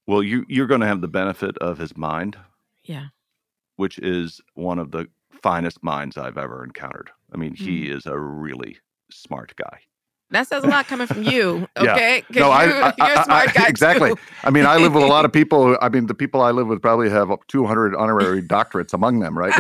well 0.07 0.23
you 0.23 0.45
you're 0.49 0.67
going 0.67 0.81
to 0.81 0.87
have 0.87 1.01
the 1.01 1.09
benefit 1.09 1.57
of 1.59 1.79
his 1.79 1.97
mind 1.97 2.37
Yeah. 2.85 3.09
which 3.77 3.99
is 3.99 4.41
one 4.55 4.79
of 4.79 4.91
the 4.91 5.07
finest 5.43 5.83
minds 5.83 6.17
i've 6.17 6.39
ever 6.39 6.65
encountered 6.65 7.11
i 7.33 7.37
mean 7.37 7.55
he 7.55 7.89
Hmm. 7.89 7.91
is 7.91 8.07
a 8.07 8.19
really 8.19 8.79
smart 9.11 9.55
guy 9.57 9.81
That 10.31 10.49
says 10.49 10.65
a 10.65 10.67
lot 10.67 10.87
coming 10.89 11.07
from 11.07 11.23
you, 11.23 11.69
Yeah. 11.81 11.93
okay? 11.93 12.23
'Cause 12.23 12.37
No, 12.37 12.51
I- 12.51 12.65
you, 12.65 12.71
I- 12.73 12.95
you're 12.99 13.17
a 13.17 13.21
I- 13.21 13.25
smart 13.25 13.49
I- 13.49 13.53
guy. 13.53 13.67
exactly. 13.69 14.11
too. 14.11 14.17
i 14.45 14.51
mean 14.51 14.67
i 14.67 14.77
live 14.77 14.93
with 14.95 15.05
a 15.05 15.07
lot 15.07 15.25
of 15.25 15.33
people 15.41 15.67
who- 15.67 15.79
i 15.81 15.89
mean 15.89 16.07
the 16.07 16.15
people 16.15 16.43
i 16.43 16.51
live 16.51 16.67
with 16.67 16.83
probably 16.83 17.09
have 17.11 17.31
up 17.31 17.47
200 17.47 17.95
honorary 17.95 18.43
doctorates 18.57 18.93
among 18.93 19.21
them 19.21 19.37
right 19.39 19.55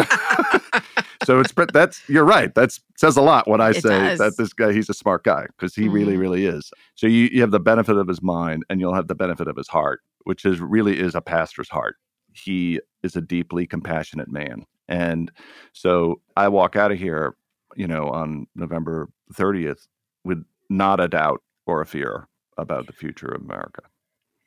so 1.24 1.40
it's 1.40 1.52
that's 1.72 2.02
you're 2.08 2.24
right 2.24 2.54
That 2.54 2.76
says 2.96 3.16
a 3.16 3.22
lot 3.22 3.48
when 3.48 3.60
i 3.60 3.70
It 3.70 3.82
say 3.82 3.88
does. 4.08 4.18
that 4.18 4.36
this 4.36 4.52
guy 4.52 4.72
he's 4.72 4.88
a 4.90 4.94
smart 4.94 5.24
guy 5.24 5.46
because 5.56 5.74
he 5.74 5.88
really 5.88 6.14
Mhm. 6.16 6.20
really 6.20 6.46
is 6.46 6.70
so 6.94 7.06
you, 7.06 7.28
you 7.32 7.40
have 7.40 7.50
the 7.52 7.60
benefit 7.60 7.96
of 7.96 8.08
his 8.08 8.22
mind 8.22 8.64
and 8.68 8.80
you'll 8.80 8.94
have 8.94 9.08
the 9.08 9.14
benefit 9.14 9.48
of 9.48 9.56
his 9.56 9.68
heart 9.68 10.00
which 10.24 10.44
is 10.44 10.60
really 10.60 10.98
is 10.98 11.14
a 11.14 11.20
pastor's 11.20 11.68
heart 11.68 11.96
he 12.32 12.80
is 13.02 13.16
a 13.16 13.20
deeply 13.20 13.66
compassionate 13.66 14.30
man 14.30 14.64
and 14.88 15.30
so 15.72 16.20
i 16.36 16.48
walk 16.48 16.76
out 16.76 16.92
of 16.92 16.98
here 16.98 17.34
you 17.76 17.86
know 17.86 18.08
on 18.08 18.46
november 18.54 19.08
30th 19.34 19.86
with 20.24 20.44
not 20.68 21.00
a 21.00 21.08
doubt 21.08 21.42
or 21.66 21.80
a 21.80 21.86
fear 21.86 22.26
about 22.58 22.86
the 22.86 22.92
future 22.92 23.28
of 23.28 23.42
america 23.42 23.82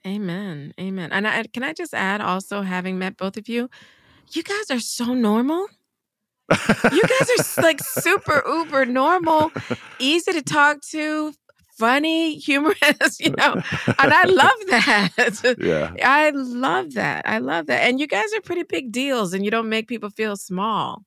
Amen. 0.08 0.74
Amen. 0.80 1.12
And 1.12 1.28
I, 1.28 1.44
can 1.44 1.62
I 1.62 1.74
just 1.74 1.94
add 1.94 2.22
also, 2.22 2.62
having 2.62 2.98
met 2.98 3.18
both 3.18 3.36
of 3.36 3.50
you, 3.50 3.70
you 4.32 4.44
guys 4.44 4.72
are 4.72 4.80
so 4.80 5.14
normal. 5.14 5.68
You 6.50 7.04
guys 7.04 7.30
are 7.58 7.62
like 7.62 7.82
super 7.82 8.42
uber 8.48 8.86
normal, 8.86 9.52
easy 10.00 10.32
to 10.32 10.42
talk 10.42 10.80
to, 10.92 11.34
funny, 11.78 12.38
humorous, 12.38 13.20
you 13.20 13.32
know. 13.38 13.56
And 14.00 14.14
I 14.14 14.24
love 14.24 14.60
that. 14.70 15.56
yeah 15.60 15.92
I 16.02 16.30
love 16.34 16.94
that. 16.94 17.28
I 17.28 17.40
love 17.40 17.66
that. 17.68 17.84
And 17.84 18.00
you 18.00 18.08
guys 18.08 18.34
are 18.34 18.42
pretty 18.42 18.64
big 18.64 18.94
deals 18.94 19.34
and 19.34 19.44
you 19.44 19.52
don't 19.52 19.68
make 19.70 19.90
people 19.90 20.10
feel 20.10 20.38
small, 20.38 21.04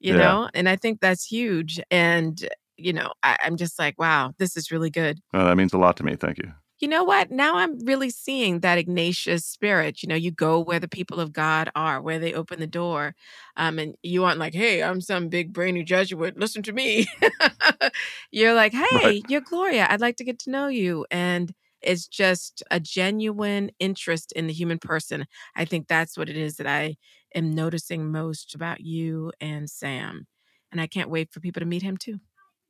you 0.00 0.12
Yeah. 0.14 0.18
know? 0.18 0.50
And 0.52 0.68
I 0.68 0.74
think 0.74 1.00
that's 1.00 1.24
huge. 1.24 1.80
And, 1.92 2.48
you 2.76 2.92
know, 2.92 3.12
I, 3.22 3.36
I'm 3.44 3.56
just 3.56 3.78
like, 3.78 3.98
wow, 3.98 4.32
this 4.38 4.56
is 4.56 4.70
really 4.70 4.90
good. 4.90 5.20
That 5.32 5.56
means 5.56 5.72
a 5.72 5.78
lot 5.78 5.96
to 5.98 6.04
me 6.04 6.16
thank 6.16 6.38
you 6.38 6.52
You 6.80 6.88
know 6.88 7.04
what? 7.04 7.30
Now 7.30 7.56
I'm 7.56 7.78
really 7.84 8.10
seeing 8.10 8.60
that 8.60 8.78
Ignatius 8.78 9.44
spirit. 9.46 10.02
You 10.02 10.08
know, 10.08 10.16
you 10.16 10.30
go 10.32 10.58
where 10.60 10.80
the 10.80 10.88
people 10.88 11.20
of 11.20 11.32
God 11.32 11.70
are, 11.76 12.00
where 12.00 12.18
they 12.18 12.34
open 12.34 12.58
the 12.60 12.66
door. 12.66 13.14
Um, 13.56 13.78
and 13.78 13.94
you 14.02 14.24
aren't 14.24 14.40
like, 14.40 14.54
hey, 14.54 14.82
I'm 14.82 15.00
some 15.00 15.28
big 15.28 15.52
brainy 15.52 15.84
Jesuit. 15.84 16.36
Listen 16.38 16.62
to 16.64 16.72
me. 16.72 17.06
you're 18.30 18.54
like, 18.54 18.72
hey, 18.72 18.88
Right. 18.94 19.24
you're 19.28 19.40
Gloria. 19.42 19.86
I'd 19.88 20.00
like 20.00 20.16
to 20.16 20.24
get 20.24 20.38
to 20.40 20.50
know 20.50 20.66
you. 20.68 21.06
And 21.10 21.52
it's 21.80 22.06
just 22.06 22.62
a 22.70 22.78
genuine 22.80 23.70
interest 23.78 24.32
in 24.32 24.46
the 24.46 24.52
human 24.52 24.78
person. 24.78 25.26
I 25.56 25.64
think 25.64 25.88
that's 25.88 26.16
what 26.16 26.28
it 26.28 26.36
is 26.36 26.56
that 26.56 26.66
I 26.66 26.96
am 27.34 27.54
noticing 27.54 28.10
most 28.10 28.54
about 28.54 28.80
you 28.80 29.32
and 29.40 29.68
Sam. 29.68 30.26
And 30.70 30.80
I 30.80 30.86
can't 30.86 31.10
wait 31.10 31.30
for 31.32 31.40
people 31.40 31.60
to 31.60 31.66
meet 31.66 31.82
him 31.82 31.96
too. 31.96 32.18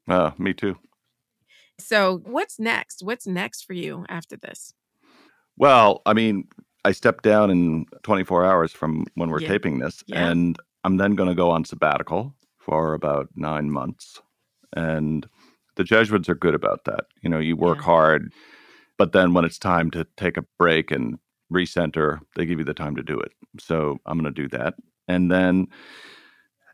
Uh, 0.09 0.31
me 0.39 0.53
too 0.53 0.77
So, 1.81 2.19
what's 2.25 2.59
next? 2.59 3.03
What's 3.03 3.27
next 3.27 3.65
for 3.65 3.73
you 3.73 4.05
after 4.09 4.37
this? 4.37 4.73
Well, 5.57 6.03
I 6.07 6.13
mean, 6.13 6.49
I 6.85 6.93
stepped 6.93 7.25
down 7.25 7.51
in 7.51 7.87
24 8.03 8.45
hours 8.45 8.73
from 8.73 9.05
when 9.15 9.31
we're 9.31 9.41
Yeah. 9.41 9.49
taping 9.49 9.79
this, 9.79 10.03
Yeah. 10.07 10.29
and 10.31 10.59
I'm 10.85 10.97
then 10.97 11.15
going 11.15 11.29
to 11.29 11.35
go 11.35 11.51
on 11.51 11.65
sabbatical 11.65 12.35
for 12.59 12.95
about 12.95 13.29
nine 13.37 13.71
months. 13.71 14.21
And 14.75 15.27
the 15.77 15.85
Jesuits 15.85 16.29
are 16.29 16.35
good 16.35 16.55
about 16.55 16.85
that. 16.85 17.07
You 17.23 17.31
know, 17.31 17.39
you 17.39 17.57
work 17.57 17.79
Yeah. 17.79 17.85
hard, 17.85 18.33
but 18.99 19.13
then 19.13 19.35
when 19.35 19.45
it's 19.45 19.59
time 19.59 19.91
to 19.93 20.07
take 20.17 20.37
a 20.37 20.45
break 20.59 20.91
and 20.91 21.19
recenter. 21.53 22.21
They 22.35 22.47
give 22.47 22.59
you 22.59 22.65
the 22.65 22.75
time 22.75 22.97
to 22.97 23.03
do 23.03 23.19
it. 23.21 23.33
So 23.61 23.99
I'm 24.07 24.19
going 24.19 24.33
to 24.33 24.43
do 24.43 24.49
that. 24.57 24.75
And 25.07 25.31
then 25.31 25.67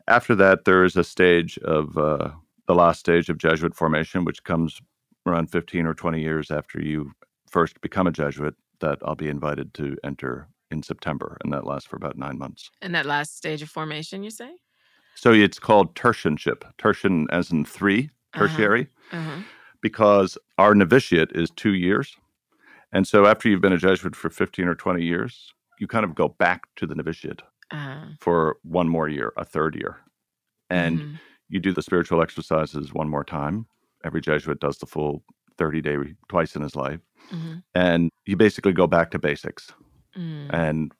after 0.07 0.35
that, 0.35 0.65
there 0.65 0.83
is 0.83 0.95
a 0.95 1.03
stage 1.03 1.57
of 1.59 1.97
uh, 1.97 2.31
the 2.69 2.75
last 2.75 2.99
stage 2.99 3.29
of 3.29 3.39
Jesuit 3.39 3.73
formation, 3.73 4.23
which 4.23 4.43
comes 4.43 4.79
around 5.25 5.51
15 5.51 5.87
or 5.87 5.95
20 5.95 6.21
years 6.21 6.51
after 6.51 6.79
you 6.79 7.11
first 7.49 7.81
become 7.81 8.05
a 8.05 8.11
Jesuit, 8.11 8.53
that 8.79 8.99
I'll 9.03 9.15
be 9.15 9.27
invited 9.27 9.73
to 9.73 9.97
enter 10.03 10.47
in 10.69 10.83
September. 10.83 11.35
And 11.43 11.51
that 11.51 11.65
lasts 11.65 11.89
for 11.89 11.95
about 11.95 12.15
nine 12.15 12.37
months. 12.37 12.69
And 12.83 12.93
that 12.93 13.07
last 13.07 13.35
stage 13.35 13.63
of 13.63 13.69
formation, 13.69 14.21
you 14.21 14.29
say? 14.29 14.51
So 15.15 15.33
it's 15.33 15.57
called 15.57 15.95
tertianship, 15.95 16.61
tertian 16.77 17.25
as 17.31 17.49
in 17.51 17.65
three, 17.65 18.11
Uh-huh. 18.35 18.45
tertiary, 18.47 18.87
Uh-huh. 19.11 19.39
because 19.81 20.37
our 20.59 20.75
novitiate 20.75 21.31
is 21.33 21.49
two 21.49 21.73
years. 21.73 22.15
And 22.91 23.07
so 23.07 23.25
after 23.25 23.49
you've 23.49 23.61
been 23.61 23.73
a 23.73 23.77
Jesuit 23.79 24.15
for 24.15 24.29
15 24.29 24.67
or 24.67 24.75
20 24.75 25.03
years, 25.03 25.51
you 25.79 25.87
kind 25.87 26.05
of 26.05 26.13
go 26.13 26.27
back 26.27 26.67
to 26.75 26.85
the 26.85 26.93
novitiate 26.93 27.41
Uh-huh. 27.71 28.05
for 28.19 28.57
one 28.61 28.87
more 28.87 29.09
year, 29.09 29.33
a 29.37 29.43
third 29.43 29.75
year. 29.75 29.97
And 30.69 30.99
Mhm. 31.01 31.19
You 31.49 31.59
do 31.59 31.73
the 31.73 31.81
spiritual 31.81 32.21
exercises 32.21 32.93
one 32.93 33.09
more 33.09 33.23
time. 33.23 33.65
Every 34.05 34.21
Jesuit 34.21 34.59
does 34.59 34.77
the 34.77 34.85
full 34.85 35.23
30 35.57 35.81
day 35.81 35.97
twice 36.29 36.55
in 36.55 36.61
his 36.61 36.75
life. 36.75 36.99
Mhm. 37.31 37.63
And 37.75 38.09
you 38.25 38.37
basically 38.37 38.71
go 38.71 38.87
back 38.87 39.11
to 39.11 39.19
basics 39.19 39.71
Mm. 40.17 40.49
and, 40.53 40.91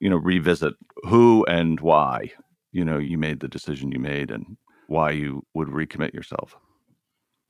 you 0.00 0.08
know, 0.10 0.16
revisit 0.16 0.74
who 1.06 1.44
and 1.46 1.78
why, 1.80 2.32
you 2.72 2.84
know, 2.84 2.98
you 2.98 3.18
made 3.18 3.40
the 3.40 3.48
decision 3.48 3.92
you 3.92 3.98
made 3.98 4.30
and 4.30 4.56
why 4.88 5.10
you 5.10 5.44
would 5.54 5.68
recommit 5.68 6.12
yourself. 6.14 6.56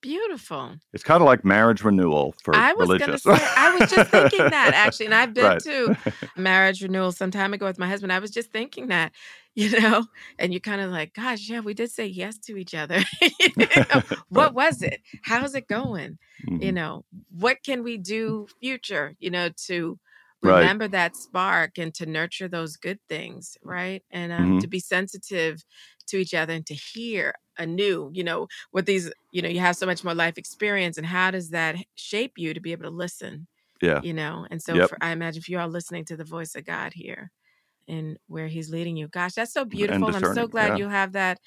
Beautiful. 0.03 0.77
It's 0.93 1.03
kind 1.03 1.23
of 1.23 1.27
like 1.27 1.47
marriage 1.47 1.83
renewal 1.83 2.35
for 2.43 2.55
I 2.55 2.75
was 2.75 2.89
religious. 2.91 3.23
say 3.23 3.31
I 3.57 3.75
was 3.79 3.91
just 3.91 4.11
thinking 4.11 4.51
that 4.51 4.73
actually, 4.75 5.07
and 5.07 5.15
I've 5.15 5.33
been 5.41 5.45
Right. 5.45 5.61
to 5.63 5.97
marriage 6.37 6.83
renewal 6.83 7.11
some 7.11 7.31
time 7.31 7.55
ago 7.55 7.65
with 7.65 7.79
my 7.79 7.89
husband. 7.89 8.13
I 8.13 8.19
was 8.19 8.31
just 8.31 8.53
thinking 8.53 8.89
that, 8.89 9.13
you 9.71 9.81
know, 9.81 10.07
and 10.39 10.53
you're 10.53 10.61
kind 10.61 10.81
of 10.81 10.91
like, 10.91 11.15
gosh, 11.15 11.49
yeah, 11.49 11.61
we 11.61 11.75
did 11.75 11.91
say 11.91 12.07
yes 12.07 12.39
to 12.39 12.57
each 12.57 12.75
other. 12.75 13.01
You 13.23 13.53
know, 13.91 14.03
what 14.29 14.55
was 14.55 14.83
it? 14.83 15.01
How's 15.23 15.55
it 15.55 15.69
going? 15.69 16.19
You 16.59 16.73
Mhm. 16.73 16.75
know, 16.75 17.05
what 17.31 17.59
can 17.65 17.83
we 17.83 17.97
do 17.99 18.47
future? 18.61 19.15
You 19.19 19.31
know, 19.31 19.51
to 19.67 19.99
Right. 20.43 20.73
remember 20.73 20.89
that 20.89 21.17
spark 21.17 21.79
and 21.79 21.95
to 21.95 22.07
nurture 22.07 22.49
those 22.49 22.77
good 22.77 22.99
things, 23.09 23.57
right? 23.63 24.03
And 24.11 24.33
um, 24.33 24.55
Mhm. 24.55 24.61
to 24.61 24.67
be 24.67 24.81
sensitive 24.81 25.65
to 26.09 26.17
each 26.19 26.35
other 26.35 26.53
and 26.53 26.67
to 26.67 26.75
hear 26.75 27.35
anew, 27.59 28.11
you 28.13 28.25
know, 28.25 28.49
with 28.73 28.87
these, 28.87 29.11
you 29.31 29.41
know, 29.43 29.49
you 29.49 29.61
have 29.61 29.77
so 29.77 29.87
much 29.87 30.05
more 30.05 30.15
life 30.15 30.37
experience, 30.37 30.99
and 30.99 31.07
how 31.07 31.31
does 31.31 31.51
that 31.51 31.77
shape 31.95 32.33
you 32.37 32.53
to 32.55 32.61
be 32.61 32.73
able 32.73 32.85
to 32.85 32.91
listen? 32.91 33.47
Yeah. 33.83 34.03
you 34.03 34.13
know 34.13 34.47
and 34.51 34.63
so 34.63 34.81
Yep. 34.81 34.83
for, 34.83 34.99
i 35.01 35.11
imagine 35.11 35.39
if 35.41 35.49
you 35.49 35.59
are 35.59 35.69
listening 35.69 36.05
to 36.05 36.17
the 36.17 36.25
voice 36.25 36.55
of 36.55 36.65
god 36.67 36.93
here 36.95 37.31
and 37.89 38.19
where 38.29 38.47
he's 38.49 38.71
leading 38.71 38.97
you 38.97 39.09
gosh 39.09 39.33
that's 39.35 39.53
so 39.53 39.65
beautiful 39.65 40.15
i'm 40.15 40.35
so 40.35 40.47
glad 40.47 40.69
yeah. 40.69 40.77
you 40.77 40.89
have 40.89 41.13
that 41.13 41.39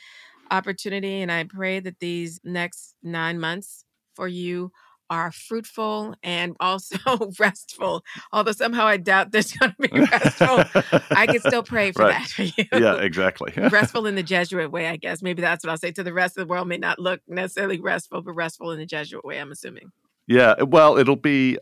opportunity 0.51 1.21
and 1.21 1.31
i 1.31 1.43
pray 1.43 1.79
that 1.79 1.99
these 1.99 2.39
next 2.43 2.95
nine 3.03 3.39
months 3.39 3.85
for 4.15 4.27
you 4.27 4.71
are 5.09 5.31
fruitful 5.31 6.13
and 6.21 6.53
also 6.59 6.97
restful 7.39 8.03
although 8.33 8.51
somehow 8.51 8.85
i 8.85 8.97
doubt 8.97 9.31
there's 9.31 9.53
going 9.53 9.73
to 9.81 9.87
be 9.89 9.99
restful 9.99 10.63
i 11.11 11.25
can 11.25 11.39
still 11.39 11.63
pray 11.63 11.91
for 11.93 12.03
Right. 12.03 12.11
that 12.19 12.27
for 12.27 12.43
you 12.43 12.65
yeah, 12.73 12.95
exactly. 12.95 13.53
restful 13.71 14.05
in 14.05 14.15
the 14.15 14.23
jesuit 14.23 14.69
way 14.71 14.87
i 14.87 14.97
guess 14.97 15.21
maybe 15.21 15.41
that's 15.41 15.63
what 15.63 15.71
i'll 15.71 15.77
say 15.77 15.91
to 15.91 16.03
the 16.03 16.11
rest 16.13 16.37
of 16.37 16.45
the 16.45 16.51
world 16.51 16.67
may 16.67 16.77
not 16.77 16.99
look 16.99 17.21
necessarily 17.27 17.79
restful 17.79 18.21
but 18.21 18.33
restful 18.33 18.71
in 18.71 18.79
the 18.79 18.85
jesuit 18.85 19.23
way 19.23 19.39
i'm 19.39 19.51
assuming 19.51 19.91
Yeah, 20.27 20.61
well, 20.61 20.97
it'll 20.97 21.15
be, 21.15 21.57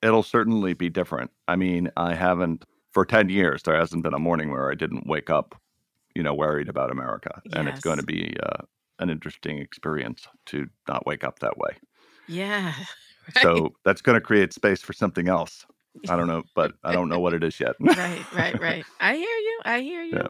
it'll 0.00 0.22
certainly 0.22 0.74
be 0.74 0.88
different. 0.88 1.32
I 1.48 1.56
mean, 1.56 1.90
I 1.96 2.14
haven't 2.14 2.64
for 2.96 3.04
ten 3.04 3.28
years. 3.28 3.62
There 3.62 3.76
hasn't 3.76 4.02
been 4.02 4.14
a 4.14 4.18
morning 4.18 4.50
where 4.50 4.70
I 4.70 4.74
didn't 4.74 5.06
wake 5.06 5.28
up, 5.28 5.54
you 6.14 6.22
know, 6.22 6.32
worried 6.32 6.70
about 6.70 6.90
America, 6.90 7.42
and 7.52 7.68
it's 7.68 7.80
going 7.80 7.98
to 7.98 8.06
be 8.06 8.34
uh, 8.42 8.62
an 9.00 9.10
interesting 9.10 9.58
experience 9.58 10.26
to 10.46 10.66
not 10.88 11.04
wake 11.04 11.22
up 11.22 11.40
that 11.40 11.58
way. 11.58 11.76
yeah 12.26 12.72
So 13.42 13.74
that's 13.84 14.00
going 14.00 14.14
to 14.14 14.20
create 14.22 14.54
space 14.54 14.80
for 14.80 14.94
something 14.94 15.28
else. 15.28 15.66
I 16.08 16.16
don't 16.16 16.26
know, 16.26 16.44
but 16.54 16.72
I 16.84 16.92
don't 16.92 17.10
know 17.10 17.18
what 17.18 17.34
it 17.34 17.44
is 17.44 17.60
yet. 17.60 17.74
right, 17.80 18.24
right, 18.32 18.58
right. 18.58 18.84
I 18.98 19.16
hear 19.16 19.36
you. 19.48 19.60
I 19.66 19.80
hear 19.80 20.02
you. 20.10 20.16
Yeah. 20.16 20.28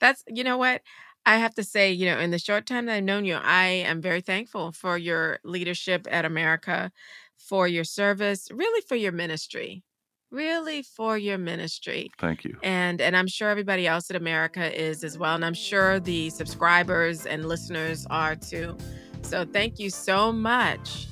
That's 0.00 0.24
you 0.26 0.42
know 0.42 0.58
what 0.58 0.82
I 1.24 1.36
have 1.36 1.54
to 1.54 1.62
say. 1.62 1.92
You 1.92 2.06
know, 2.06 2.18
in 2.18 2.32
the 2.32 2.40
short 2.40 2.66
time 2.66 2.86
that 2.86 2.96
I've 2.96 3.04
known 3.04 3.26
you, 3.26 3.36
I 3.36 3.66
am 3.66 4.00
very 4.00 4.22
thankful 4.22 4.72
for 4.72 4.98
your 4.98 5.38
leadership 5.44 6.08
at 6.10 6.24
America, 6.24 6.90
for 7.36 7.68
your 7.68 7.84
service, 7.84 8.50
really 8.50 8.82
for 8.88 8.96
your 8.96 9.12
ministry, 9.12 9.84
really 10.30 10.82
for 10.82 11.16
your 11.16 11.38
ministry. 11.38 12.10
Thank 12.18 12.44
you. 12.44 12.58
And 12.62 13.00
and 13.00 13.16
I'm 13.16 13.28
sure 13.28 13.48
everybody 13.48 13.86
else 13.86 14.10
at 14.10 14.16
America 14.16 14.78
is 14.78 15.04
as 15.04 15.18
well. 15.18 15.34
And 15.34 15.44
I'm 15.44 15.54
sure 15.54 16.00
the 16.00 16.30
subscribers 16.30 17.26
and 17.26 17.46
listeners 17.46 18.06
are 18.10 18.36
too. 18.36 18.76
So 19.22 19.44
thank 19.44 19.78
you 19.78 19.90
so 19.90 20.32
much 20.32 21.06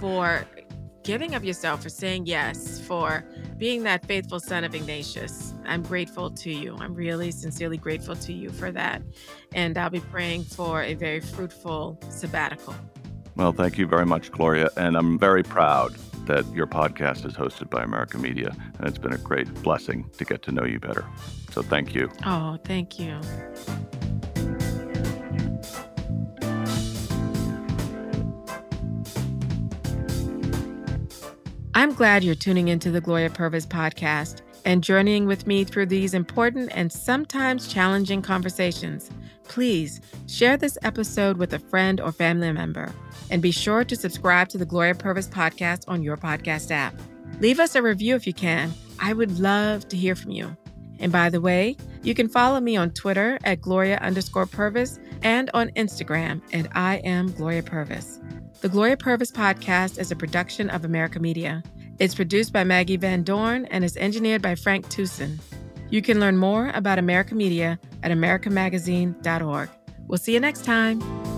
for 0.00 0.44
giving 1.04 1.34
of 1.34 1.44
yourself, 1.44 1.82
for 1.82 1.88
saying 1.88 2.26
yes, 2.26 2.80
for 2.80 3.24
being 3.58 3.84
that 3.84 4.04
faithful 4.06 4.40
son 4.40 4.64
of 4.64 4.74
Ignatius. 4.74 5.54
I'm 5.64 5.82
grateful 5.82 6.30
to 6.30 6.52
you. 6.52 6.76
I'm 6.78 6.94
really 6.94 7.30
sincerely 7.30 7.76
grateful 7.76 8.16
to 8.16 8.32
you 8.32 8.50
for 8.50 8.70
that. 8.72 9.02
And 9.54 9.78
I'll 9.78 9.88
be 9.88 10.00
praying 10.00 10.44
for 10.44 10.82
a 10.82 10.94
very 10.94 11.20
fruitful 11.20 11.98
sabbatical. 12.10 12.74
Well, 13.36 13.52
thank 13.52 13.78
you 13.78 13.86
very 13.86 14.06
much, 14.06 14.32
Gloria, 14.32 14.70
and 14.76 14.96
I'm 14.96 15.18
very 15.18 15.42
proud 15.42 15.94
that 16.26 16.46
your 16.52 16.66
podcast 16.66 17.24
is 17.24 17.34
hosted 17.34 17.70
by 17.70 17.82
American 17.82 18.20
Media, 18.20 18.54
and 18.78 18.86
it's 18.86 18.98
been 18.98 19.12
a 19.12 19.18
great 19.18 19.52
blessing 19.62 20.08
to 20.18 20.24
get 20.24 20.42
to 20.42 20.52
know 20.52 20.64
you 20.64 20.78
better. 20.78 21.04
So 21.50 21.62
thank 21.62 21.94
you. 21.94 22.10
Oh, 22.24 22.58
thank 22.64 22.98
you. 22.98 23.20
I'm 31.74 31.92
glad 31.92 32.24
you're 32.24 32.34
tuning 32.34 32.68
into 32.68 32.90
the 32.90 33.00
Gloria 33.00 33.30
Purvis 33.30 33.66
podcast 33.66 34.40
and 34.64 34.82
journeying 34.82 35.26
with 35.26 35.46
me 35.46 35.62
through 35.62 35.86
these 35.86 36.14
important 36.14 36.70
and 36.74 36.90
sometimes 36.90 37.68
challenging 37.68 38.22
conversations. 38.22 39.10
Please 39.44 40.00
share 40.26 40.56
this 40.56 40.76
episode 40.82 41.36
with 41.36 41.52
a 41.52 41.58
friend 41.58 42.00
or 42.00 42.12
family 42.12 42.50
member 42.50 42.92
and 43.30 43.42
be 43.42 43.50
sure 43.50 43.84
to 43.84 43.96
subscribe 43.96 44.48
to 44.48 44.58
the 44.58 44.64
Gloria 44.64 44.94
Purvis 44.94 45.28
podcast 45.28 45.84
on 45.88 46.02
your 46.02 46.16
podcast 46.16 46.70
app. 46.70 46.94
Leave 47.40 47.60
us 47.60 47.74
a 47.74 47.82
review 47.82 48.14
if 48.14 48.26
you 48.26 48.32
can. 48.32 48.72
I 48.98 49.12
would 49.12 49.38
love 49.38 49.88
to 49.88 49.96
hear 49.96 50.14
from 50.14 50.30
you. 50.30 50.56
And 50.98 51.12
by 51.12 51.28
the 51.28 51.40
way, 51.40 51.76
you 52.02 52.14
can 52.14 52.28
follow 52.28 52.60
me 52.60 52.76
on 52.76 52.90
Twitter 52.90 53.38
at 53.44 53.60
Gloria 53.60 53.98
underscore 53.98 54.46
Purvis 54.46 54.98
and 55.22 55.50
on 55.52 55.70
Instagram 55.70 56.40
at 56.52 56.68
I 56.74 56.96
am 56.98 57.32
Gloria 57.32 57.62
Purvis. 57.62 58.20
The 58.60 58.68
Gloria 58.68 58.96
Purvis 58.96 59.30
podcast 59.30 59.98
is 59.98 60.10
a 60.10 60.16
production 60.16 60.70
of 60.70 60.84
America 60.84 61.20
Media. 61.20 61.62
It's 61.98 62.14
produced 62.14 62.52
by 62.52 62.64
Maggie 62.64 62.96
Van 62.96 63.22
Dorn 63.22 63.66
and 63.66 63.84
is 63.84 63.96
engineered 63.96 64.42
by 64.42 64.54
Frank 64.54 64.88
Tucson. 64.88 65.38
You 65.90 66.02
can 66.02 66.20
learn 66.20 66.36
more 66.36 66.70
about 66.74 66.98
America 66.98 67.34
Media 67.34 67.78
at 68.02 68.10
americamagazine.org. 68.10 69.68
We'll 70.06 70.18
see 70.18 70.34
you 70.34 70.40
next 70.40 70.64
time. 70.64 71.35